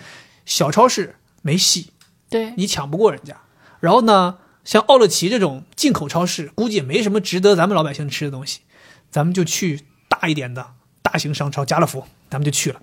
[0.46, 1.91] 小超市没戏，
[2.30, 3.36] 对你抢不过人家。
[3.80, 4.38] 然后呢？
[4.64, 8.61] 像奥乐奇这种进口超市，估计也没什么值得咱们老百姓吃的东西，
[9.09, 10.66] 咱们就去大一点的
[11.01, 12.82] 大型商超家乐福，咱们就去了。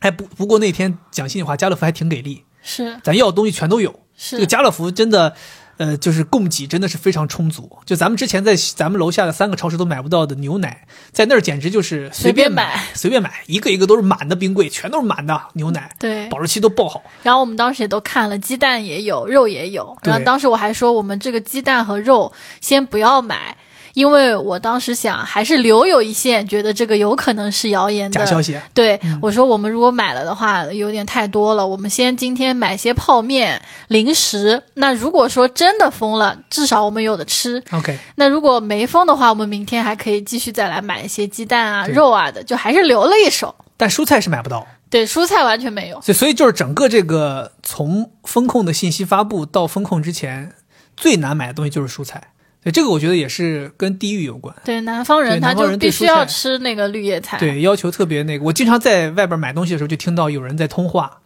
[0.00, 4.00] 哎，不不过那天讲心里话，家乐福还挺给力，是咱要的东西全都有。
[4.16, 5.36] 是这个家乐福真的。
[5.78, 7.78] 呃，就是供给真的是非常充足。
[7.84, 17.02] 就咱们之前在咱们楼下的三个超市都买不到的牛奶，在那儿简直就是随便买，随便买，一个一个都是满的冰柜，全都是满的牛奶，对，保质期都爆好。
[17.22, 19.96] 然后我们当时也都看了，鸡蛋也有，肉也有。
[20.02, 23.56] 然后当时我还说，我们这个鸡蛋和肉先不要买。
[23.96, 28.54] 因为我当时想，还是留有一线，觉得这个有可能是谣言的假消息。
[28.74, 31.66] 对我说，我们如果买了的话，有点太多了。
[31.66, 34.62] 我们先今天买些泡面、零食。
[34.74, 37.64] 那如果说真的封了，至少我们有的吃。
[37.70, 37.98] OK。
[38.16, 43.54] 那如果没封的话，我们明天还可以继续再来买一些鸡蛋啊、肉啊的，就还是留了一手。
[43.78, 44.66] 但蔬菜是买不到。
[44.90, 45.98] 对，蔬菜完全没有。
[46.02, 50.52] 所以，所以就是整个这个从风控的信息发布到风控之前，
[50.98, 52.22] 最难买的东西就是蔬菜。
[52.66, 54.52] 对这个，我觉得也是跟地域有关。
[54.64, 57.38] 对南方人，他就必须要吃那个绿叶菜。
[57.38, 58.44] 对，要求特别那个。
[58.44, 61.18] 我经常在外边买东西的时候，就听到有人在通话，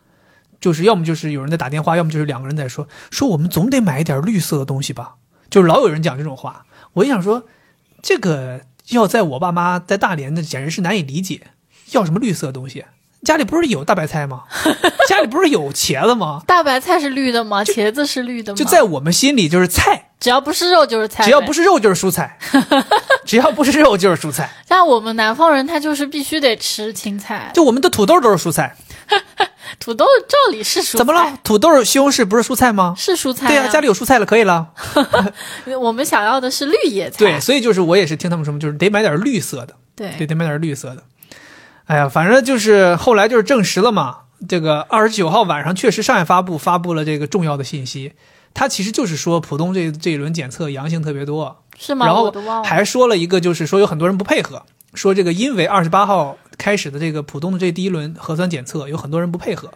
[0.61, 5.15] 就是要么就是有人在打电话，要么就是两个人在说，说我们总得买一点绿色的东西吧，
[5.49, 6.67] 就是老有人讲这种话。
[6.93, 7.45] 我就想说，
[8.03, 8.61] 这个
[8.91, 11.41] 要在我爸妈在大连，那简直是难以理解，
[11.93, 12.85] 要什么绿色的东西？
[13.25, 14.45] 家里不是有大白菜吗？
[15.09, 16.43] 家里不是有茄子吗？
[16.49, 17.65] 大白菜是绿的吗？
[17.65, 18.57] 茄子是绿的吗？
[18.57, 22.39] 就在我们心里就是菜，只要不是肉就是菜，只要不是肉就是蔬菜，
[23.25, 24.49] 只要不是肉就是蔬菜。
[24.69, 28.77] 像我们南方人，他就是必须得吃青菜，就我们的土豆都是蔬菜，
[29.81, 31.39] 土豆照理是蔬菜，怎么了？
[31.43, 32.95] 土豆、西红柿不是蔬菜吗？
[32.99, 34.69] 是蔬菜、对呀、家里有蔬菜了，可以了。
[35.81, 41.03] 我们想要的是绿叶菜，对，所以就是我也是听他们说，就是得买点绿色的，对对，得买点绿色的。
[41.87, 48.13] 哎呀，反正就是后来就是证实了嘛，这个二十九号晚上确实上海发布发布了这个重要的信息，
[48.53, 52.07] 它其实就是说浦东这这一轮检测阳性特别多，是吗？
[52.07, 52.31] 然后。
[52.63, 59.73] 还说了一个就是说有很多人不配合，说这个因为二十八号开始的这个浦东的这第一轮核酸检测有很多人不配合，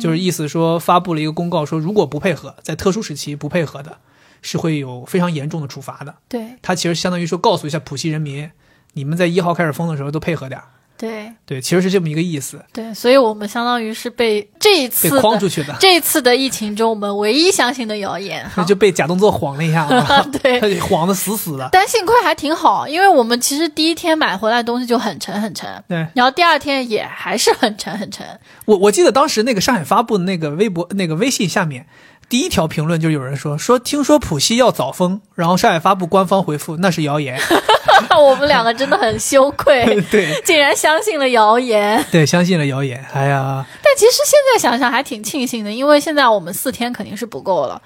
[0.00, 3.98] 就是意思说发布了一个公告说如果不配合，在特殊时期不配合的，
[4.40, 6.14] 是会有非常严重的处罚的。
[6.28, 8.50] 对他其实相当于说告诉一下浦西人民，
[8.94, 10.68] 你们在一号开始封的时候都配合点儿。
[10.96, 21.68] 对对，其实是这么一个意思，对，所以我们相当于是被这一次被框出去的，这一次的疫情中，我们唯一相信的谣言，那就被假动作晃了一下啊， 对他晃的死死的。
[21.72, 28.24] 但幸亏还挺好，因为我们其实第一天买回来的东西就很沉很沉，对然后第二天也还是很沉很沉。
[28.64, 31.86] 我我记得当时那个上海发布的那个微博那个微信下面。
[32.34, 37.38] 第一条评论就有人说说听说浦西要早封，然后上海发布官方回复那是谣言，
[38.20, 42.04] 我们两个真的很羞愧， 对竟然相信了谣言。
[42.10, 42.98] 对，相信了谣言。
[43.12, 47.80] 哎呀，但其实现在想想还挺庆幸的，因为现在我们四天肯定是不够了。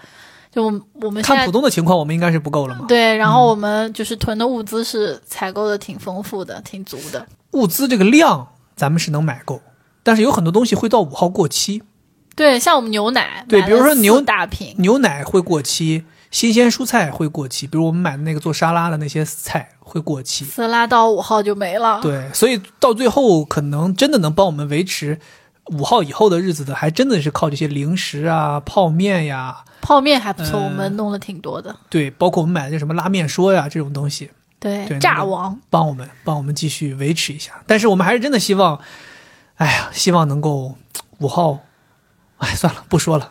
[0.50, 2.86] 就我们我们看浦东的情况，我们应该是不够了嘛。
[2.88, 7.26] 对，然后我们就是囤的物资是采购的挺丰富的，挺足的。
[7.50, 9.60] 物资这个量咱们是能买够，
[10.02, 11.82] 但是有很多东西会到五号过期，
[12.38, 20.44] 对，像我们牛奶，对比如说牛大瓶，牛奶会过期，新鲜蔬菜会过期，比如我们买的那个做沙拉的那些菜会过期。
[20.44, 21.98] 色拉到五号就没了。
[22.00, 25.18] 对，所以到最后可能真的能帮我们维持
[25.72, 31.74] 五号以后的日子的，还真的是靠这些零食啊、泡面呀，泡面还不错，嗯我们弄了挺多的。
[31.90, 34.30] 对，包括我们买的这什么拉面说呀这种东西，
[34.60, 37.54] 对，对炸王，帮我们帮我们继续维持一下。
[37.66, 38.78] 但是我们还是真的希望，
[39.56, 40.76] 哎呀，希望能够
[41.18, 41.58] 五号，
[42.38, 43.30] 哎，算了，不说了，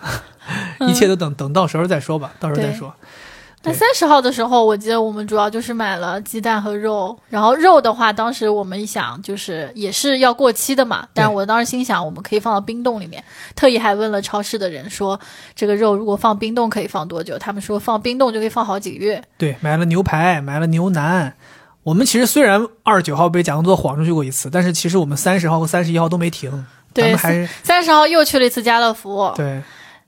[0.87, 2.93] 一切都等等到时候再说吧，到时候再说。
[3.63, 7.17] 那对三十号的时候，我记得我们主要就是买了鸡蛋和肉。
[7.27, 11.07] 然后肉的话，当时我们一想，就是也是要过期的嘛。
[11.11, 13.21] 但是我当时心想，我们可以放到冰冻里面。
[13.55, 15.19] 特意还问了超市的人说，
[15.55, 17.37] 这个肉如果放冰冻可以放多久？
[17.39, 19.21] 他们说放冰冻就可以放好几个月。
[19.37, 21.33] 对，买了牛排，买了牛腩。
[21.81, 26.65] 我们其实虽然二十九号被贾工作晃出去过一次，但是其实我们三十号和三十一号都没停，咱
[27.03, 29.61] 对三十号又去了一次家乐福，对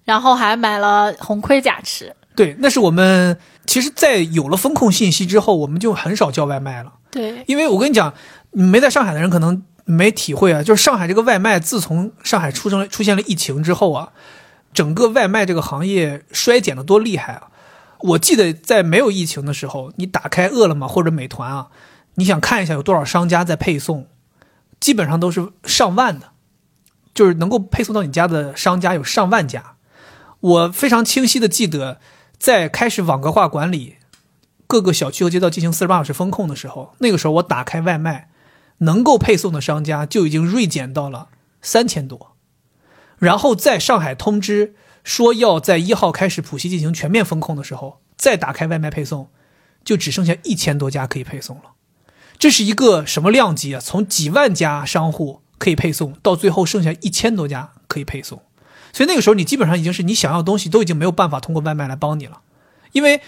[0.05, 2.15] 然后还买了红盔甲吃。
[2.35, 8.13] 对，那是我们其实，在有了风控信息之后，我们就很少叫外卖了，对，因为我跟你讲，
[8.51, 14.09] 没在上海的人可能没体会啊，就是上海这个外卖，自从上海出生出现了疫情之后啊，
[14.73, 17.47] 整个外卖这个行业衰减的多厉害啊！
[17.99, 21.67] 我记得在没有疫情的时候，你打开饿了么或者美团啊，
[22.15, 24.07] 你想看一下有多少商家在配送，
[24.79, 26.27] 基本上都是上万的，
[27.19, 29.75] 就是能够配送到你家的商家有上万家。
[30.39, 31.99] 我非常清晰的记得，
[32.37, 33.97] 在开始网格化管理
[34.67, 38.29] 各个小区和街道进行四十八小时风控的时候，那个时候我打开外卖，
[38.77, 41.27] 能够配送的商家就已经锐减到了
[41.61, 42.37] 三千多。
[43.17, 49.27] 然后在上海通知说要在一号开始浦西进行全面风控的时候，再打开外卖配送，
[49.83, 51.63] 就只剩下一千多家可以配送了。
[52.37, 53.81] 这是一个什么量级啊？
[53.83, 58.41] 从几万家商户可以配送，到最后剩下一千多家可以配送。
[58.91, 62.41] 所以那个时候，你基本上已经是你想要的东西都已经没有办法通过外卖来帮你了，
[62.93, 63.21] 因为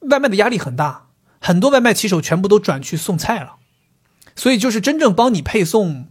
[0.00, 1.06] 外卖的压力很大，
[1.40, 3.54] 很多外卖骑手全部都转去送菜了，
[4.34, 6.08] 所以就是真正帮你配送，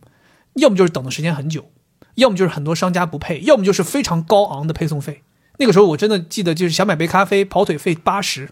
[0.55, 1.69] 要么就是等的时间很久，
[2.15, 5.21] 要么就是很多商家不配，要么就是非常高昂的配送费。
[5.57, 8.49] 那个时候我真的记得，就是想买杯咖啡，跑腿费八十，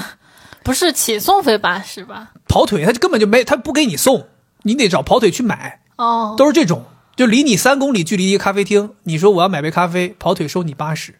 [0.62, 2.32] 不是起送费八十吧？
[2.46, 4.28] 跑腿他根本就没，他不给你送，
[4.62, 6.84] 你得找跑腿去买，哦，都是这种。
[7.16, 11.14] 就离你三公里距离一个咖啡厅，你说我要买杯咖啡，跑腿收你八十，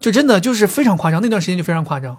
[0.00, 1.22] 就真的就是非常夸张。
[1.22, 2.18] 那段时间就非常夸张，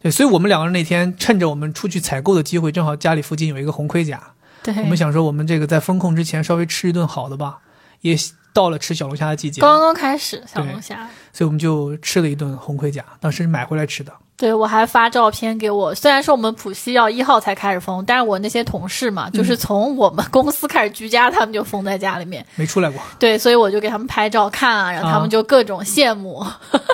[0.00, 7.58] 对，所以我们两个人那天趁着我们出去采购的机会，正好家里附近有一个红盔甲，对，我们想说我们这个在风控之前稍微吃一顿好的吧，
[8.02, 8.16] 也
[8.52, 11.08] 到了吃小龙虾的季节，刚刚开始小龙虾。
[11.32, 14.12] 所以我们就吃了一顿红盔甲，当时买回来吃的。
[14.36, 15.94] 对，我还发照片给我。
[15.94, 23.00] 虽然说我们浦西要一号才开始封，但是我那些同事嘛，就是从我们公司开始居家，他们就封在家里面，没出来过。
[23.20, 26.44] 对，所以我就给他们拍照看啊，然后他们就各种羡慕。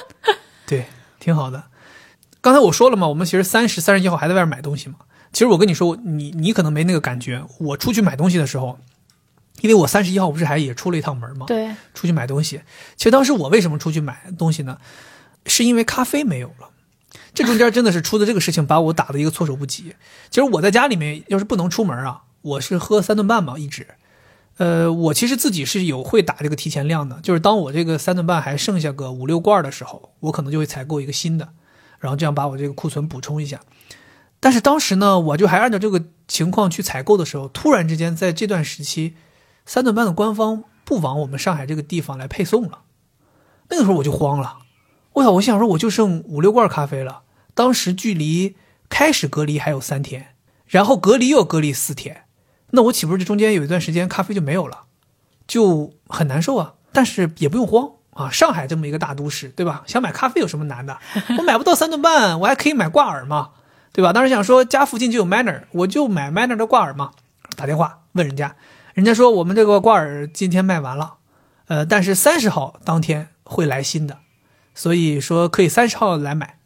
[0.67, 0.85] 对，
[1.19, 1.63] 挺好的。
[2.43, 4.97] 刚才我说了嘛，我们其实三十、三十一号还在外面买东西嘛。
[5.33, 7.43] 其实我跟你说，你你可能没那个感觉。
[7.61, 8.79] 我出去买东西的时候，
[9.63, 12.61] 因为我三十一号不是还也出了一趟门嘛，对，出去买东西。
[12.97, 14.77] 其实当时我为什么出去买东西呢？
[15.47, 16.69] 是因为咖啡没有了。
[17.35, 19.95] 这中间真的是出的这个事情，把我打的一个措手不及。
[20.31, 23.87] 其实我在家里面要是不能出门啊，我是喝三顿半嘛，一直。
[24.59, 31.49] 呃，我其实自己是有会打这个提前量的，就是当我这个三顿半还剩下个五六罐的时候，我可能就会采购一个新的，
[32.01, 33.61] 然后这样把我这个库存补充一下。
[34.41, 39.15] 但是当时呢，我就还按照这个情况去采购的时候，突然之间在这段时期，
[39.65, 42.81] 三顿半的官方不往我们上海这个地方来配送了，
[43.71, 44.59] 那个时候我就慌了。
[45.19, 47.23] 我想，我想说，我就剩五六罐咖啡了。
[47.55, 48.57] 当时距离
[48.89, 50.35] 开始隔离还有三天，
[50.67, 52.25] 然后隔离又隔离四天，
[52.71, 54.83] 那我岂不是这中间有一段时间咖啡就没有了，
[55.47, 56.75] 就很难受啊？
[56.93, 59.83] 但是也不用慌啊，上海这么一个大都市，对吧？
[59.87, 60.99] 想买咖啡有什么难的？
[61.39, 63.51] 我买不到三顿半，我还可以买挂耳嘛，
[63.93, 64.13] 对吧？
[64.13, 67.11] 当时想说家附近就有 Manner，我就买 Manner 的挂耳嘛。
[67.57, 68.55] 打电话问人家，
[68.95, 71.15] 人家说我们这个挂耳今天卖完了，
[71.67, 74.19] 呃，但是三十号当天会来新的。
[74.79, 76.57] 所以说可以三十号来买，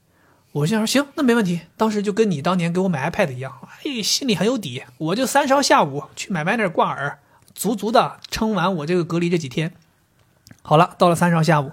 [0.52, 1.62] 我心想说行，那没问题。
[1.78, 3.50] 当时就跟你当年给我买 iPad 一样，
[3.86, 4.82] 哎，心里很有底。
[4.98, 7.20] 我就三十号下午去买买点挂耳，
[7.54, 9.72] 足足的撑完我这个隔离这几天。
[10.60, 11.72] 好了，到了三十号下午，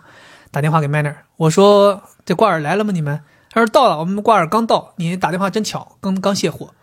[0.50, 2.94] 打电话给 Manner，我说这挂耳来了吗？
[2.94, 3.22] 你们？
[3.52, 4.94] 他说到了，我们挂耳刚到。
[4.96, 6.74] 你打电话真巧，刚刚卸货。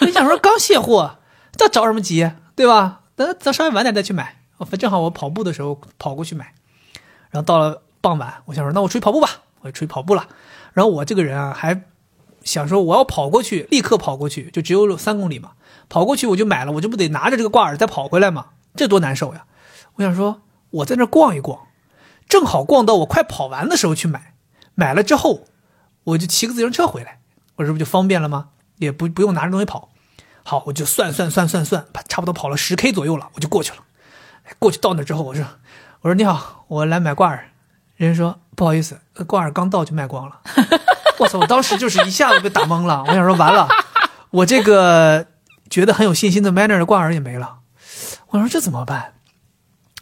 [0.00, 1.18] 你想说刚卸货，
[1.56, 3.02] 这着什么急，对吧？
[3.14, 4.38] 等咱稍微晚点再去买。
[4.76, 6.52] 正好我跑步的时候跑过去买，
[7.30, 7.82] 然后到了。
[8.04, 9.30] 傍晚，我想说，那我出去跑步吧，
[9.62, 10.28] 我出去跑步了。
[10.74, 11.84] 然后我这个人啊，还
[12.42, 15.52] 想说我要跑过去，立刻跑过去，就只有三公里嘛。
[15.88, 18.48] 跑过去我就买了，我就不得拿着这个挂耳再跑回来嘛？
[18.76, 19.46] 这多难受呀！
[19.94, 21.60] 我想说，我在那逛一逛，
[22.28, 24.34] 正好逛到我快跑完的时候去买。
[24.74, 25.46] 买了之后，
[26.04, 27.20] 我就骑个自行车回来，
[27.56, 28.50] 我这不就方便了吗？
[28.76, 29.88] 也不不用拿着东西跑。
[30.42, 33.78] 好，我就算算算算算，差不多跑了十 K 左右了，我就过去了。
[34.58, 35.46] 过去到那之后，我说，
[36.02, 37.48] 我说你好，我来买挂耳。
[37.96, 40.40] 人家说不好意思，挂耳刚到就卖光了。
[41.18, 41.38] 我操！
[41.38, 43.04] 我当时就是一下子被打懵了。
[43.06, 43.68] 我想说完了，
[44.30, 45.26] 我这个
[45.70, 47.58] 觉得很有信心的 Manner 的挂耳也没了。
[48.30, 49.14] 我说这怎么办？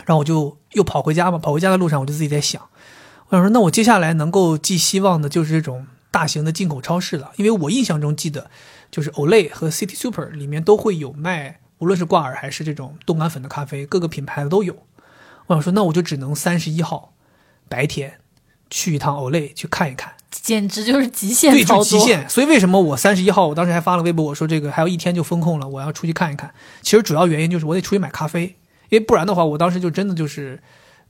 [0.06, 1.36] 然后我就又跑回家嘛。
[1.36, 2.62] 跑回家的路上，我就自己在想，
[3.28, 8.50] 我想说那我接下来能够寄希望的就是这种大型的进口超市了，因为我印象中记得
[8.90, 14.86] 就是 Olay 和 City Super 里面都会有卖，无论是挂耳还是这种冻干粉的咖啡，各个品牌的都有。
[15.48, 17.11] 我想说那我就只能三十一号。
[17.72, 18.12] 白天
[18.68, 22.28] 去一趟 Olay 去看一看，简直就是极限对，就极限。
[22.28, 26.52] 所以为什么我三十一号，我当时还发了微博，我说这个还有一天就封控了，我要出去看一看。
[26.82, 28.44] 其实主要原因就是我得出去买咖啡，
[28.90, 30.60] 因为不然的话，我当时就真的就是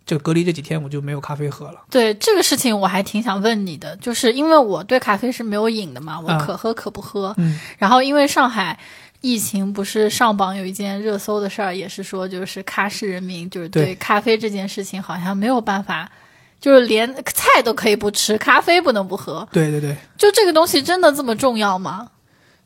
[0.07, 1.83] 这隔离这几天我就没有咖啡喝了。
[1.91, 7.35] 对这个事情，我还挺想问你的，就是因为我对咖啡是没有瘾的嘛，我可喝可不喝。
[7.39, 7.59] 嗯。
[7.79, 8.79] 然后因为上海
[9.21, 16.11] 疫情不是上榜有一件热搜的事儿，也是说就是喀什人民就是对咖啡这件事情好像没有办法。
[16.63, 19.47] 就是连菜都可以不吃，咖啡不能不喝。
[19.51, 22.13] 对对对，就这个东西真的这么重要吗？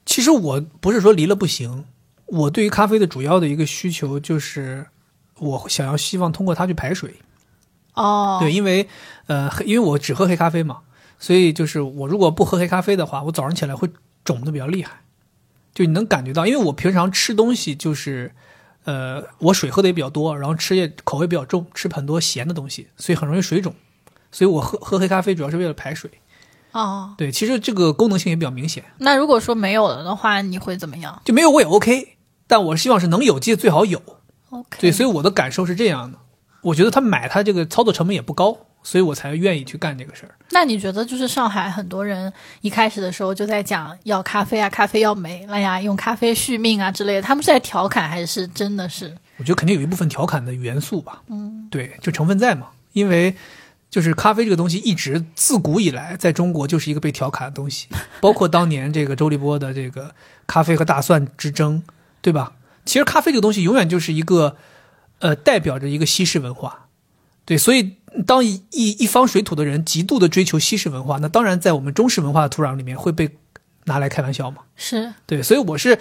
[0.04, 1.86] 其实我不是说离了不行，
[2.26, 4.86] 我对于咖啡的主要的一个需求就是，
[5.38, 7.14] 我想要希望通过它去排水。
[7.94, 8.86] 哦，对，因为
[9.28, 10.80] 呃，因为我只喝黑咖啡嘛，
[11.18, 13.88] 所以就是我如果不喝黑咖啡的话，我早上起来会
[14.22, 15.00] 肿的比较厉害。
[15.74, 18.32] 就你能感觉到，因为我平常吃东西就是。
[18.84, 23.74] 呃，我水喝的也比较多，然后吃也口味比较重，吃很多咸的东西，所以很容易水肿。
[24.36, 26.10] 所以我喝喝黑咖啡主要是为了排水。
[26.72, 28.84] 哦，对，其实这个功能性也比较明显。
[28.98, 31.22] 那如果说没有了的话，你会怎么样？
[31.24, 34.02] 就没有我也 OK，但我希望是能有机最好有。
[34.50, 36.18] OK，对，所以我的感受是这样的，
[36.60, 38.58] 我觉得他买它这个操作成本也不高。
[38.82, 40.36] 所以我才愿意去干这个事儿。
[40.50, 49.12] 那你觉得，就是上海很多人一开始的时候就在讲要咖啡啊，咖啡要没了呀，用咖啡续命啊之类的，他们是在调侃还是真的是？
[49.38, 51.20] 我觉得肯定有一部分调侃的元素吧。
[51.26, 52.68] 嗯，对，就成分在嘛。
[52.92, 53.34] 因为
[53.96, 57.88] 就是咖啡这个东西，一直自古以来在中国就是一个被调侃的东西，
[58.20, 60.14] 包括当年这个周立波的这个
[60.46, 61.82] 咖啡和大蒜之争，
[62.20, 62.52] 对吧？
[62.84, 64.58] 其实咖啡这个东西永远就是一个，
[65.20, 66.88] 呃，代表着一个西式文化。
[67.46, 73.38] 对，所以当一一一方水土的人极度的追求西式文化，那当然在我们中式文化的土壤里面会被
[73.84, 74.58] 拿来开玩笑嘛。
[74.76, 75.98] 是对，所以我是，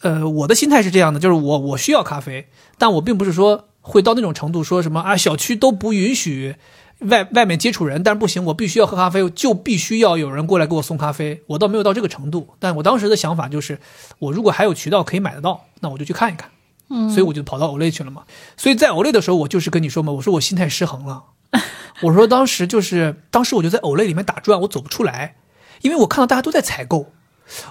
[0.00, 6.56] 呃，我的心态是这样的，就是我我需要咖啡，但我并不是说会到那种程度，说什么啊，小区都不允许
[7.00, 11.42] 外外面接触人，但是不行，我必须要喝咖啡，就必须要有人过来给我送咖啡。
[11.48, 13.78] 我倒没有到这个程度，但我当时的想法就是，
[14.18, 16.50] 我如果还有渠道可以买得到，那我就去看一看。
[16.88, 18.22] 嗯，所以我就跑到 Olay 去了嘛。
[18.56, 21.24] 所以在 Olay 的时候，我就是跟你说嘛，我说我心态失衡了。
[22.02, 25.36] 我说当时就是当时我就在 Olay 里面打转，我走不出来，
[25.82, 27.12] 因为我看到大家都在采购，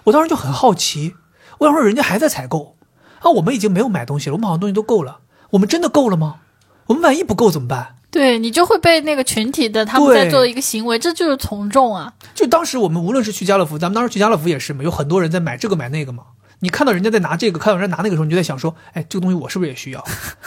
[0.05, 1.15] 我当时就很好奇，
[1.59, 2.75] 我想说人家还在采购，
[3.19, 5.19] 啊，我们已经没有买东西了，我们好像东西都够了，
[5.51, 6.41] 我们真的够了吗？
[6.87, 7.94] 我们万一不够怎么办？
[8.15, 12.13] 对你就会被那个群体的他们在做的一个行为，这就是从众啊。
[12.33, 16.23] 就当时我们无论是去家乐福，咱们当时去家乐福也是嘛，有很多人在买这个买那个嘛。
[16.59, 20.01] 你看到人家在拿这个，看到人家拿那个的时候，你就在想说，哎，这个东西我是不是也需要？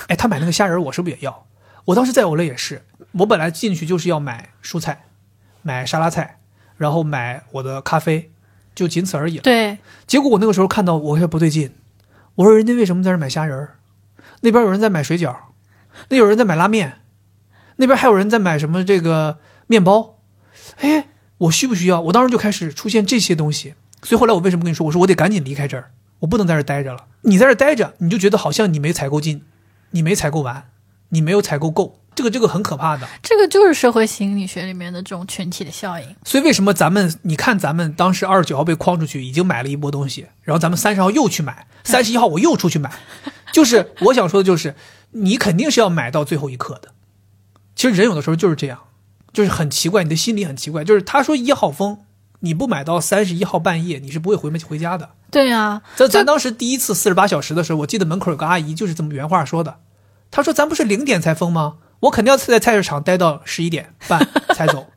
[0.07, 1.45] 哎，他买那个虾仁，我是不是也要？
[1.85, 5.05] 我当时在 Olay 也是，我本来进去就是要买蔬菜，
[5.61, 6.39] 买沙拉菜，
[6.79, 8.31] 然后买我的咖啡，
[8.75, 9.43] 就仅此而已了。
[9.43, 11.73] 对，结果我那个时候看到，我说不对劲，
[12.37, 13.77] 我说人家为什么在这买虾仁儿？
[14.41, 15.37] 那边有人在买水饺，
[16.09, 17.01] 那有人在买拉面，
[17.79, 20.19] 那边还有人在买什么这个面包。
[20.81, 21.09] 哎，
[21.39, 22.01] 我需不需要？
[22.03, 27.07] 我当时就开始出现这些东西，所以后来我为什么跟你说，我说我得赶紧离开这儿，我不能在这儿待着了。
[27.23, 29.43] 你在这儿待着，你就觉得好像你没采购进，
[29.91, 30.69] 你没采购完，
[31.09, 33.09] 你没有采购够，这个这个很可怕的。
[33.23, 36.07] 这个就是社会心理学里面的这种群体的效应。
[36.25, 42.93] 所以为什么咱们你看咱们当时二十九号被框出去，已经买了一波东西，然后咱们三十号又去买，三十一号我又出去买，
[43.53, 44.75] 就是我想说的就是，
[45.13, 46.93] 你肯定是要买到最后一刻的。
[47.79, 48.81] 其实人有的时候就是这样，
[49.33, 52.01] 就是很奇怪，你的心理很奇怪，就是他说一号封，
[52.41, 55.11] 你不买到三十一号半夜，你是不会回门回家的。
[55.31, 59.77] 对啊，咱咱当时第一次四十八小时的时候，我记得门口有个阿姨就是这么原话说的，
[60.33, 61.77] 她说咱不是零点才封吗？
[62.01, 64.27] 我肯定要在菜市场待到十一点半
[64.57, 64.89] 才走。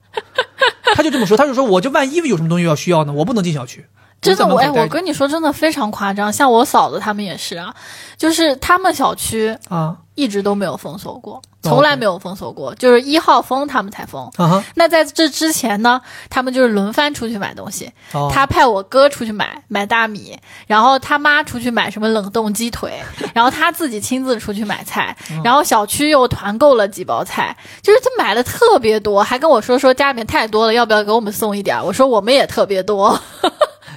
[0.95, 3.86] 他就这么说，他就说我这万一有什么东西要需要呢，我不能进小区。
[4.19, 6.32] 真的，我哎，我跟你说，真的非常夸张。
[6.34, 7.73] 像我嫂子他们也是啊，
[8.17, 14.32] 就是他们小区啊一直都没有封锁过，从来没有封锁过，就是一号封他们才封。
[14.76, 17.91] 那在这之前呢，他们就是轮番出去买东西。
[18.14, 20.38] 哦他派我哥出去买买大米，
[20.68, 22.99] 然后他妈出去买什么冷冻鸡腿，
[23.34, 31.84] 然后他自己亲自出去买菜，然后小区又团购了几包菜，就是他买的特别多，还跟我说说家里面太多了，要不要给我们送一点儿？
[31.84, 33.20] 我说我们也特别多。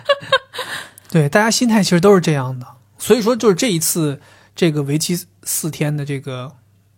[1.10, 2.66] 对，大家心态其实都是这样的，
[2.98, 4.20] 所以说就是这一次
[4.56, 6.52] 这个为期四天的这个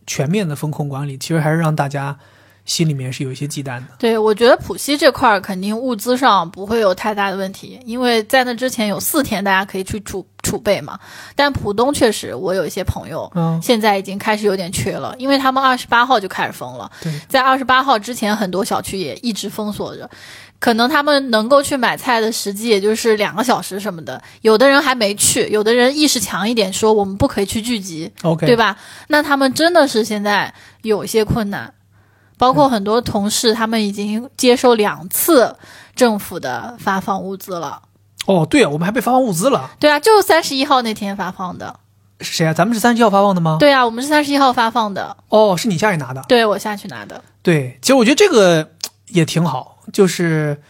[0.07, 2.19] 全面的风控管理，其实还是让大家
[2.67, 3.87] 心里面是有一些忌惮的。
[3.99, 10.99] 对，我觉得浦西这块儿肯定物资上不会有太大的问题，因为在那之前有四天大家可以去储储备嘛。
[11.35, 20.11] 但浦东确实，我有一些朋友嗯，现在已经开始有点缺了，因为他们二十八号就开始封了，对，在二十八号之前，很多小区也一直封锁着。
[20.59, 24.21] 可能他们能够去买菜的时机，也就是两个小时什么的。
[24.41, 28.11] 有的人还没去，有的人意识强一点，说我们不可以去聚集。
[28.23, 28.57] OK，对？
[28.57, 28.75] 吧？
[29.09, 31.71] 那他们真的是现在有一些困难，
[32.39, 35.57] 包括很多同事，他们已经接受两次
[35.95, 37.83] 政府的发放物资了。
[38.27, 41.79] 哦，对啊，我们还被发放物资了，对啊，就是三十一号那天发放的。
[42.21, 42.53] 是谁啊？
[42.53, 43.59] 咱们是三十一号发放的吗？
[43.61, 46.25] 对啊，我们是三十一号发放的，哦，是你下去拿的。
[46.27, 47.23] 对我下去拿的。
[47.43, 48.73] 对，其实我觉得这个
[49.09, 50.61] 也挺好，就是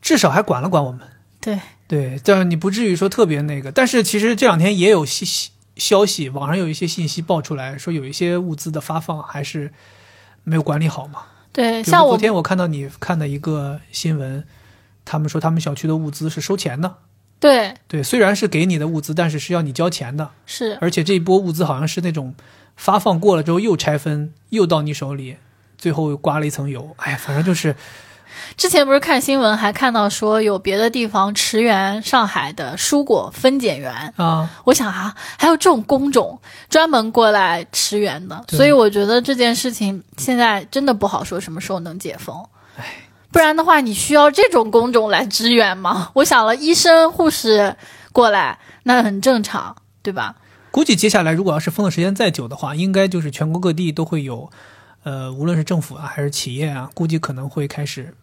[0.00, 1.00] 至少还管了管我们。
[1.40, 3.70] 对，对，但是你不至于说特别那个。
[3.70, 9.72] 但是其实这两天也有信息消息，网上有一些信息爆出来说，有一些物资的发放还是
[10.44, 11.22] 没有管理好嘛。
[11.52, 14.44] 对，像我昨天我看到你看的一个新闻，
[15.04, 16.96] 他们说他们小区的物资是收钱的。
[17.40, 22.34] 对对，虽然是给你的物资，但是是要你交钱的，是而且这一波物资好像是那种
[22.74, 25.36] 发放过了之后又拆分，又到你手里，
[25.76, 26.94] 最后又刮了一层油。
[26.96, 27.76] 哎呀，反正就是
[28.56, 36.38] 之前不是看新闻还看到说有别的地方驰援上海的蔬果分拣员，啊，我想啊，还有这种工种
[36.68, 42.36] 专门过来驰援的，所以我觉得这件事情现在真的不好说什么时候能解封。
[43.30, 46.10] 不然的话，你需要这种工种来支援吗？
[46.14, 47.74] 我想了，医生、护士
[48.12, 50.36] 过来那很正常，对吧？
[50.70, 54.50] 估计接下来如果要是封的时间再久的话，应该就是全国各地都会有，
[55.02, 58.14] 呃，无论是政府啊还是企业啊，估计可能会开始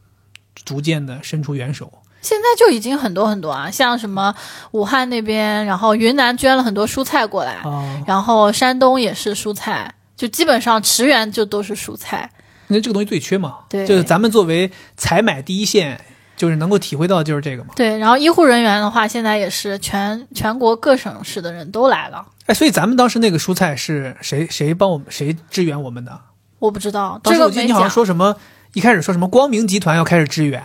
[0.66, 1.92] 逐渐的伸出援手。
[2.22, 4.34] 现在就已经很多很多啊，像什么
[4.72, 12.30] 武汉那边，然后云南捐了很多蔬菜过来，啊，然后山东也是蔬菜，就基本上驰援就都是蔬菜。
[12.68, 16.00] 因为这个东西最缺嘛，对就是咱们作为采买第一线，
[16.38, 17.74] 就是能够体会到的就是这个嘛。
[17.76, 22.24] 对，然后医护人员的话，现在也是全全国各省市的人都来了。
[22.46, 26.18] 哎，所以咱们当时那个蔬菜是谁谁帮我们谁支援我们的？
[26.60, 27.90] 我不知道当这个没时我记得你好像。
[27.90, 28.36] 说什么，
[28.74, 30.62] 一开始说什么光明集团要开始支援，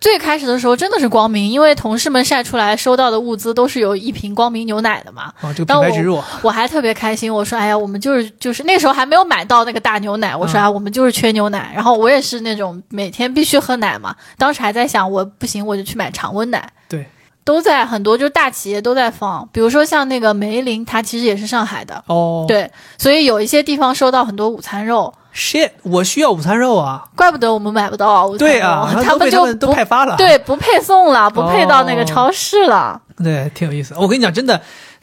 [0.00, 5.32] 最开始的时候真的是光明，因为同事们晒出来收到的物资都是有一瓶光明牛奶的嘛。
[5.40, 11.72] 啊，这个品牌植入，我还特别开心，我说哎呀，我们就是就是那时候还没有买到那个大牛奶，我说嗯啊，我们就是缺牛奶。
[11.74, 16.70] 然后我也是那种每天必须喝奶嘛，当时还在想，我不行我就去买常温奶。
[16.88, 17.06] 对，
[17.44, 33.02] 都在很多就是大企业都在放，比如说像那个梅林，它其实也是上海的，哦，对，所以有一些地方收到很多午餐肉，，shit，我需要午餐肉啊，怪不得我们买不到午餐肉，对啊，他们就都派发了， 对不配送了，不配到那个哦超市了。
[33.22, 33.94] 对，挺有意思。
[33.98, 34.62] 我跟你讲，真的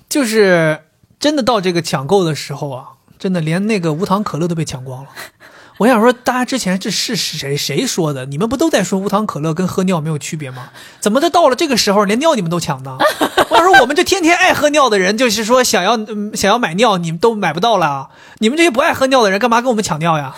[0.09, 0.80] 就是
[1.19, 2.85] 真的到这个抢购的时候啊，
[3.19, 5.09] 真的连那个无糖可乐都被抢光了。
[5.82, 8.28] 我想说，大家之前这是谁谁说的？
[8.28, 10.70] 你们不都在说无糖可乐跟喝尿没有区别吗？
[10.99, 12.99] 怎么都到了这个时候，连尿你们都抢呢？
[13.49, 15.98] 我想说，我们这天天爱喝尿的人，就是说想要、
[16.36, 18.10] 想要买尿，你们都买不到了。
[18.38, 20.36] 你们这些不爱喝尿的人，干嘛跟我们抢尿呀？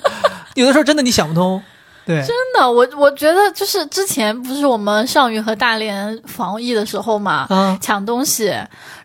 [0.56, 1.62] 有的时候真的你想不通。
[2.04, 8.52] 对，真的，我我觉得就是之前不是我们上虞和大连防疫的时候嘛，啊，抢东西，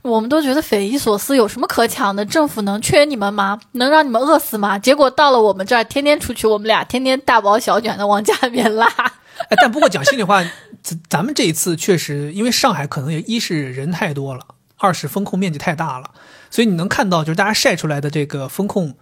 [0.01, 2.25] 我们都觉得匪夷所思，有什么可抢的？
[2.25, 3.59] 政府能缺你们吗？
[3.73, 4.79] 能让你们饿死吗？
[4.79, 8.87] 结果到了我们这儿，天天出去，我们俩天天大包小卷的往家里面拉。
[8.87, 10.43] 哎，但不过讲心里话，
[10.81, 14.41] 咱咱们这一次确实，因为上海可能也一是人太多了，
[14.77, 16.09] 二是风控面积太大了，
[16.49, 18.95] 所以你能看到就是大家晒出来的这个风控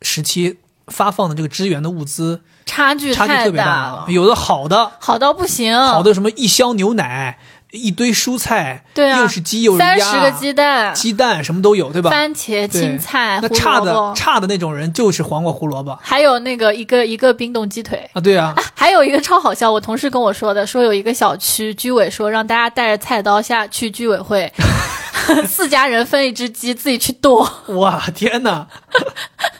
[0.00, 7.38] 时期发放的这个支援的物资差距太差距特别大了，有的好的好到不行，好的什么一箱牛奶，
[7.70, 12.10] 一堆蔬菜，对啊又是鸡又是鸭，三十个鸡蛋、鸡蛋什么都有，对吧？
[12.10, 18.08] 番茄、青菜、胡那差的差的那种人就是黄瓜胡萝卜还有那个一个一个冰冻鸡腿。
[18.12, 24.52] 啊，对啊， 还有一个超好笑，我同事跟我说的，说有一个小区居委说让大家带着菜刀下去居委会，
[25.48, 27.50] 四家人分一只鸡，自己去剁。
[27.68, 28.66] 哇天哪！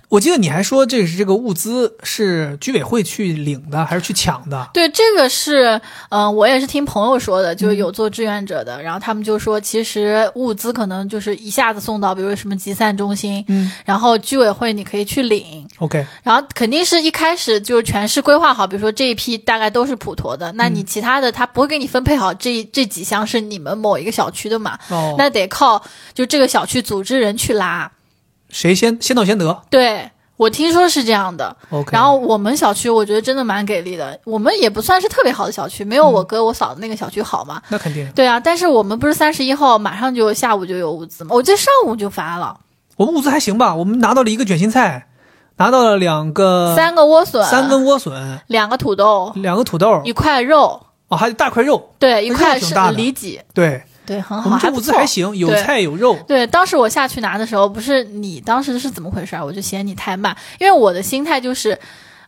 [0.08, 4.70] 我记得你还说这是这个物资是居委会去领的还是去抢的？
[4.72, 5.78] 对，这个是，
[6.08, 13.70] 嗯、我也是听朋友说的，就是有做志愿者的，然后他们就说，其实物资可能就是一下子送到，比如什么集散中心，嗯。
[13.84, 25.82] 然后居委会你可以去领，，OK，然后肯定是一开始就是全市规划好，比如说这一批大概都是普陀的，那你其他的他不会给你分配好这这几箱是你们某一个小区的嘛，哦，那得靠
[26.14, 27.90] 就这个小区组织人去拉。
[28.50, 29.62] 谁先先到先得？
[29.70, 37.60] 对我听说是这样的，？OK，然后我们小区我觉得真的蛮给力的，我们也不算是特别好的小区，没有我哥我嫂子那个小区好嘛。
[37.68, 41.30] 那肯定，对啊，但是我们不是三十一号马上就下午就有物资吗？
[41.34, 42.60] 我记得上午就发了。
[42.96, 45.08] 我们物资还行吧，我们拿到了一个卷心菜，
[45.56, 55.06] 拿到了两个三个莴笋，三根莴笋，两个土豆，两个土豆，一块肉，哦，还有大块肉，对，一块是里脊，对，对，很好，我们这还不错物资还。
[55.06, 59.44] 行，有对菜有肉，对，当时我下去拿的时候，不是你当时是怎么回事儿？
[59.44, 61.78] 我就嫌你太慢，因为我的心态就是，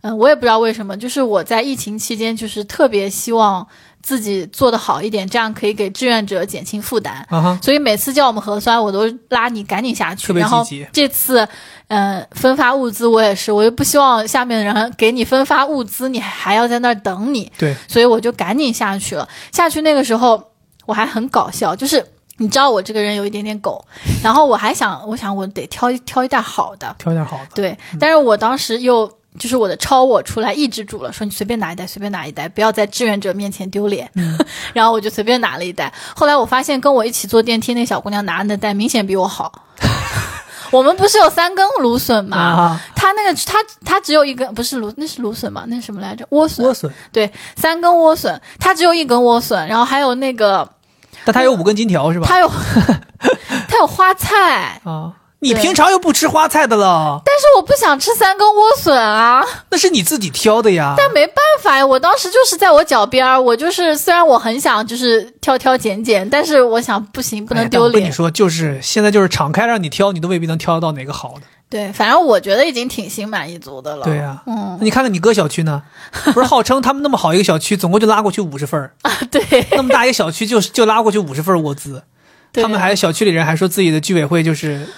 [0.03, 3.67] 嗯，我也不知道为什么，就是我在疫情期间，就是特别希望
[4.03, 7.27] 自己做的好一点，这样可以给志愿者减轻负担。
[7.63, 10.27] 所以每次叫我们核酸，我都拉你赶紧下去。
[10.27, 11.47] 特别然后这次，
[11.89, 19.29] 嗯、分发物资我也是，我又不希望下面的人给你分发物资，你还要在那儿等你，对，所以我就赶紧下去了。
[19.53, 20.43] 下去那个时候
[20.87, 22.05] 我还很搞笑，就是
[22.39, 23.85] 你知道我这个人有一点点狗，
[24.23, 29.11] 然后我还想，我想我得挑一挑一袋好的，挑点好的，对，但是我当时又。
[29.39, 34.11] 就是我的超我出来抑制住了，说你随便拿一袋，随便拿一袋，不要在志愿者面前丢脸。
[34.75, 35.95] 然后我就随便拿了一袋。
[36.17, 39.67] 后来我发现跟我一起坐电梯那小姑娘拿的那袋明显比我好。
[40.71, 42.37] 我们不是有三根芦笋吗？
[42.37, 45.65] 啊，她那个他他只有一根，不是芦，那是芦笋吗？
[45.67, 46.25] 那是什么来着？
[46.31, 46.65] 莴笋。
[46.67, 50.69] 莴笋，对，三根莴笋，他只有一根莴笋，然后还有那个
[51.25, 52.27] 但它有五根金条是吧？
[52.29, 52.49] 它有
[53.69, 59.43] 它有花菜，啊，你平常又不吃花菜的了，但是我不想吃三根莴笋啊。
[59.71, 60.95] 那是你自己挑的呀。
[60.97, 67.93] 但没办法呀，我当时就是在我脚边儿，我就是虽然我很想就是挑挑拣拣，但是我想不行，不哎能丢脸。
[67.93, 71.43] 但我跟你说，就是现在就是敞开让你挑，你都未必能挑得到哪个好的。
[71.71, 74.05] 对，反正我觉得已经挺心满意足的了。
[74.05, 75.83] 对呀、嗯那你看看你哥小区呢，
[76.35, 82.03] 不是号称他们那么好一个小区，总共就拉过去五十份儿，啊，对，那么大一个小区就就拉过去五十份儿物资，
[82.53, 84.89] 他们还小区里人还说自己的居委会就是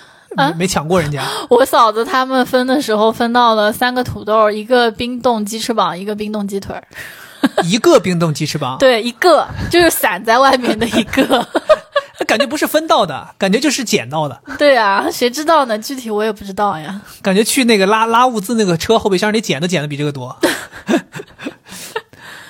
[0.57, 1.23] 没,、抢过人家。
[1.51, 6.83] 我嫂子他们分的时候分到了三个土豆，一个冰冻鸡翅膀，一个冰冻鸡腿儿。
[7.65, 11.45] 一个冰冻鸡翅膀，对，一个就是散在外面的一个。
[12.25, 15.77] 感觉不是分到的，感觉就是捡到的，对啊，谁知道呢？
[15.77, 17.01] 具体我也不知道呀。
[17.21, 20.39] 感觉去那个拉拉物资那个车后备箱里捡的捡的比这个多。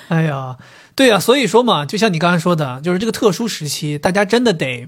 [0.09, 0.57] 哎呀，
[0.95, 4.87] 对呀、所以说嘛，就像你刚才说的，就是这个特殊时期，大家真的得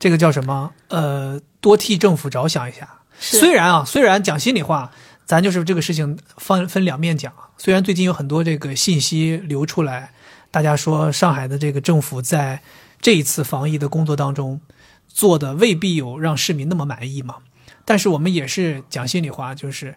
[0.00, 0.72] 这个叫什么？
[0.88, 3.02] 呃，多替政府着想一下。
[3.20, 4.90] 虽然啊，虽然讲心里话，
[5.26, 7.32] 咱就是这个事情分分两面讲。
[7.58, 10.12] 虽然最近有很多这个信息流出来，
[10.50, 12.62] 大家说上海的这个政府在
[13.02, 14.62] 这一次防疫的工作当中
[15.06, 17.36] 做的未必有让市民那么满意嘛。
[17.84, 19.96] 但是我们也是讲心里话，就是，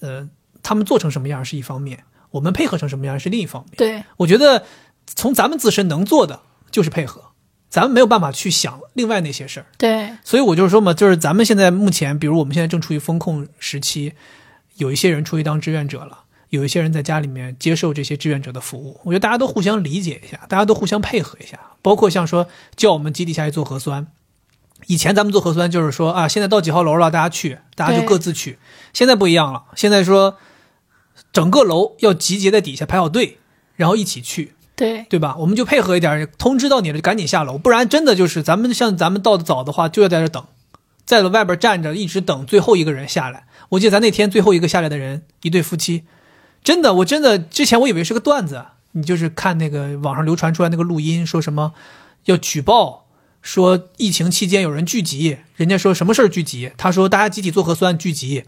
[0.00, 0.28] 呃，
[0.62, 3.72] 他们做成什么样是一方面，我们配合成什么样是另一方面。
[3.78, 4.66] 对，我觉得
[5.06, 7.27] 从咱们自身能做的就是配合，
[7.70, 9.66] 咱们没有办法去想另外那些事儿。
[9.76, 14.14] 对，所以我就是说嘛，就是咱们现在目前，比如我们现在正处于风控时期，
[14.76, 19.00] 有一些人出去当志愿者了，有一些人在家里面接受这些志愿者的服务。
[19.04, 24.06] 我觉得大家都互相理解一下，大家都互相配合一下，包括像说叫我们基地下去做核酸。
[24.86, 28.58] 以前咱们做核酸就是说啊，现在到几号楼了，大家去，大家就各自去。
[28.92, 30.38] 现在不一样了，现在说
[31.32, 33.38] 整个楼要集结在底下排好队，
[33.76, 34.54] 然后一起去。
[34.78, 35.34] 对，对吧？
[35.40, 40.44] 我们就配合一点，通知到你了就赶紧下楼，不然真的就是咱们像咱们到的早的话，就要在这等，
[41.04, 43.46] 在外边站着一直等最后一个人下来。
[43.70, 46.04] 我记得咱那天最后一个下来的人，一对夫妻，
[46.62, 51.72] 真的，我真的之前我以为是个段子，你就是看那个网上流传出来那个录音，说什么
[52.26, 53.06] 要举报，
[53.42, 58.44] 说疫情期间有人聚集，人家说什么事儿聚集，他说大家集体做核酸聚集，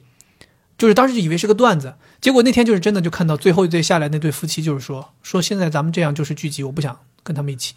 [0.81, 7.75] 就是当时就以为是个段子，结果那天就是真的，就看到最后一对下来那对夫妻，就是说说现在咱们这样就是聚集，我不想跟他们一起。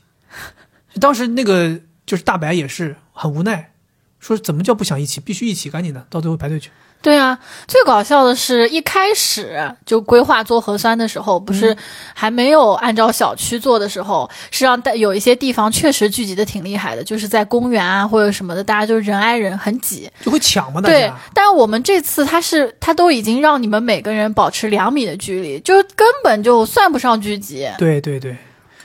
[1.02, 3.74] 当时那个就是大白也是很无奈，
[4.22, 6.70] 说怎么叫不想一起，必须一起，赶紧的到最后排队去。
[7.04, 11.76] 对啊，最搞笑的是一开始就规划做核酸的时候，不是
[12.14, 20.10] 还没有按照小区做的时候，是让大有一些地方确实聚集的挺厉害的，就是在公园啊或者什么的，大家就人挨人，很挤。
[20.22, 27.70] 就会抢嘛，大对。，但是我们这次他是他都已经让你们每个人保持两米的距离，就根本就算不上聚集。
[27.78, 28.38] 对对对，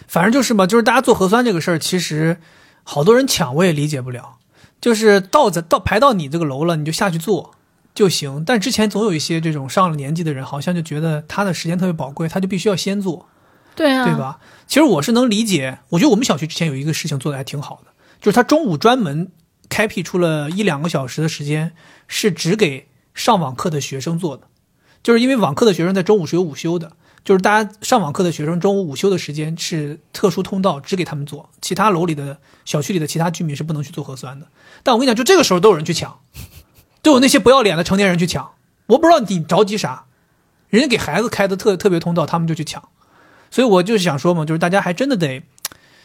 [0.08, 2.36] 反正就是嘛，就是大家做核酸这个事儿，其实
[2.82, 4.34] 好多人抢，我也理解不了。
[4.80, 7.52] 就是到在到排到你这个楼了，你就下去做
[7.98, 8.44] 就行。
[8.46, 13.28] 但之前总有一些这种上了年纪的人，好像就觉得他的时间特别宝贵，他就必须要先做，
[13.74, 14.16] 对啊，对？
[14.16, 14.38] 吧？
[14.68, 19.32] 其实我是能理解，我觉得我们小区之前有一个事情做的还挺好的，就是他中午专门
[19.68, 21.72] 开辟出了一两个小时的时间，
[22.06, 24.44] 是只给上网课的学生做的，
[25.02, 26.92] 就是因为网课的学生在中午是有午休的，
[27.24, 34.46] 就是大家上网课的学生中午午休的时间是特殊通道，只给他们做，其他楼里的小区里的其他居民是不能去做核酸的。
[34.84, 36.20] 但我跟你讲，就这个时候都有人去抢，
[37.02, 38.50] 都有那些不要脸的成年人去抢，
[38.86, 40.04] 我不知道你着急啥，
[40.68, 42.82] 人家给孩子开的特特别通道，他们就去抢。
[43.50, 45.42] 所以我就是想说嘛，就是大家还真的得，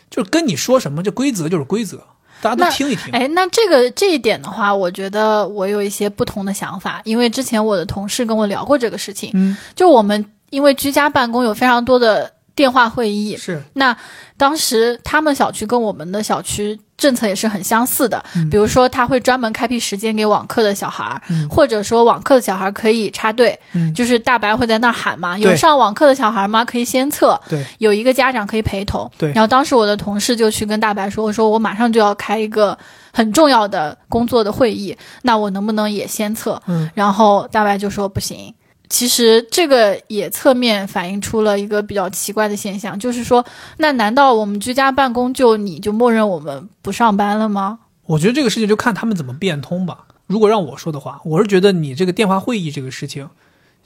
[0.09, 2.01] 就是跟你说什么，这规则就是规则，
[2.41, 3.11] 大家都听一听。
[3.11, 13.95] 哎，那这个这一点的话，我觉得我有一些不同的想法，因为之前我的同事跟我聊过这个事情，嗯，就我们因为居家办公有非常多的电话会议，是，那
[14.37, 26.63] 当时他们小区跟我们的小区政策也是很相似的，嗯比如说他会专门开辟时间给网课的小孩儿，嗯或者说网课的小孩儿可以插队，嗯，就是大白会在那儿喊嘛，有上网课的小孩吗？
[26.63, 29.09] 可以先测，对，有一个家长可以陪同。
[29.17, 32.77] 对然后当时我的同事就去跟大白说：“我说我马上就要开一个
[33.11, 38.53] 很重要的工作的会议，那我能不能也先测？”嗯，然后大白就说不行。
[38.93, 43.43] 其实这个也侧面反映出了一个比较奇怪的现象，就是说，
[43.77, 47.79] 那难道我们居家办公就你就默认我们不上班了吗？
[48.05, 50.05] 我觉得这个事情就看他们怎么变通吧。
[50.27, 53.29] 如果让我说的话，我是觉得你这个电话会议这个事情，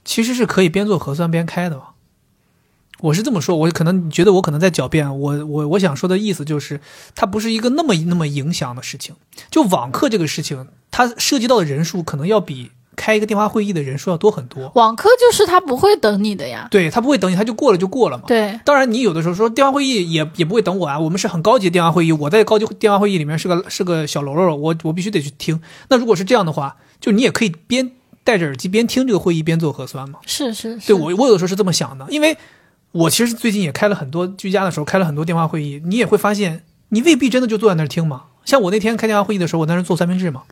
[0.04, 1.82] 其实是可以边做核酸边开的。
[3.00, 6.82] 我是这么说，我可能觉得我可能在狡辩，我我我想说的意思就是，
[7.16, 9.16] 它不是一个那么那么影响的事情。
[9.50, 14.70] 就网课这个事情，它涉及到的人数可能要比开一个电话会议的人数要多很多。
[14.76, 16.68] 网课就是他不会等你的呀。
[16.70, 18.24] 对他不会等你，他就过了就过了嘛。
[18.28, 25.62] 对，当然，你有的时候说电话会议也也不会等我啊，我们是很高级的电话会议，我在高级电话会议里面是个是个小喽啰，我我必须得去听。
[25.90, 27.92] 那如果是这样的话，就你也可以边
[28.24, 30.20] 戴着耳机边听这个会议边做核酸嘛。
[30.26, 30.88] 是是是。
[30.88, 32.36] 对我我有的时候是这么想的，因为
[32.92, 38.24] 我其实最近也开了很多居家的时候开了很多电话会议，你也会发现你未必真的就坐在那儿听嘛。
[38.44, 40.44] 像我那天开电话会议的时候，我在那儿做三明治嘛，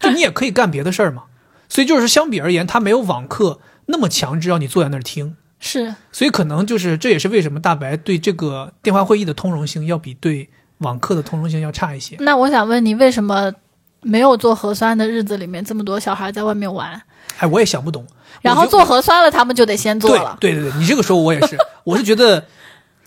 [0.00, 1.24] 就你也可以干别的事儿嘛。
[1.68, 5.36] 所以就是相比而言，它没有网课那么强制让你坐在那儿听。
[5.60, 12.16] 是所以可能就是这也是为什么大白对这个电话会议的通融性要比对网课的通融性要差一些。
[12.20, 13.52] 那我想问你，为什么
[14.00, 17.02] 没有做核酸的日子里面，这么多小孩在外面玩，
[17.38, 18.06] 哎，我也想不懂。
[18.40, 20.36] 然后做核酸了，他们就得先做了？
[20.40, 22.46] 对对对对，你这个说我也是，我是觉得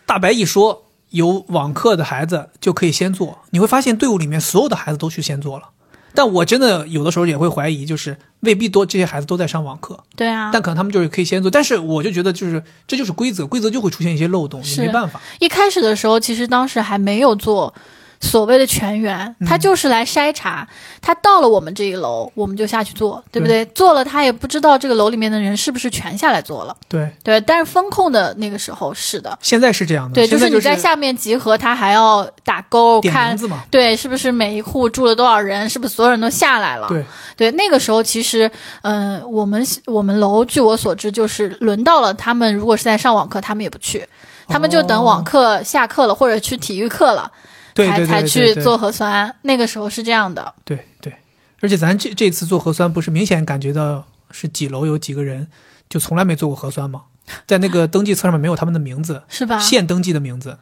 [0.06, 5.70] 大白一说有网课的孩子就可以先做，你会发现队伍里面所有的孩子都去先做了。
[6.14, 11.50] 但我真的有的时候也会怀疑，就是未必多这些孩子都在上网课，对啊，但可能他们就是可以先做。
[11.50, 15.22] 但是我就觉得就是这就是规则，规则就会出现一些漏洞，你没办法。
[15.40, 17.74] 一开始的时候，其实当时还没有做
[18.22, 20.68] 所谓的全员，他就是来筛查。
[21.02, 23.66] 他到了我们这一楼，我们就下去做，对不对？
[23.66, 26.78] 做了，他也不知道这个楼里面的人是不是全下来做了。
[26.88, 30.14] 对对，但是风控的那个时候是的，现在是这样的。
[30.14, 33.36] 对，就是你在下面集合，他还要打勾看，
[33.72, 36.88] 对，是不是每一户住了多少人，是不是所有人都下来了？
[36.88, 37.04] 对
[37.36, 38.50] 对，那个时候其实，
[38.84, 44.08] 嗯，我们我们楼据我所知，就是轮到了他们，如果是在上网课，他们也不去，
[44.48, 47.32] 他们就等网课下课了，或者去体育课了。
[47.76, 50.54] 才才去做核酸，那个时候是这样的。
[50.66, 51.14] 对对，
[51.62, 55.48] 而且咱这这次做核酸，不是明显感觉到是几楼有几个人
[55.90, 57.04] 就从来没做过核酸吗？
[57.48, 59.58] 在那个登记册上面没有他们的名字，是吧？
[59.60, 60.58] 现登记的名字，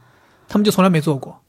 [0.48, 1.42] 他们就从来没做过。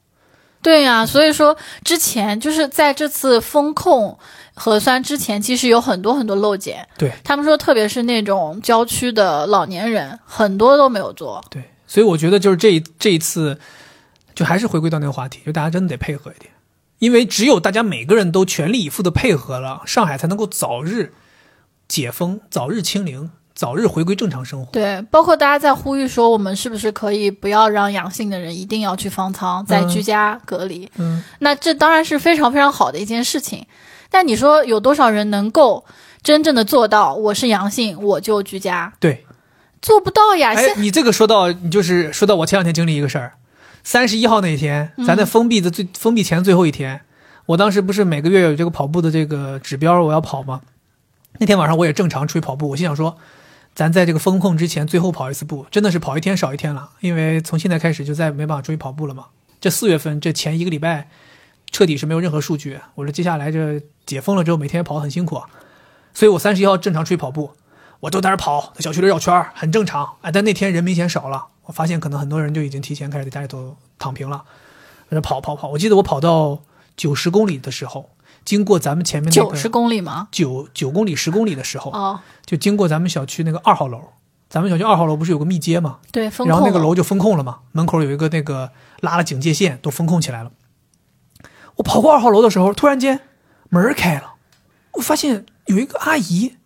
[0.63, 4.19] 对呀，所以说之前就是在这次风控
[4.55, 6.87] 核酸之前，其实有很多很多漏检。
[6.97, 11.45] 对他们说，特别是那种郊区的老年人，很多都没有做。
[11.51, 13.59] 对，所以我觉得就是这这一次。
[14.35, 16.53] 就还是回归到那个话题，就大家真的得配合一点，
[16.99, 21.13] 因为只有大家每个人都全力以赴的配合了，上海才能够早日
[21.89, 24.73] 解封、早日清零、早日回归正常生活。
[24.73, 30.91] 对，包括大家在呼吁说，我们是不是可以不要让阳性的人一定要去方舱，在居家隔离？
[30.97, 33.67] 嗯，那这当然是非常非常好的一件事情。
[34.09, 35.85] 但你说有多少人能够
[36.23, 37.15] 真正的做到？
[37.15, 38.93] 我是阳性，我就居家？
[38.99, 39.25] 对，
[39.81, 40.53] 做不到呀。
[40.55, 43.35] 哎，你这个说到，你就是说到我前两天经历一个事儿。
[43.83, 47.01] 三十一号那一天，咱在封闭的最封闭前最后一天，
[47.47, 50.61] 我当时不是每个月有这个跑步的这个指标我要跑吗？
[51.39, 53.17] 那天晚上我也正常出去跑步，我心想说，
[53.75, 59.27] 咱在这个封控之前最后跑一次步，真的是跑一天少一天了，因为从现在开始就再也没办法出去跑步了嘛。
[59.61, 61.09] 这四月份这前一个礼拜，
[61.71, 62.79] 彻底是没有任何数据。
[62.97, 65.41] 我说接下来这解封了之后，每天跑很辛苦，
[66.13, 67.53] 所以我三十一号正常出去跑步，
[68.01, 70.17] 我都在那跑，在小区里绕圈很正常。
[70.23, 71.47] 哎，但那天人明显少了。
[71.65, 74.43] 我发现可能很多人就已经提前开始在家里头躺平了，
[75.09, 75.69] 在那跑跑跑。
[75.69, 76.61] 我记得我跑到
[76.97, 78.11] 九十公里的时候，
[78.45, 80.29] 经过咱们前面九十公里吗？
[80.33, 84.01] 九九公里十公里的时候，哦，就经过咱们小区那个二号楼。
[84.49, 85.99] 咱们小区二号楼不是有个密接吗？
[86.11, 90.51] 对，然后那个楼就封控了嘛，门口有一个那个拉了警戒线，都封控起来了。
[91.77, 93.21] 我跑过二号楼的时候，突然间
[93.69, 94.33] 门开了，
[94.95, 96.57] 我发现有一个阿姨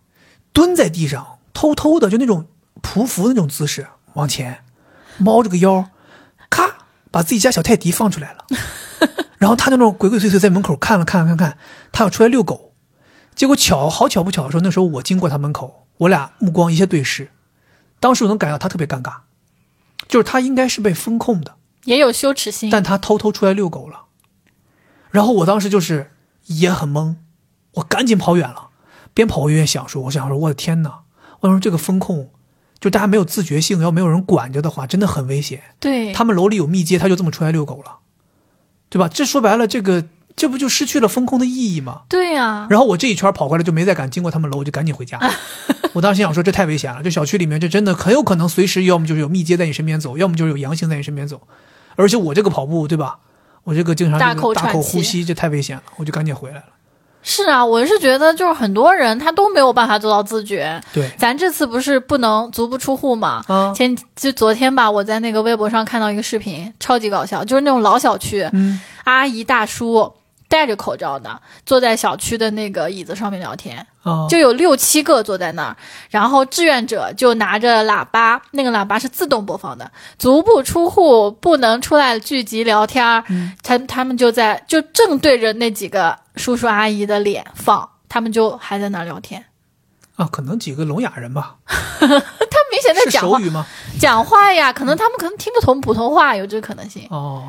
[0.55, 2.47] 蹲在地上，偷偷的就那种
[2.81, 4.65] 匍匐那种姿势往前。
[5.19, 5.91] 猫着个腰，
[6.51, 6.79] 咔，
[7.13, 8.47] 把自己家小泰迪放出来了，
[9.39, 11.57] 然后他就那种鬼鬼祟祟在门口看了看看看，
[11.93, 12.73] 他要出来遛狗，
[13.37, 17.31] 结果巧好巧不巧的时候，那时候我经过他门口，我俩目光一下对视，
[18.01, 19.19] 当时我能感觉到他特别尴尬，
[20.09, 21.55] 就是他应该是被风控的，
[21.85, 24.07] 也有羞耻心，但他偷偷出来遛狗了，
[25.13, 26.11] 然后我当时就是
[26.47, 27.15] 也很懵，
[27.75, 28.71] 我赶紧跑远了，
[29.15, 31.01] 边跑我越想说，我想说我的天哪，
[31.41, 32.31] 我说这个风控。
[32.81, 35.63] 就大家没有自觉性，要没有人管着的话，真的很危险。
[35.81, 38.01] 对他们楼里有密接，他就这么出来遛狗了，
[38.91, 39.09] 对吧？
[39.09, 40.05] 这说白了，这个
[40.37, 42.03] 这不就失去了风控的意义吗？
[42.11, 42.67] 对呀。
[42.69, 45.19] 然后我这一圈跑过来就没再敢经过他们楼，我就赶紧回家。
[45.95, 51.41] 我当时想说，这太危险了，这小区里面这真的很有可能随时要么就是有密接在你身边走，要么就是有阳性在你身边走。
[51.97, 53.21] 而且我这个跑步，对吧？
[53.63, 56.65] 我这个经常大口大口呼吸，这太危险了，我就赶紧回来了。
[57.27, 60.81] 是啊，我是觉得就是很多人他都没有办法做到自觉。
[60.93, 63.43] 对，咱这次不是不能足不出户嘛？
[63.49, 70.13] 嗯，前就昨天吧，我在那个微博上看到一个视频，超级搞笑，就是那种老小区，嗯，阿姨大叔
[70.55, 73.85] 戴着口罩的，坐在小区的那个椅子上面聊天。
[74.29, 75.77] 就有六七个坐在那儿，
[76.11, 83.25] 然后志愿者就拿着喇叭，那个喇叭是自动播放的，足不出户不能出来聚集聊天儿。
[83.65, 89.47] 他他们就在就正对着那几个叔叔阿姨的脸放，他们就还在那儿聊天。
[90.15, 91.57] 啊，可能几个聋哑人吧。
[91.67, 93.67] 他明显在讲话吗？
[93.99, 97.09] 讲话呀，可能他们可能听不懂普通话，有这个可能性。
[97.11, 97.43] 哦。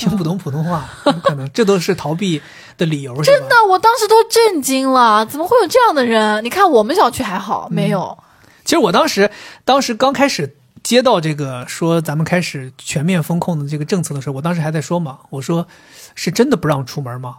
[0.00, 0.88] 听不懂普通话，
[1.22, 2.40] 可能这都是逃避
[2.78, 3.14] 的理由。
[3.22, 6.42] 真的，我当时都震惊了，怎么会有这样的人？
[6.42, 8.16] 你看我们小区还好，没有。
[8.64, 9.30] 其实我当时，
[9.62, 15.68] 当时刚开始接到这个说咱们开始全面封控的这个政策的时候，我当时还在说嘛，我说
[16.14, 17.38] 是真的不让出门吗？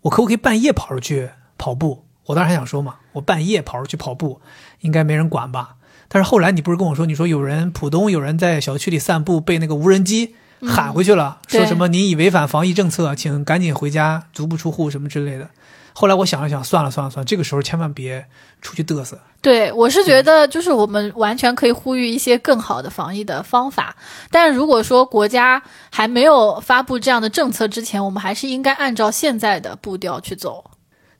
[0.00, 1.28] 我可不可以半夜跑出去
[1.58, 2.04] 跑步？
[2.24, 4.40] 我当时还想说嘛，我半夜跑出去跑步，
[4.80, 5.74] 应该没人管吧？
[6.08, 10.34] 但是后来你不是跟我说，你说有人浦东有人在小区里散步，被那个无人机。
[10.66, 15.48] 喊回去了，说什么你已违反防疫政策，请赶紧回家，足不出户什么之类的。
[15.92, 18.24] 后来我想了想，算了算了算了，这个时候千万别
[18.62, 19.18] 出去嘚瑟。
[19.40, 23.96] 对，我是觉得就是我们完全可以呼吁一些更好的防疫的方法，
[24.30, 25.60] 但如果说国家
[25.90, 30.70] 还没有发布这样的政策之前，我们还是应该按照现在的步调去走，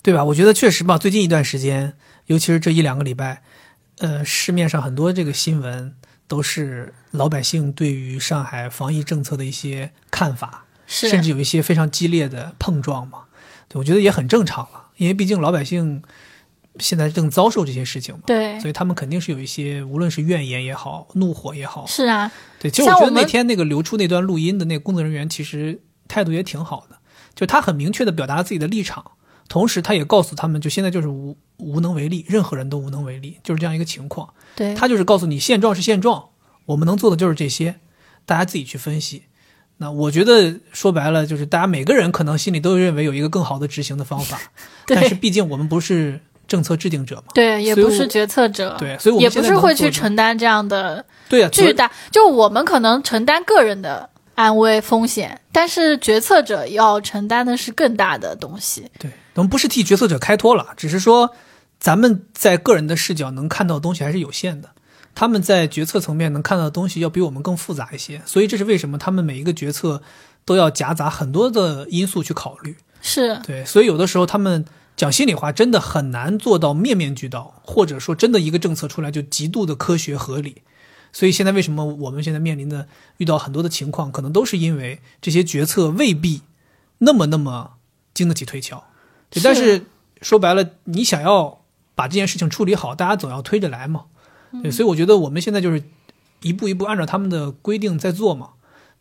[0.00, 0.22] 对吧？
[0.22, 1.94] 我觉得确实吧，最近一段时间，
[2.26, 3.42] 尤其是这一两个礼拜，
[3.98, 5.94] 呃，市面上很多这个新闻。
[6.28, 13.24] 都是老百姓对于上海防疫政策的一些看法，是甚至有一些非常激烈的碰撞嘛。
[13.66, 16.02] 对，我觉得也很正常了，因为毕竟老百姓
[16.78, 21.84] 现在正遭受这些事情嘛，对所以他们肯定是有一些，无论是怨言也好，怒火也好。
[21.86, 22.30] 是啊，
[22.60, 26.98] 对，其实我觉得那天那个流出那段录音的那个工作人员，其实态度也挺好的，
[27.34, 29.12] 就他很明确的表达了自己的立场，
[29.48, 34.32] 同时他也告诉他们，就现在就是无无能为力，任何人都无能为力，就是这样一个情况。
[34.58, 36.30] 对，他就是告诉你现状是现状，
[36.66, 37.76] 我们能做的就是这些，
[38.26, 39.22] 大家自己去分析。
[39.76, 44.36] 那我觉得说白了，就是大家每个人可能心里都认为有一个更好的执行的方法，
[44.88, 58.90] 但是毕竟我们不是政策制定者嘛，对，也不是决策者，对，所以我也不是会去承担这样的对啊，巨大，就我们可能承担个人的安危风险，但是决策者要承担的是更大的东西。
[58.98, 61.30] 对，我们不是替决策者开脱了，只是说
[61.78, 64.70] 咱们在个人的视角能看到的东西还是有限的，
[65.14, 70.02] 他们在决策层面能看到的东西要比我们更复杂一些，所以这是为什么他们每一个决策
[70.44, 72.76] 都要夹杂很多的因素去考虑。
[73.00, 74.64] 是，对，所以有的时候他们
[74.96, 80.62] 讲心里话，真的很难做到面面俱到，或者说真的一个政策出来就极度的科学合理。
[81.12, 82.86] 所以现在为什么我们现在面临的
[83.16, 86.42] 遇到很多的情况，可能都是因为这些决策未必
[86.98, 87.74] 那么那么
[88.12, 88.84] 经得起推敲。
[89.30, 89.86] 对，但是
[90.20, 91.57] 说白了，你想要
[91.98, 94.04] 把这件事情处理好，大家总要推着来嘛。
[94.62, 95.82] 对，所以我觉得我们现在就是
[96.42, 98.50] 一步一步按照他们的规定在做嘛，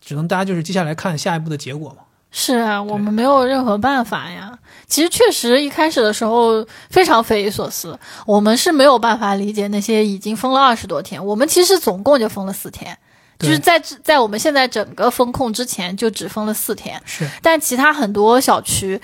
[0.02, 1.98] 只能大家就是接下来看下一步的结果嘛。
[2.32, 4.57] 是啊，我们没有任何办法呀。
[4.88, 12.98] 其实确实一开始的时候非常匪夷所思，我们是没有办法理解那些已经封了二十多天，我们其实总共就封了四天，
[13.38, 18.99] 就是在在我们现在整个封控之前就只封了四天，是，但其他很多小区。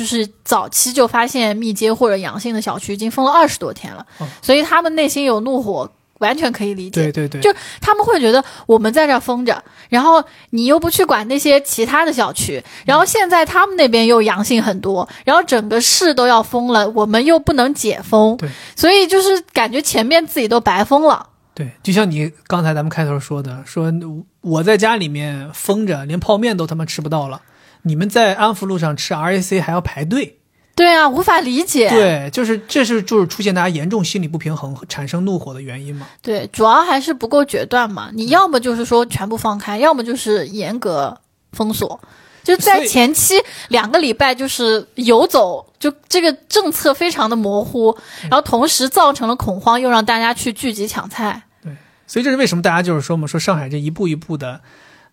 [0.00, 4.26] 就是早期就发现密接或者阳性的小区已经封了二十多天了，哦。
[4.40, 5.86] 所以他们内心有怒火，
[6.20, 7.02] 完全可以理解。
[7.02, 18.34] 对对对，就他们会觉得我们在这儿封着，然后你又不去管那些其他的小区，然后现在他们那边又阳性很多，然后整个市都要封了，我们又不能解封。
[18.38, 21.26] 对，所以就是感觉前面自己都白封了。
[21.52, 23.92] 对，就像你刚才咱们开头说的，说
[24.40, 27.42] 我在家里面封着，连泡面都他妈吃不到了，
[27.82, 30.38] 你们在安福路上吃 RAC 还要排队。
[30.76, 31.90] 对啊，无法理解。
[31.90, 36.06] 对，就是这是就是出现大家严重心理不平衡、产生怒火的原因嘛。
[36.22, 38.10] 对，主要还是不够决断嘛。
[38.14, 41.20] 你要么就是说全部放开，要么就是严格
[41.52, 42.00] 封锁。
[42.42, 43.34] 就在前期
[43.68, 51.42] 两个礼拜，就是游走，就这个政策非常的模糊，然后同时造成了恐慌，又让大家去聚集抢菜。
[51.62, 51.76] 对
[52.06, 54.62] 所以这是为什么大家就是说嘛，说上海这一步一步的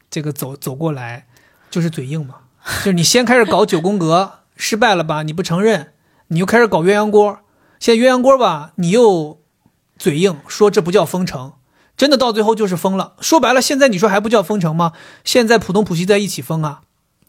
[0.10, 1.26] 这个走走过来，
[1.69, 2.35] 就是嘴硬嘛，
[2.84, 5.94] 就是你先开始搞九宫格失败了吧，你不承认，
[6.27, 7.39] 你又开始搞鸳鸯锅，
[7.80, 9.39] 现在鸳鸯锅吧，你又
[9.98, 11.53] 嘴硬说这不叫封城，
[11.95, 13.14] 真的到最后就是封了。
[13.19, 14.94] 说白了，现在你说还不叫封城吗？
[15.23, 16.81] 现在浦东、浦西在一起封啊。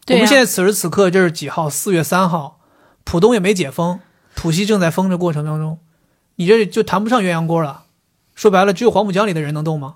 [0.07, 1.69] 我们现在此时此刻这是几号？
[1.69, 2.59] 四月三号，
[3.03, 3.99] 浦东也没解封，
[4.35, 5.79] 浦西正在封的过程当中，
[6.35, 7.83] 你这就谈不上鸳鸯锅了。
[8.35, 9.95] 说白了，只有黄浦江里的人能动吗？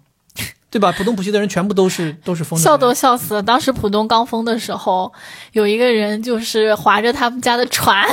[0.73, 0.91] 对吧？
[0.91, 3.43] 浦东、浦西的人全部都是都是疯的，笑都笑死了。
[3.43, 5.13] 当时浦东刚封的时候，
[5.51, 8.03] 有一个人就是划着他们家的船，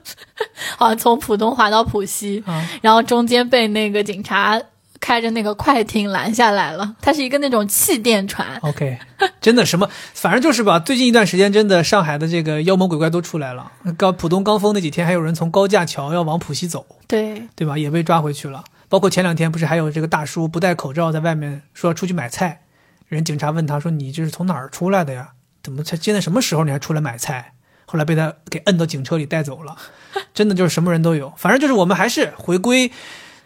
[0.78, 4.58] 好像从浦东划到浦西，啊，然后中间被那个警察
[5.00, 6.96] 开着那个快艇拦下来了。
[7.02, 8.98] 它是一个那种气垫船，OK，
[9.42, 10.78] 真的什么，反正就是吧。
[10.78, 13.70] 最近一段时间，真的上海的这个妖魔鬼怪都出来了。
[13.98, 17.76] 刚浦东刚封那几天，还有人从高架桥要往浦西走，对对吧？
[17.76, 18.64] 也被抓回去了。
[18.92, 22.60] 包括前两天不是还有这个大叔不戴口罩在外面说要出去买菜，
[23.08, 25.30] 人警察问他说：“你这是从哪儿出来的呀？
[25.62, 27.54] 怎么才现在什么时候你还出来买菜？”
[27.88, 29.78] 后来被他给摁到警车里带走了。
[30.34, 32.92] 真的就是什么人都有，反正就是我们还是回归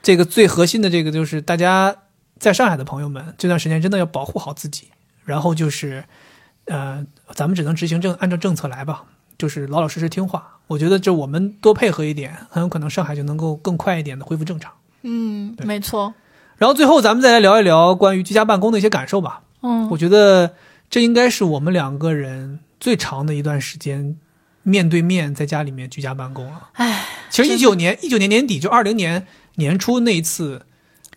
[0.03, 1.95] 这个最核心的这个，就是大家
[2.41, 4.89] 在上海的朋友们这段时间真的要保护好自己，
[5.25, 6.03] 然后就是
[6.65, 7.07] 呃，
[7.37, 9.05] 咱们只能执行政按照政策来吧，
[9.39, 10.59] 就是老老实实听话。
[10.67, 14.73] 我觉得这我们多配合一点，很有可能上海就能够更快一点的恢复正常。
[15.09, 16.13] 嗯，没错，
[16.57, 19.43] 然后最后咱们再来聊一聊关于居家办公的一些感受吧。
[19.63, 20.55] 嗯，我觉得
[20.91, 24.17] 这应该是我们两个人最长的一段时间
[24.65, 26.71] 面对面在家里面居家办公了。
[26.73, 29.25] 唉，其实一九年一九年年底就二零年
[29.55, 30.67] 年初那一次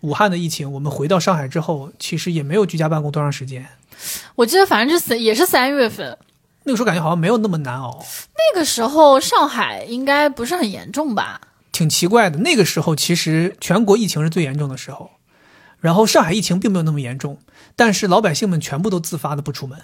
[0.02, 3.66] 武汉的疫情，我们回到上海之后，其实也没有居家办公多长时间。
[4.36, 6.16] 我记得反正是三也是三月份，
[6.62, 8.02] 那个时候感觉好像没有那么难熬，
[8.34, 11.40] 那个时候上海应该不是很严重吧？
[11.80, 12.40] 挺奇怪的。
[12.40, 15.12] 那个时候其实全国疫情是最严重的时候，
[15.78, 17.38] 然后上海疫情并没有那么严重，
[17.74, 19.78] 但是老百姓们全部都自发的不出门。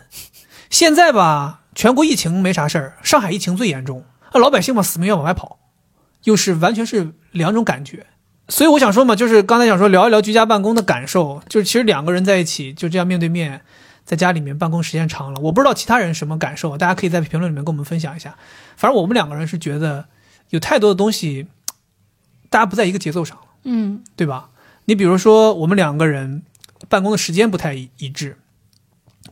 [0.68, 5.58] 现在吧，全国疫情没啥事儿，上海疫情最严重，啊老百姓嘛死命要往外跑，
[6.24, 8.04] 又是完全是两种感觉。
[8.48, 13.62] 所以我想说嘛，就是刚才想说聊一聊居家办公的感受，就是其实两个人在一起就这样面对面，
[14.04, 18.36] 在家里面办公时间长了，我不知道其他人什么感受，大家可以在评论里面跟我们分享一下。
[18.76, 20.04] 反正我们两个人是觉得
[20.50, 21.46] 有太多的东西，
[22.50, 24.50] 大家不在一个节奏上了，嗯，对吧？
[24.86, 26.42] 你比如说我们两个人
[26.88, 28.36] 办公的时间不太一一致，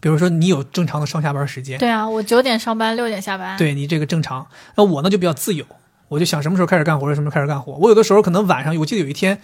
[0.01, 4.47] 比如说你有正常的上下班时间，对啊，我九点上班，六点下班。，对你这个正常。
[4.77, 5.65] 那我呢就比较自由，
[6.09, 7.74] 我就想什么时候开始干活就什么时候开始干活。
[7.74, 9.41] 我有的时候可能晚上，我记得有一天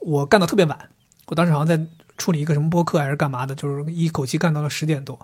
[0.00, 0.76] 我干到特别晚，
[1.26, 1.80] 我当时好像在
[2.18, 5.18] 处理一个什么播客还是干嘛的，就是一口气干到了十点多。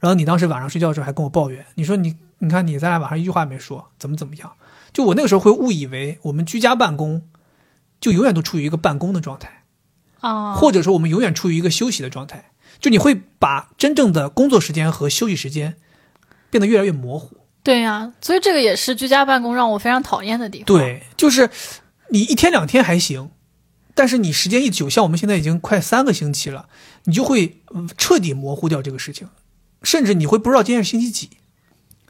[0.00, 4.52] 然后你当时晚上睡觉的时候还跟我抱怨，你说你你看你咱俩晚上一句话没说，怎么怎么样？
[4.92, 7.22] 就我那个时候会误以为我们居家办公
[8.00, 9.64] 就永远都处于一个办公的状态。
[10.20, 15.76] 啊，或者说我们永远处于一个休息的状态，就你会把真正的工作时间和休息时间
[16.48, 17.38] 变得越来越模糊。
[17.64, 21.50] 对呀、所以这个也是居家办公让我非常讨厌的地方。，对，就是
[22.10, 23.30] 你一天两天还行，
[23.94, 26.68] 但是你时间一久，像我们现在已经快三个星期了，
[27.04, 29.28] 你就会嗯彻底模糊掉这个事情，
[29.82, 31.30] 甚至你会不知道今天是星期几。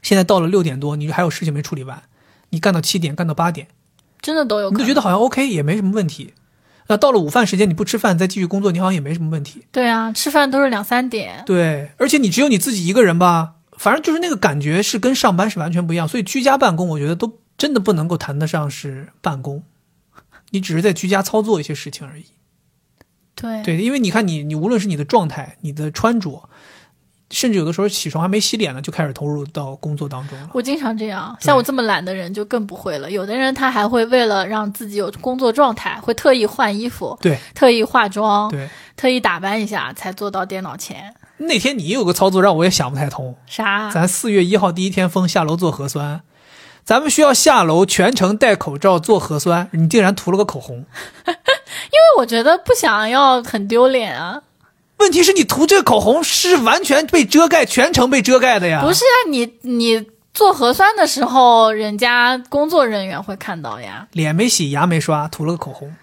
[0.03, 2.03] 现在到了六点多，你还有事情没处理完，
[2.53, 3.67] 你干到七点，干到八点，
[4.21, 4.71] 真的都有。
[4.71, 6.33] 你就觉得好像 OK 也没什么问题。
[6.87, 9.65] 那到了午饭时间，你不吃饭再继续工作，你好像也没什么问题。
[9.71, 11.43] 对啊，吃饭都是两三点。
[11.45, 16.07] 对，而且你只有你自己一个人吧，反正就是那个感觉是跟上班是完全不一样。
[16.07, 19.63] 所以居家办公，我觉得都真的不能够谈得上是办公，
[20.51, 22.25] 你只是在居家操作一些事情而已。
[23.33, 26.49] 对对，因为你看你，你无论是你的状态、你的穿着，
[27.33, 30.49] 甚至有的时候起床还没洗脸呢，就开始投入到工作当中了。
[30.53, 33.09] 我经常这样，像我这么懒的人就更不会了。
[33.09, 41.13] 有的人他还会为了让自己有工作状态，会特意换衣服，对特意化妆，对，特意打扮一下才坐到电脑前。
[41.37, 43.35] 那天你有个操作让我也想不太通。
[43.47, 43.89] 啥？
[43.89, 46.21] 咱四月一号第一天封下楼做核酸，
[46.85, 50.85] 咱们需要下楼全程戴口罩做核酸，你竟然涂了个口红。
[51.25, 54.41] 因为我觉得不想要很丢脸啊。
[55.03, 58.81] 问题是你涂这个口红是完全被遮盖，全程被遮盖的呀。
[58.81, 64.07] 不是啊，你你做核酸的时候，人家工作人员会看到呀。
[64.13, 65.93] 脸没洗，牙没刷，涂了个口红。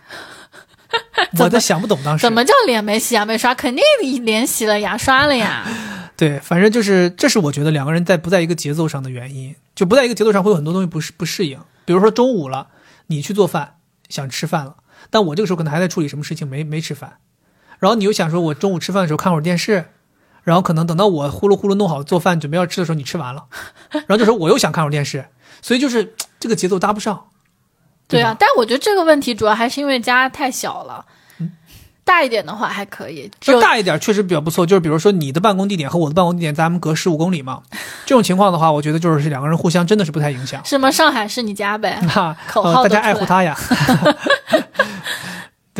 [1.39, 3.55] 我都想不懂当时怎么叫脸没洗牙没刷？
[3.55, 3.83] 肯定
[4.25, 5.65] 脸洗了，牙刷了呀。
[6.17, 11.59] 对，反正就是这是我觉得两个人在不在一个节奏上的原因，就不在一个节奏上会有很多东西不适不适应。
[11.87, 12.67] 比如说中午了，
[13.07, 13.77] 你去做饭
[14.11, 14.75] 想吃饭了，
[15.09, 17.15] 但我这个时候可能还在处理什么事情没没吃饭，
[17.81, 19.87] 然后你又想说我中午吃饭的时候看会儿电视，
[20.45, 23.47] 然后可能等到我呼噜呼噜弄好做饭准备要吃的时候你吃完了，
[23.91, 25.25] 然后这时候我又想看会儿电视，
[25.61, 27.25] 所以就是这个节奏搭不上。
[28.07, 31.05] 对啊吧，但我觉得这个问题主要还是因为家太小了。
[32.03, 37.63] 大一点的话还可以，就大一点确实比较不错，就是比如说你的办公地点和我的办公地点咱们隔十五公里嘛，
[38.05, 40.61] 这种情况的话，我觉得就是两个人互相真的是不太影响。
[40.65, 42.01] 是吗上海是你家呗？
[42.09, 43.57] 哈，口呃大家爱护他呀。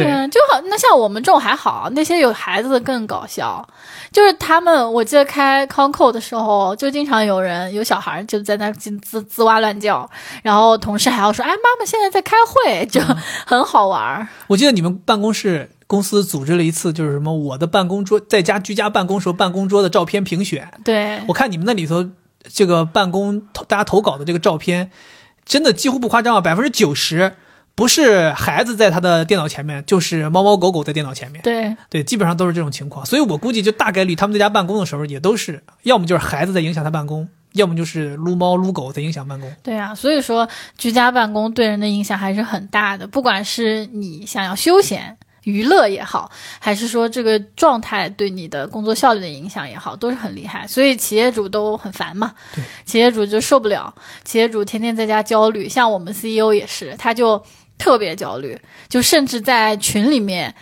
[0.03, 0.61] 对，啊，就好。
[0.67, 3.67] 那像我们这种还好，那些有孩子的更搞笑。
[4.13, 10.09] 就是他们，我记得开 Conco 的时候，就经常有人有小孩就在那吱吱吱哇乱叫，
[10.43, 13.17] 然后同事还要说：“哎，妈妈现在在开会，就嗯
[13.47, 14.27] 很好玩儿。
[14.49, 20.69] 我记得你们办公室公司组织了一次，就是什么我的办公桌在家居家办公时候办公桌的照片评选。
[20.85, 22.05] 对，我看你们那里头
[22.53, 24.91] 这个办公投大家投稿的这个照片，
[25.45, 27.37] 真的几乎不夸张啊，百分之九十
[27.75, 31.43] 不是孩子在他的电脑前面，就是猫猫狗狗在电脑前面。
[31.43, 39.51] 对，对，基本上都是这种情况，所以我估计就大概率他们在家办公的时候，也都是要么就是孩子在影响他办公，要么就是撸猫撸狗在影响办公。
[39.63, 45.17] 对啊，所以说居家办公对人的影响还是很大的，不管是你想要休闲。
[45.45, 50.67] 娱乐也好，还是说这个状态对你的工作效率的影响也好，都是很厉害。
[50.67, 53.93] 所以企业主都很烦嘛对，企业主就受不了，
[54.23, 55.67] 企业主天天在家焦虑。
[55.67, 57.43] 像我们 CEO 也是，他就
[57.81, 58.57] 特别焦虑，
[58.89, 60.55] 就甚至在群里面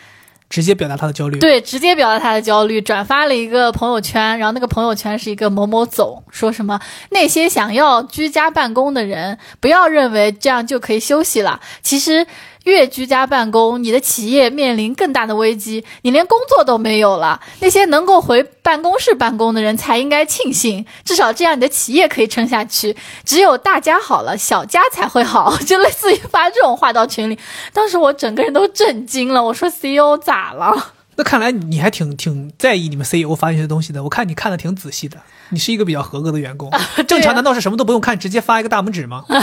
[0.48, 1.38] 直接表达他的焦虑。
[1.38, 6.80] 对，直接表达他的焦虑，转发了一个朋友圈，然后那个朋友圈是一个某某总，说什么
[7.10, 12.26] 那些想要居家办公的人，不要认为这样就可以休息了，其实。
[12.64, 17.40] 越居家办公，你的企业面临更大的危机，你连工作都没有了。
[17.60, 22.94] 那些能够回办公室办公的人才应该庆幸，至少这样你的企业可以撑下去。
[23.24, 27.38] 只有大家好了，小家才会好， 就类似于发这种话到群里。
[27.72, 30.92] 当时我整个人都震惊了，我说 CEO 咋了？
[31.16, 35.16] 那看来你还挺挺在意你们 CEO 发一些东西的，我看你看的挺仔细的，
[35.50, 36.70] 你是一个比较合格的员工。
[37.08, 39.24] 正常难道是什么都不用看，直接发一个大拇指吗？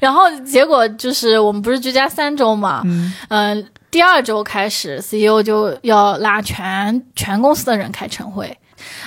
[0.00, 8.56] 然后结果就是我们不是居家三周嘛，嗯，嗯、第二周开始，CEO 就要拉全全公司的人开晨会。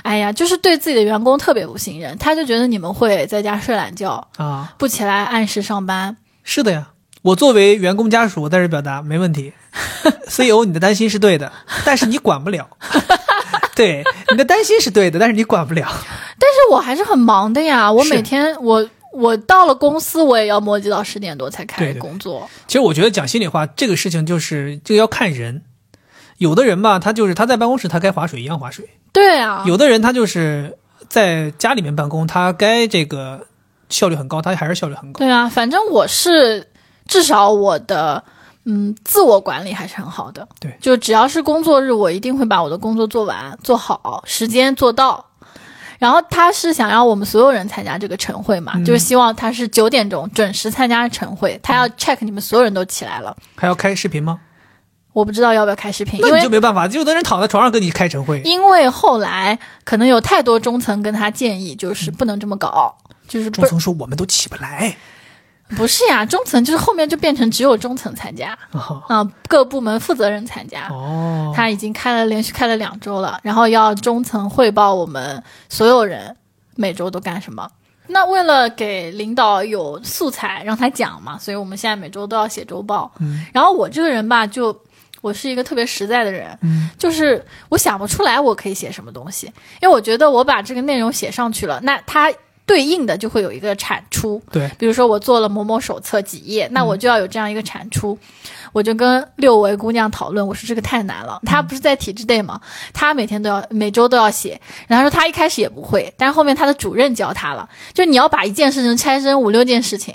[0.02, 6.18] 哎呀，就是对自己的员工特别不信任，他就觉得你们会在家睡懒觉，啊，不起来按时上班。
[6.44, 6.90] 是的呀。
[7.24, 9.52] 我作为员工家属，我在这表达没问题。
[10.28, 11.52] CEO，你的担心是对的，
[11.84, 12.70] 但是你管不了。
[13.76, 15.86] 对，你的担心是对的，但是你管不了。
[16.40, 18.88] 但是我还是很忙的呀，我每天我
[19.18, 22.48] 我到了公司，我也要磨叽到十点多才开始对对工作。
[22.68, 25.64] 其实我觉得讲心里话，这个事情就是这个要看人。
[26.38, 30.78] 有的人吧，他就是他在办公室，他该划水一样划水；对啊，有的人他就是
[31.10, 33.48] 在家里面办公，他该这个
[33.90, 35.18] 效率很高，他还是效率很高。
[35.18, 36.70] 对啊，反正我是
[37.08, 38.24] 至少我的
[38.66, 40.48] 嗯自我管理还是很好的。
[40.60, 45.26] 对就只要是工作日，我一定会把我的工作做完做好，时间做到。
[46.00, 53.36] 然后他是想要我们所有人参加这个晨会嘛，嗯就是希望他是九点钟准时参加晨会，他要 check 你们所有人都起来了。
[53.56, 54.40] 还要开视频吗？
[55.14, 58.40] 我不知道要不要开视频，那因为你就没办法，有的人躺在床上跟你开晨会。
[58.42, 62.96] 因为后来可能有太多中层跟他建议，就是不能这么搞，
[63.28, 64.96] 就是不中层说我们都起不来
[65.76, 69.04] 不是呀，中层就是后面就变成只有中层参加啊。
[69.10, 70.88] 啊、各部门负责人参加。
[70.90, 76.36] 哦，他已经开了连续开了两周了，然后要中层汇报我们所有人
[76.76, 77.70] 每周都干什么。
[78.08, 83.12] 那为了给领导有素材让他讲嘛，所以我们现在每周都要写周报。
[83.20, 84.74] 嗯然后我这个人吧，就
[85.20, 89.48] 我是一个特别实在的人，嗯就是我想不出来我可以写什么东西，
[89.82, 92.32] 因为我觉得我把这个内容写上去了，那它
[92.68, 94.40] 对应的就会有一个产出。
[94.52, 98.16] 对，比如说我做了某某手册几页，那我就要有这样一个产出。
[98.72, 101.40] 我就跟六维姑娘讨论，我说这个太难了。
[101.46, 102.60] 她不是在体制内吗？
[102.94, 104.60] 她每天都要，每周都要写。
[104.88, 110.14] 然后说她一开始也不会，但是后面她的主任教她了，就你要把一件事情拆成五六件事情。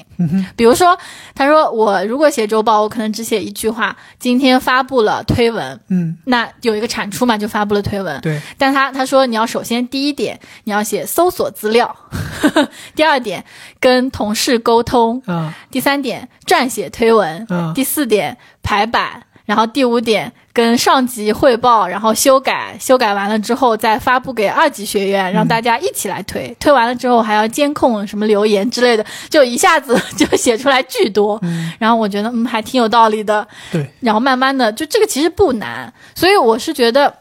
[0.57, 0.97] 比如说，
[1.35, 8.20] 她说我如果写周报，我可能只写一句话：今天发布了推文，嗯，那有一个产出嘛，就发布了推文。
[8.20, 11.95] 对，但她她说你要首先第一点你要写搜索资料，
[12.95, 13.45] 第二点
[13.81, 31.40] 跟同事沟通，啊，第三点撰写推文，嗯第四点排版，然后第五点跟上级汇报，然后修改，修改完了之后再发布给二级学院，让大家一起来推，推完了之后还要监控什么留言之类的，就一下子就写出来巨多。
[31.78, 37.12] 然后我觉得嗯还挺有道理的，对，然后慢慢的就这个其实不难，所以我是觉得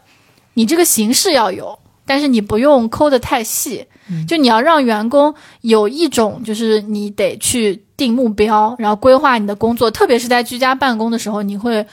[0.54, 3.86] 你这个形式要有，但是你不用抠得太细，
[4.28, 11.86] 就你要让员工有一种就是你得去定目标，然后规划你的工作，特别是在居家办公的时候，你会。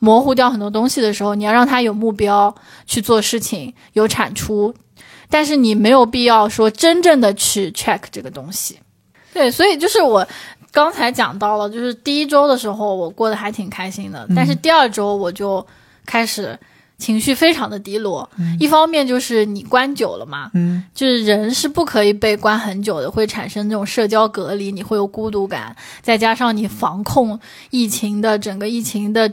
[0.00, 2.54] 模糊掉很多东西的时候，你要让他有目标
[2.86, 4.72] 去做事情，有产出，
[5.28, 8.78] 但是你没有必要说真正的去 check 这个东西。
[9.34, 10.24] 对，所以就是我
[10.70, 15.66] 刚才讲到了，就是第一周的时候我过得还挺开心的，但是第二周我就
[16.06, 16.56] 开始
[16.98, 18.28] 情绪非常的低落。
[18.60, 27.38] 一方面就是你关久了嘛，嗯，就是人是不可以被关很久的，会产生这种社交隔离，你会有孤独感，再加上你防控
[27.70, 29.32] 疫情的整个疫情的。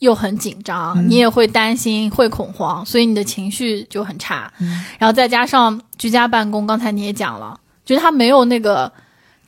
[0.00, 4.52] 又很紧张，你也会担心，会恐慌，所以你的情绪就很差。
[4.98, 8.92] 然后再加上居家办公，刚才你也讲了，就是它没有那个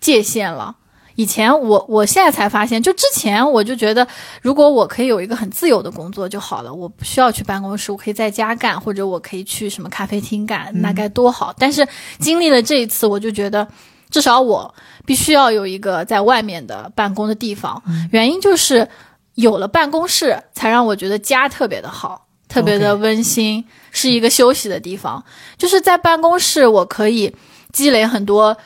[0.01, 0.75] 界限了。
[1.17, 4.07] 以前我我现在才发现，就之前我就觉得，
[4.41, 11.55] 如果我可以有一个很自由的工作就好了，我不需要去办公室，我可以在家干，或者我可以去什么咖啡厅干，那该多好。
[11.59, 11.87] 但是
[12.19, 13.67] 经历了这一次，我就觉得，
[14.11, 14.73] 至少我
[15.05, 17.83] 必须要有一个在外面的办公的地方。
[18.13, 18.87] 原因就是
[19.35, 25.25] 有了办公室，才让我觉得家特别的好，特别的温馨是一个休息的地方。
[25.57, 27.35] 就是在办公室，我可以
[27.73, 28.57] 积累很多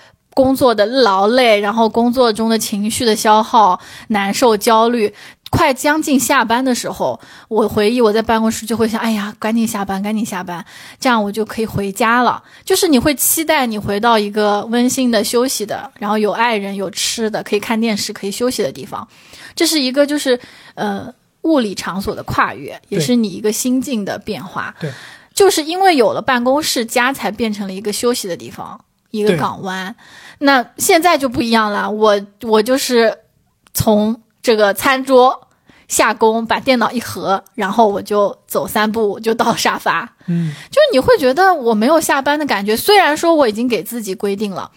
[0.41, 5.12] 工作的劳累，然后工作中的情绪的消耗、难受、焦虑。
[5.51, 10.65] 快将近下班的时候，我回忆我在办公室就会想，哎呀，赶紧下班，赶紧下班，
[11.01, 12.41] 这样我就可以回家了。
[12.65, 19.07] 就是你会期待你回到一个温馨的、休息的，然后有爱人、有吃的，可以看电视、可以休息的地方。
[19.57, 20.39] 这是一个就是
[20.75, 21.12] 呃
[21.43, 24.73] 物理场所的跨越，也是你一个心境的变化。
[24.79, 24.89] 对，
[25.35, 28.81] 就是因为有了办公室，家才变成了一个休息的地方，
[29.11, 29.97] 一个港湾。
[30.43, 33.17] 那现在就不一样了，我我就是
[33.73, 35.49] 从这个餐桌
[35.87, 40.17] 下工，把电脑一合，然后我就走三步就到沙发。
[40.27, 44.71] 嗯，就是你会觉得我没有下班的感觉，虽然说我已经给自己规定了，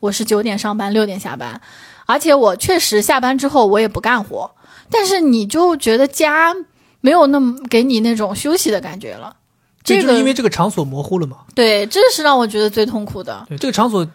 [0.00, 1.60] 我是九点上班，六点下班，
[2.06, 4.50] 而且我确实下班之后我也不干活，
[4.90, 6.52] 但是你就觉得家
[7.00, 9.36] 没有那么给你那种休息的感觉了。
[9.84, 11.40] 这个就是因为这个场所模糊了嘛。
[11.54, 13.44] 对，这是让我觉得最痛苦的。
[13.46, 14.06] 对，这个场所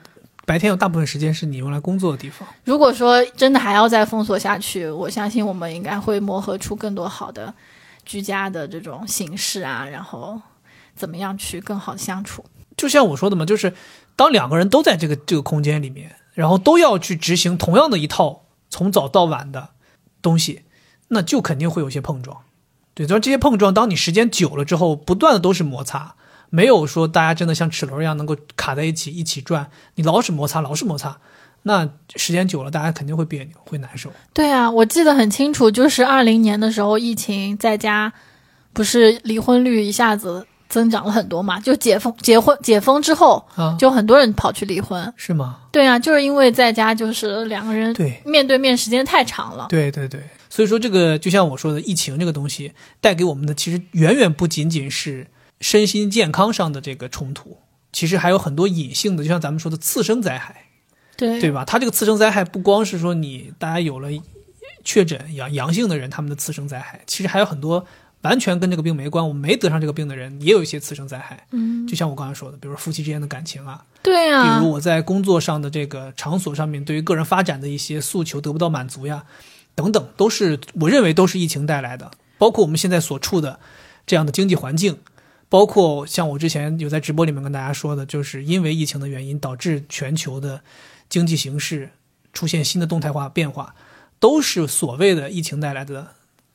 [0.50, 2.48] 白天有大部分时间是你用来工作的地方。
[2.64, 7.54] 如果说真的还要再封锁下去，我相信我们应该会磨合出更多好的
[8.04, 10.42] 居家的这种形式啊，然后
[10.96, 12.44] 怎么样去更好的相处。
[12.76, 13.76] 就像我说的嘛，就是
[14.16, 19.70] 当两个人都在这个这个空间里面，然后都要去执行同样的一套从早到晚的
[20.20, 20.64] 东西，
[21.10, 22.36] 那就肯定会有些碰撞。
[22.96, 26.16] 对，然后这些碰撞，当你时间久了之后，不断的都是摩擦，
[26.50, 31.18] 没有说大家真的像齿轮一样能够卡在一起一起转，你老是摩擦，老是摩擦，
[31.64, 34.12] 那时间久了，大家肯定会别扭，会难受。
[34.34, 38.12] 对啊，我记得很清楚，就是二零年的时候，疫情在家，
[38.74, 41.60] 不是离婚率一下子增长了很多嘛？
[41.60, 45.14] 就解封、结婚、解封之后，啊，就很多人跑去离婚。
[45.16, 45.58] 是吗？
[45.72, 49.68] 对啊，就是因为在家，就是两个人对面对面时间太长了。
[49.70, 52.72] 对对对，所以说这个就像我说的，疫情这个东西
[53.02, 55.28] 带给我们的，其实远远不仅仅是
[55.60, 57.58] 身心健康上的这个冲突，
[57.92, 60.66] 其实还有很多隐性的，就像咱们说的次生灾害。
[61.18, 61.66] 对对吧？
[61.66, 64.08] 它这个次生灾害不光是说你大家有了
[64.86, 67.86] 确诊阳阳性的人他们的次生灾害，其实还有很多
[68.22, 71.46] 完全跟这个病没关，我没得上这个病的人也有一些次生灾害。
[71.52, 79.26] 嗯，就像我刚才说的，比如说夫妻之间的感情啊，比对啊如，我在工作上的这个场所上面对于个人发展的一些诉求得不到满足呀，
[79.76, 82.10] 等等，都是我认为都是疫情带来的。
[82.38, 83.60] 包括我们现在所处的
[84.08, 85.00] 这样的经济环境，
[85.50, 90.62] 包括像我之前有在直播里面跟大家说的，就是因为疫情的原因导致全球的
[91.10, 91.90] 经济形势
[92.32, 93.74] 出现新的动态化变化，
[94.20, 96.08] 都是所谓的疫情带来的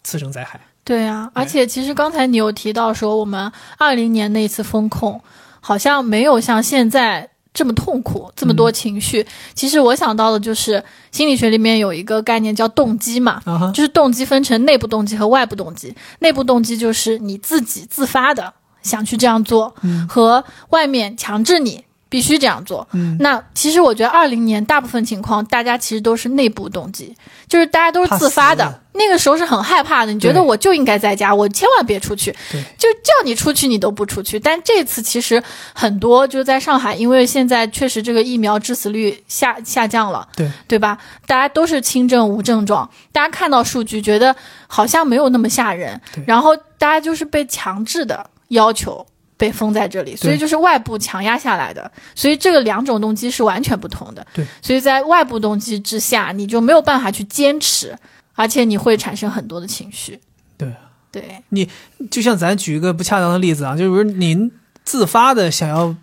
[0.04, 0.60] 次生灾害。
[0.84, 5.20] 对啊，而且其实刚才你有提到说，我们二零年那一次风控
[5.60, 9.26] 好像没有像现在这么痛苦，这么多情绪。
[9.54, 15.94] 其实我想到的就是心理学里面有一个概念叫动机嘛，啊，就是动机分成内部动机和外部动机。
[16.18, 18.52] 内部动机就是你自己自发的
[18.84, 22.86] 想去这样做，嗯和外面强制你必须这样做。
[22.92, 27.12] 嗯，那其实我觉得二零年大部分情况，大家其实都是内部动机，
[27.48, 28.80] 就是大家都是自发的。
[28.96, 34.38] 那个时候是很害怕的，你觉得我就应该在家，我千万别出去，对，就叫你出去你都不出去。
[34.38, 35.42] 但这次其实
[35.72, 40.96] 很多就是在上海，因为现在确实这个疫苗致死率下下降了，对对吧？
[41.26, 44.36] 大家都是轻症无症状，大家看到数据觉得
[44.68, 49.06] 好像没有那么吓人，然后大家就是被强制的要求。
[49.36, 54.24] 被封在这里，所以就是外部强压下来的，所以这个两种动机是完全不同的。
[54.32, 57.98] 对，所以在外部动机之下，你就没有办法去坚持，
[58.34, 60.20] 而且你会产生很多的情绪。
[60.56, 60.72] 对
[61.10, 61.68] 对你，
[62.12, 64.50] 就像咱举一个不恰当的例子啊，就是您
[64.84, 65.94] 自发的想要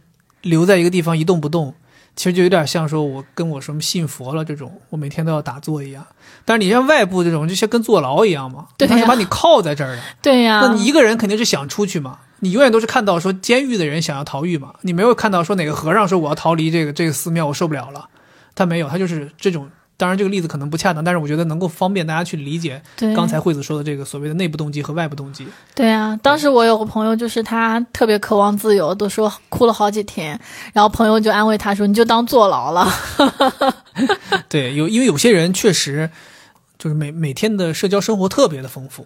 [0.41, 1.73] 留在一个地方一动不动，
[2.17, 6.05] 其实就有点像说我跟我什么信佛了这种，我每天都要打坐一样。
[6.43, 10.01] 但是你像外部这种，就像跟坐牢一样嘛，对呀他是把你铐在这儿的。
[10.21, 18.09] 对呀、那你一个人肯定是想出去嘛，你永远都是看到说监狱的人想要逃狱嘛，你没有看到说哪个和尚说我要逃离这个这个寺庙，我受不了了，
[18.53, 19.69] 他没有，他就是这种。
[19.97, 22.81] 当然这个例子可能不恰当，但是我觉得能够方便大家去理解
[23.15, 25.45] 刚才惠子说的这个所谓的内部动机和外部动机。
[25.75, 30.39] 对啊，当时我有个朋友，就是他特别渴望自由，都说哭了好几天，
[30.73, 32.91] 然后朋友就安慰他说：“你就当坐牢了。
[34.49, 36.09] 对，有因为有些人确实
[36.79, 39.05] 就是每每天的社交生活特别的丰富，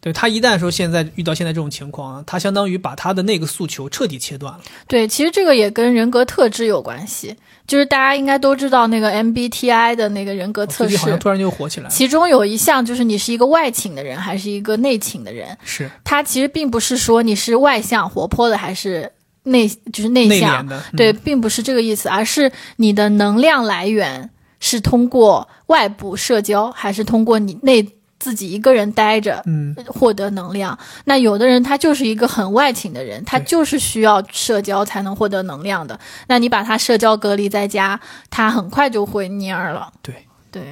[0.00, 7.36] 对他一旦说现在遇到现在这种情况啊，他相当于把他的那个诉求彻底切断了。”对，其实这个也跟人格特质有关系，
[7.66, 11.90] 就是大家应该都知道那个 MBTI 的那个人格测试好像，突然就火起来了。
[11.90, 15.56] 其中有一项就是你是一个外倾的人还是一个内倾的人。
[15.64, 19.12] 是它其实并不是说你是外向活泼的还是
[19.42, 20.66] 内就是内内向，
[20.96, 27.86] 对，并不是这个意思，而是你的能量来源是通过外部社交，还是通过你内
[28.20, 30.78] 自己一个人待着嗯，获得能量？
[31.06, 35.98] 那有的人他就是一个很外倾的人，他就是需要社交才能获得能量的。
[36.28, 37.98] 那你把他社交隔离在家，
[38.28, 39.92] 他很快就会蔫儿了。
[40.02, 40.62] 对对，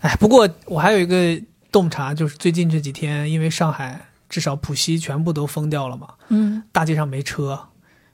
[0.00, 1.40] 哎，不过我还有一个
[1.70, 7.68] 洞察，就是最近这几天，因为上海至少浦西全部都封掉了嘛，嗯，大街上没车，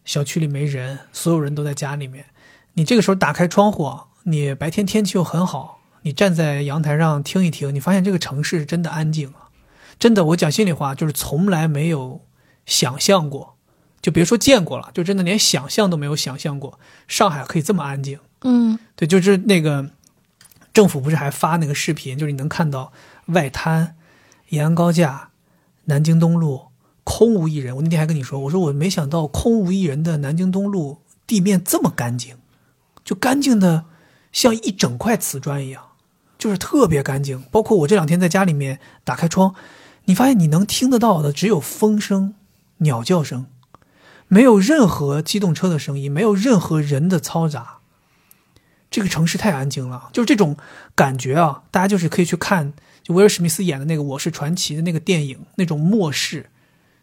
[0.04, 2.26] 小区里没人，所有人都在家里面。
[2.74, 3.92] 你这个时候打开窗户，
[4.24, 9.50] 你白天天气又很好，你站在阳台上听一听，你发现这个城市真的安静啊！
[9.98, 12.20] 真的，我讲心里话，就是从来没有
[12.66, 13.56] 想象过，
[14.00, 18.18] 就别说见过了，就真的连想象都没有想象过，上海可以这么安静。
[18.42, 19.90] 嗯，对，就是那个
[20.72, 22.92] 政府不是还发那个视频，就是你能看到
[23.26, 23.94] 外滩、
[24.48, 25.30] 延安高架、
[25.84, 26.62] 南京东路
[27.04, 27.76] 空无一人。
[27.76, 32.36] 我那天还跟你说，我说我没想到空无一人的南京东路地面这么干净，
[33.04, 33.84] 就干净的
[34.32, 35.84] 像一整块瓷砖一样，
[36.42, 37.44] 就是特别干净。
[37.52, 39.54] 包括我这两天在家里面打开窗，
[40.06, 42.34] 你发现你能听得到的只有风声、
[42.78, 43.46] 鸟叫声，
[44.26, 47.78] 没有任何机动车的声音，没有任何人的嘈杂。
[48.90, 50.56] 这个城市太安静了，就是这种
[50.96, 51.62] 感觉啊！
[51.70, 52.72] 大家就是可以去看，
[53.04, 56.50] 就威尔史密斯演的那个《我是传奇》的那个电影，那种末世，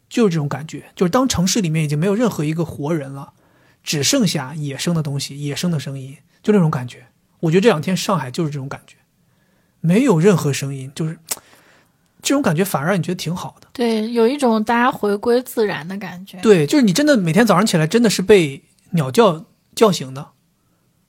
[0.09, 0.91] 就是这种感觉。
[0.97, 3.31] 就是当城市里面已经没有任何一个活人了，
[3.81, 7.07] 只剩下野生的东西、野生的声音，就那种感觉。
[7.39, 8.97] 我觉得这两天上海就是这种感觉，
[9.81, 11.17] 没有任何声音，就是
[12.21, 13.67] 这种感觉反而让你觉得挺好的。
[13.73, 16.39] 对，有一种大家回归自然的感觉。
[16.41, 20.31] 对，就是你真的每天早上起来真的是被鸟叫叫醒的，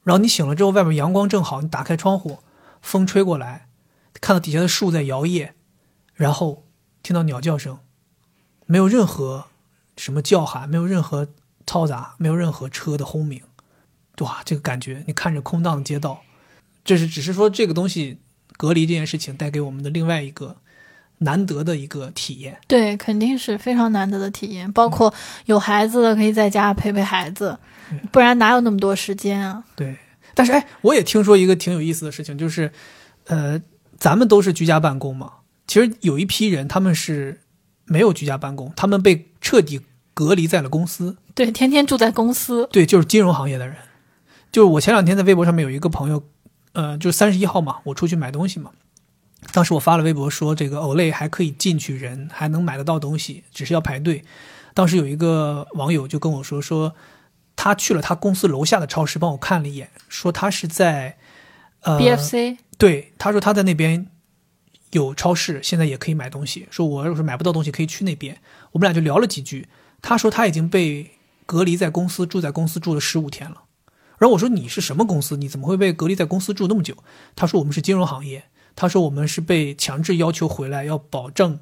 [0.05, 2.39] 然后你醒了之后，外面阳光正好，你打开窗户，
[2.81, 3.67] 风吹过来，
[4.21, 5.51] 看到底下的树在摇曳，
[6.15, 6.65] 然后
[7.03, 7.79] 听到鸟叫声，
[8.67, 9.47] 没有任何
[9.97, 11.27] 什么叫喊，没有任何
[11.67, 13.43] 嘈杂，没有任何车的轰鸣，
[14.21, 16.23] 哇，这个感觉，你看着空荡的街道，
[16.85, 18.21] 这是只是说这个东西
[18.61, 20.55] 隔离这件事情带给我们的另外一个
[21.21, 22.59] 难得的一个体验。
[22.67, 24.71] 对，肯定是非常难得的体验。
[24.71, 25.15] 包括
[25.47, 27.59] 有孩子的可以在家陪陪孩子，
[28.13, 29.65] 不然哪有那么多时间啊？
[29.75, 29.97] 对，
[30.35, 32.71] 但是哎，我也听说一个挺有意思的事情，就是，
[33.29, 33.59] 呃，
[33.97, 35.33] 咱们都是居家办公嘛。
[35.67, 37.41] 其实有一批人他们是
[37.87, 39.81] 没有居家办公，他们被彻底
[40.13, 41.17] 隔离在了公司。
[41.35, 42.69] 对，天天住在公司。
[42.71, 43.75] 对，就是金融行业的人。
[44.53, 46.23] 就是我前两天在微博上面有一个朋友，
[46.73, 48.71] 呃，就是三十一号嘛，我出去买东西嘛。
[49.53, 54.25] 当时我发了微博说，这个 Olay 还可以进去人，还能买得到东西，只是要排队。
[54.75, 56.95] 当时有一个网友就跟我说，说
[57.57, 61.17] 他去了他公司楼下的超市，帮我看了一眼，说他是在
[61.81, 64.07] 呃 BFC 对，他说他在那边
[64.93, 66.69] 有超市，现在也可以买东西。
[66.71, 68.39] 说我要是买不到东西，可以去那边。
[68.73, 69.69] 我们俩就聊了几句。
[70.03, 71.11] 他说他已经被
[71.47, 73.63] 隔离在公司，住在公司住了十五天了。
[74.21, 75.37] 然后我说你是什么公司？
[75.37, 76.95] 你怎么会被隔离在公司住那么久？
[77.35, 78.45] 他说我们是金融行业。
[78.77, 81.59] 他说我们是被强制要求回来，要保证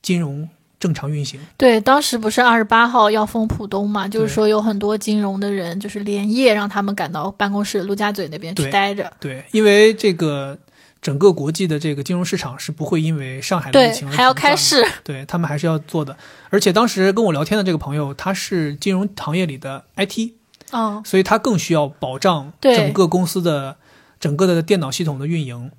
[0.00, 0.48] 金融
[0.80, 1.38] 正常运行。
[1.56, 9.12] 对，当时不是二十八号要封浦东嘛，就是说有很多金融的人就是连夜让他们赶到办公室陆家嘴那边去待着。
[9.20, 10.58] 对，因为这个
[11.02, 14.84] 整个国际的这个金融市场是不会因为上海的疫情，而还要开市。
[15.04, 16.16] 对他们还是要做的。
[16.48, 20.32] 而且当时跟我聊天的这个朋友，他是金融行业里的 IT，
[20.72, 23.76] 嗯，所以他更需要保障整个公司的
[24.18, 25.70] 整个的电脑系统的运营。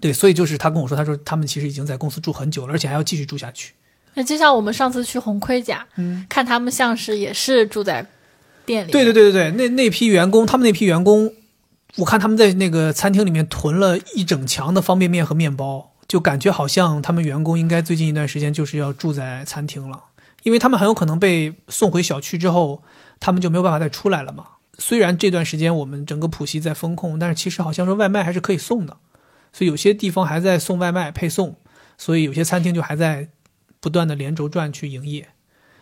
[0.00, 3.72] 对，所以就是他跟我说，他说他们其实已经在公司住很久了，而且还要继续住下去。
[4.12, 8.06] 那就像我们上次去红盔甲，嗯，看他们像是也是住在
[8.64, 8.90] 店里。
[8.90, 11.32] 对对对对对，那那批员工，他们那批员工，
[11.96, 19.98] 我看他们在那个餐厅里面囤了一整墙的方便面和面包，就感觉好像他们员工应该最近一段时间就是要住在餐厅了，
[20.46, 22.84] 因为他们很有可能被送回小区之后，
[23.18, 24.46] 他们就没有办法再出来了嘛。
[24.78, 28.96] 虽然这段时间我们整个浦西在封控，但是其实好像说外卖还是可以送的，
[29.52, 31.56] 所以有些地方还在送外卖配送，
[31.98, 33.28] 所以有些餐厅就还在
[33.80, 35.30] 不断的连轴转去营业。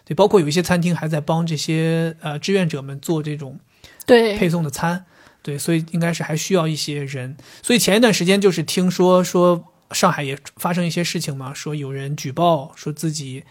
[0.06, 3.60] 对，包括有一些餐厅还在帮这些呃志愿者们做这种
[4.06, 5.04] 对配送的餐，
[5.42, 7.36] 对，所以应该是还需要一些人。
[7.62, 13.44] 所以前一段时间就是听说说上海也发生一些事情嘛，说有人举报说自己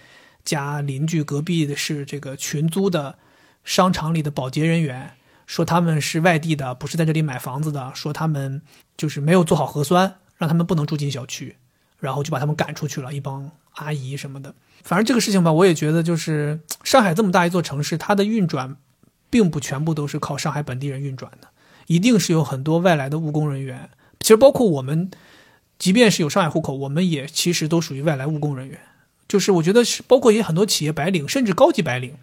[0.45, 3.17] 家邻居隔壁的是这个群租的
[3.63, 5.13] 商场里的保洁人员，
[5.45, 8.61] 说他们是外地的，不是在这里买房子的，说他们
[8.97, 11.55] 就是没有做好核酸，让他们不能住进小区，
[11.99, 14.53] 然后就把他们赶出去了，一帮阿姨什么的。
[14.83, 18.75] 反正这个事情吧，我也觉得就是上海这么大一座城市，它的运转
[19.29, 21.47] 并不全部都是靠上海本地人运转的，
[21.87, 23.89] 一定是有很多外来的务工人员。
[24.19, 25.09] 其实包括我们，
[25.79, 28.79] 即便是有上海户口，我们也其实都属于外来务工人员。
[29.27, 32.15] 就是我觉得是包括一些很多企业白领，甚至高级白领，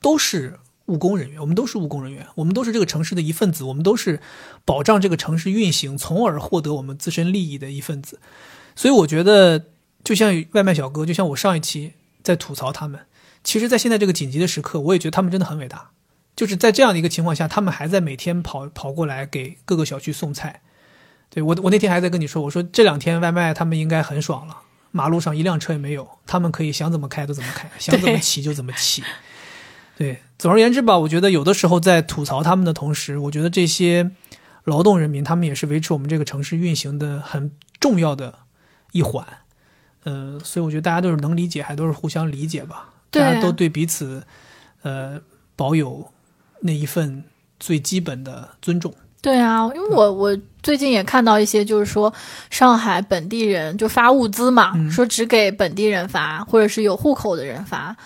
[0.00, 1.40] 都是务工人员。
[1.40, 4.20] 我们都是务工人员，我们都是这个城市的一份子，我们都是
[4.64, 8.20] 保障这个城市运行，从而获得我们自身利益的一份子。
[8.76, 9.66] 所以我觉得，
[10.02, 11.92] 就像外卖小哥，就像我上一期
[12.22, 13.00] 在吐槽他们，
[13.42, 15.90] 其实，在现在这个紧急的时刻，我也觉得他们真的很伟大。
[16.36, 20.62] 就是在这样的一个情况下，他们还在每天跑跑过来给各个小区送菜。
[21.30, 24.62] 对我，我那天还在跟你说，我说这两天外卖他们应该很爽了，
[24.96, 29.02] 马路上一辆车也没有，他们可以想怎么开就怎么开， 想怎么骑就怎么骑。
[29.96, 34.12] 对，总而言之吧，我觉得有的时候在吐槽他们的同时，我觉得这些
[34.62, 37.50] 劳动人民他们也是维持我们这个城市运行的很
[37.80, 38.38] 重要的
[38.92, 39.26] 一环。
[40.04, 42.94] 呃，所以我觉得大家都是能理解，还都是互相理解吧。
[43.10, 44.24] 大家都对彼此，
[44.82, 45.20] 呃，
[45.56, 46.12] 保有
[46.60, 47.24] 那一份
[47.58, 48.94] 最基本的尊重。
[49.24, 52.12] 对啊，因为我我最近也看到一些，就是说
[52.50, 54.90] 上海本地人就发物资嘛，嗯。
[54.90, 57.96] 说只给本地人发，或者是有户口的人发，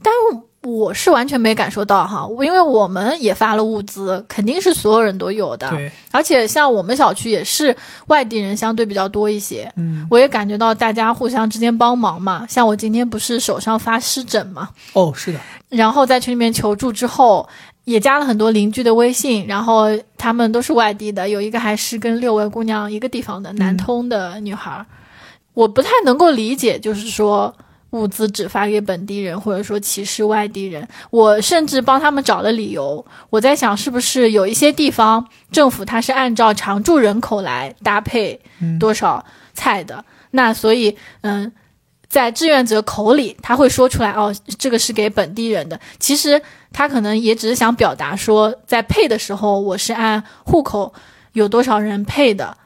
[0.00, 7.76] 但是我是完全没感受到哈，因为我们也发了物资，肯定是所有人都有的，对，而且像我们小区也是
[8.06, 15.40] 外地人相对比较多一些，嗯，我也感觉到大家互相之间帮忙嘛，像我今天不是手上发湿疹嘛，哦，是的，
[15.70, 17.48] 然后在群里面求助之后，
[17.88, 19.86] 也加了很多邻居的微信，然后
[20.18, 24.84] 他们都是外地的，有一个还是跟六位姑娘一个地方的南通的女孩儿。
[25.54, 27.54] 我不太能够理解，就是说
[27.92, 30.86] 物资只发给本地人，或者说歧视外地人。
[31.08, 39.24] 我甚至帮他们找了理由，我在想是不是有一些地方政府它是按照常住人口来搭配嗯多少
[39.54, 40.04] 菜的。
[40.32, 41.50] 那所以，嗯，
[42.06, 45.80] 在志愿者口里，他会说出来哦，这个是给本地人的。
[45.98, 46.40] 其实
[46.72, 50.92] 他可能也只是想表达说，在配的时候，我是按户口
[51.32, 52.56] 有多少人配的，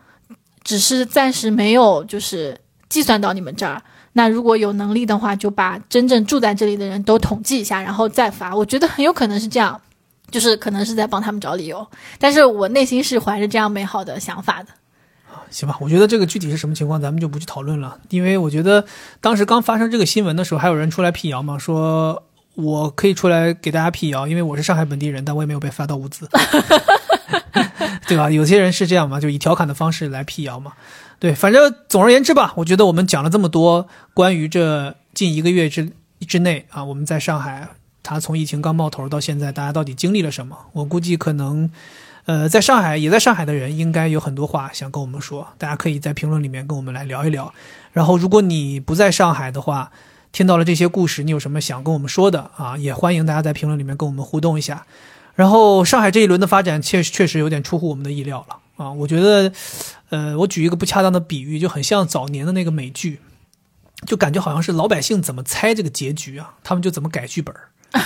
[0.62, 2.58] 只是暂时没有就是
[2.88, 3.82] 计算到你们这儿。
[4.14, 8.54] 那如果有能力的话，就把真正住在这里的人都统计一下，然后再发。
[8.54, 9.80] 我觉得很有可能是这样，
[10.30, 11.86] 就是可能是在帮他们找理由。
[12.18, 14.68] 但是我内心是怀着这样美好的想法的。
[15.50, 17.98] 行吧，我觉得这个具体是什么情况，咱们就不去讨论了。
[18.10, 18.84] 因为我觉得
[19.20, 22.22] 当时刚发生这个新闻的时候，还有人出来辟谣嘛，说
[22.54, 26.28] 我可以出来给大家辟谣，因为我是上海本地人，但我也没有被发到物资，
[28.06, 28.30] 对吧？
[28.30, 30.72] 有些人是这样嘛，就以调侃的方式来辟谣嘛。
[31.18, 35.90] 对，反正总而言之吧，我觉得我们讲了这么多关于这近一个月之
[36.26, 37.68] 之内啊，我们在上海，
[38.02, 40.56] 它从疫情刚冒头到现在，大家到底经历了什么？
[40.72, 41.70] 我估计可能。
[42.24, 47.52] 呃，在上海也在上海的人应该有很多话想跟我们说，大家可以在评论里面跟我们来聊一聊。
[47.92, 49.90] 然后，如果你不在上海的话，
[50.32, 52.78] 听到了这些故事，你有什么想跟我们说的啊？
[52.78, 54.86] 也欢迎大家在评论里面跟我们互动一下。
[55.34, 58.92] 然后，上海这一轮的发展确实确实有点出乎我们的意料了啊！
[58.92, 59.52] 我觉得，
[60.08, 63.20] 呃，我举一个不恰当的比喻，就很像早年的那个美剧，
[64.06, 67.54] 就感觉好像是老百姓怎么猜这个结局啊，他们就怎么改剧本，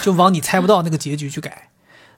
[0.03, 1.71] 就往你猜不到那个结局去改。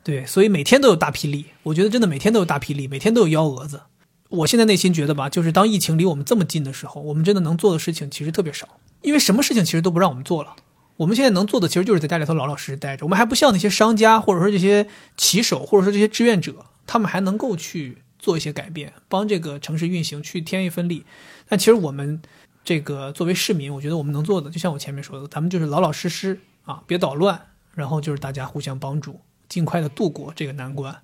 [0.03, 3.83] 对，所以每天都有大霹雳，我觉得真的每天都有大霹雳，每天都有幺蛾子。
[4.31, 8.69] 我现在内心觉得吧，就是当疫情离我们这么近的时候，我们真的能做的事情其实特别少，
[9.03, 10.57] 因为什么事情其实都不让我们做了。
[10.97, 13.07] 我们现在能做的其实就是在家里头老老实实待着。
[13.07, 21.05] 我们还不像那些商家，或者说这些骑手，或者说这些志愿者，他们还能够去做一些改变，帮这个城市运行去添一份力。
[21.49, 22.20] 但其实我们
[22.65, 27.41] 这个作为市民，我觉得我们能做的，就像我前面说的，咱们就是老老实实啊，别捣乱，
[27.75, 29.20] 然后就是大家互相帮助。
[29.49, 30.95] 尽快的度过这个难关，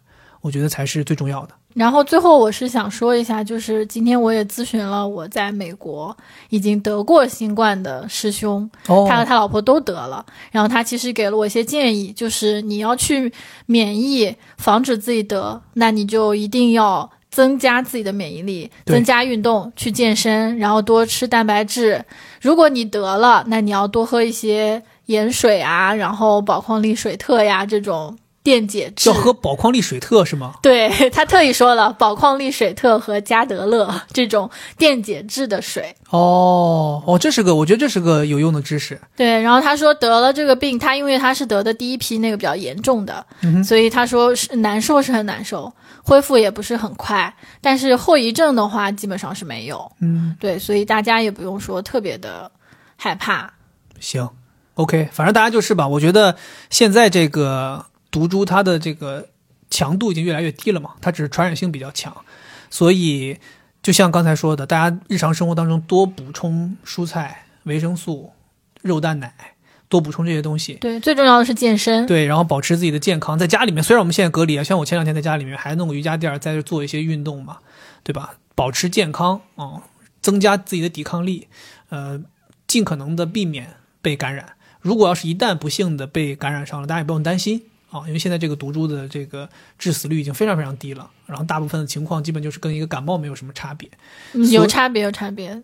[0.45, 1.55] 我觉得才是最重要的。
[1.73, 6.15] 然后最后我是想说一下，就是今天我也咨询了我在美国
[6.51, 10.25] 已经得过新冠的师兄，他和他老婆都得了。
[10.53, 13.33] 然后他其实给了我一些建议，就是你要去
[13.65, 22.05] 免疫，防止自己得，那你就一定要增加自己的免疫力，增加运动，去健身，然后多吃蛋白质。
[22.43, 28.17] 如果你得了，那你要多喝一些盐水啊，然后宝矿力水特呀这种。
[28.45, 30.53] 电解质要喝宝矿力水特是吗？
[30.61, 35.97] 对他特意说了，宝矿力水特和加德乐 这种电解质的水。
[36.11, 39.01] 哦哦，这是个，我觉得这是个有用的知识。
[39.17, 43.25] 对，然后他说得了这个病，他因为他是得的第一批那个比较严重的，
[43.65, 45.73] 所以他说是难受是很难受，
[46.03, 49.91] 恢复也不是很快，但是后遗症的话基本上是没有。
[50.03, 52.53] 嗯，对，所以大家也不用说特别的
[52.97, 53.51] 害怕。
[53.99, 54.29] 行
[54.75, 56.37] ，OK，反正大家就是吧，我觉得
[56.69, 57.87] 现在这个。
[58.15, 59.27] 毒株它的这个
[59.69, 62.17] 强度已经越来越低了嘛，它只是传染性比较强，
[62.71, 63.37] 所以
[63.83, 68.31] 就像刚才说的，大家日常生活当中多补充蔬菜、维生素、
[68.83, 69.35] 肉蛋奶，
[69.89, 70.75] 多补充这些东西。
[70.75, 72.07] 对，最重要的是健身。
[72.07, 77.59] 对，然后保持自己的健康，在家里面，虽然我们现在隔离啊，像我前两天在家里面还弄个瑜伽垫，在这做一些运动嘛，
[78.05, 78.35] 对吧？
[78.55, 79.83] 保持健康啊，
[80.23, 81.49] 增加自己的抵抗力，
[81.89, 82.23] 呃，
[82.69, 84.55] 尽可能的避免被感染。
[84.81, 87.63] 如果要是一旦不幸的被感染上了，大家也不用担心。
[87.95, 89.49] 啊，因为现在这个毒株的这个
[89.79, 93.89] 致死率已经非常非常低了，然后大部分的情况基本就是跟一个感冒没有什么差别，
[94.51, 95.63] 有差别有差别，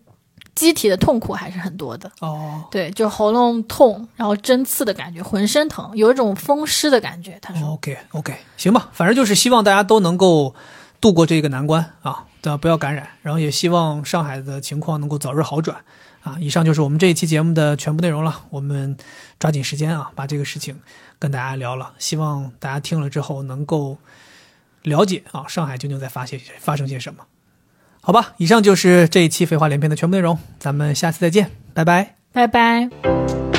[0.55, 2.09] 机体的痛苦还是很多的。
[2.21, 7.37] 哦，对，就喉咙痛，然后针刺的感觉，浑身疼，有一种风湿的感觉。
[7.41, 10.55] 他说：“OK OK，行吧，反正就是希望大家都能够
[11.01, 12.25] 度过这个难关啊，
[12.61, 15.83] 不要感染，然后也希望上海的情况能够早日好转。”
[16.21, 18.41] 啊，以上就是我们这一期节目的全部内容了。
[18.51, 18.95] 我们
[19.39, 20.79] 抓紧时间啊，把这个事情
[21.21, 21.93] 跟大家聊了。
[21.99, 23.99] 希望大家听了之后能够
[24.81, 27.23] 了解啊，上海究竟在发些发生些什么？
[28.01, 30.39] 好吧，以上就是这一期废话连篇的全部内容。
[30.57, 33.50] 咱们下次再见，拜拜，拜拜。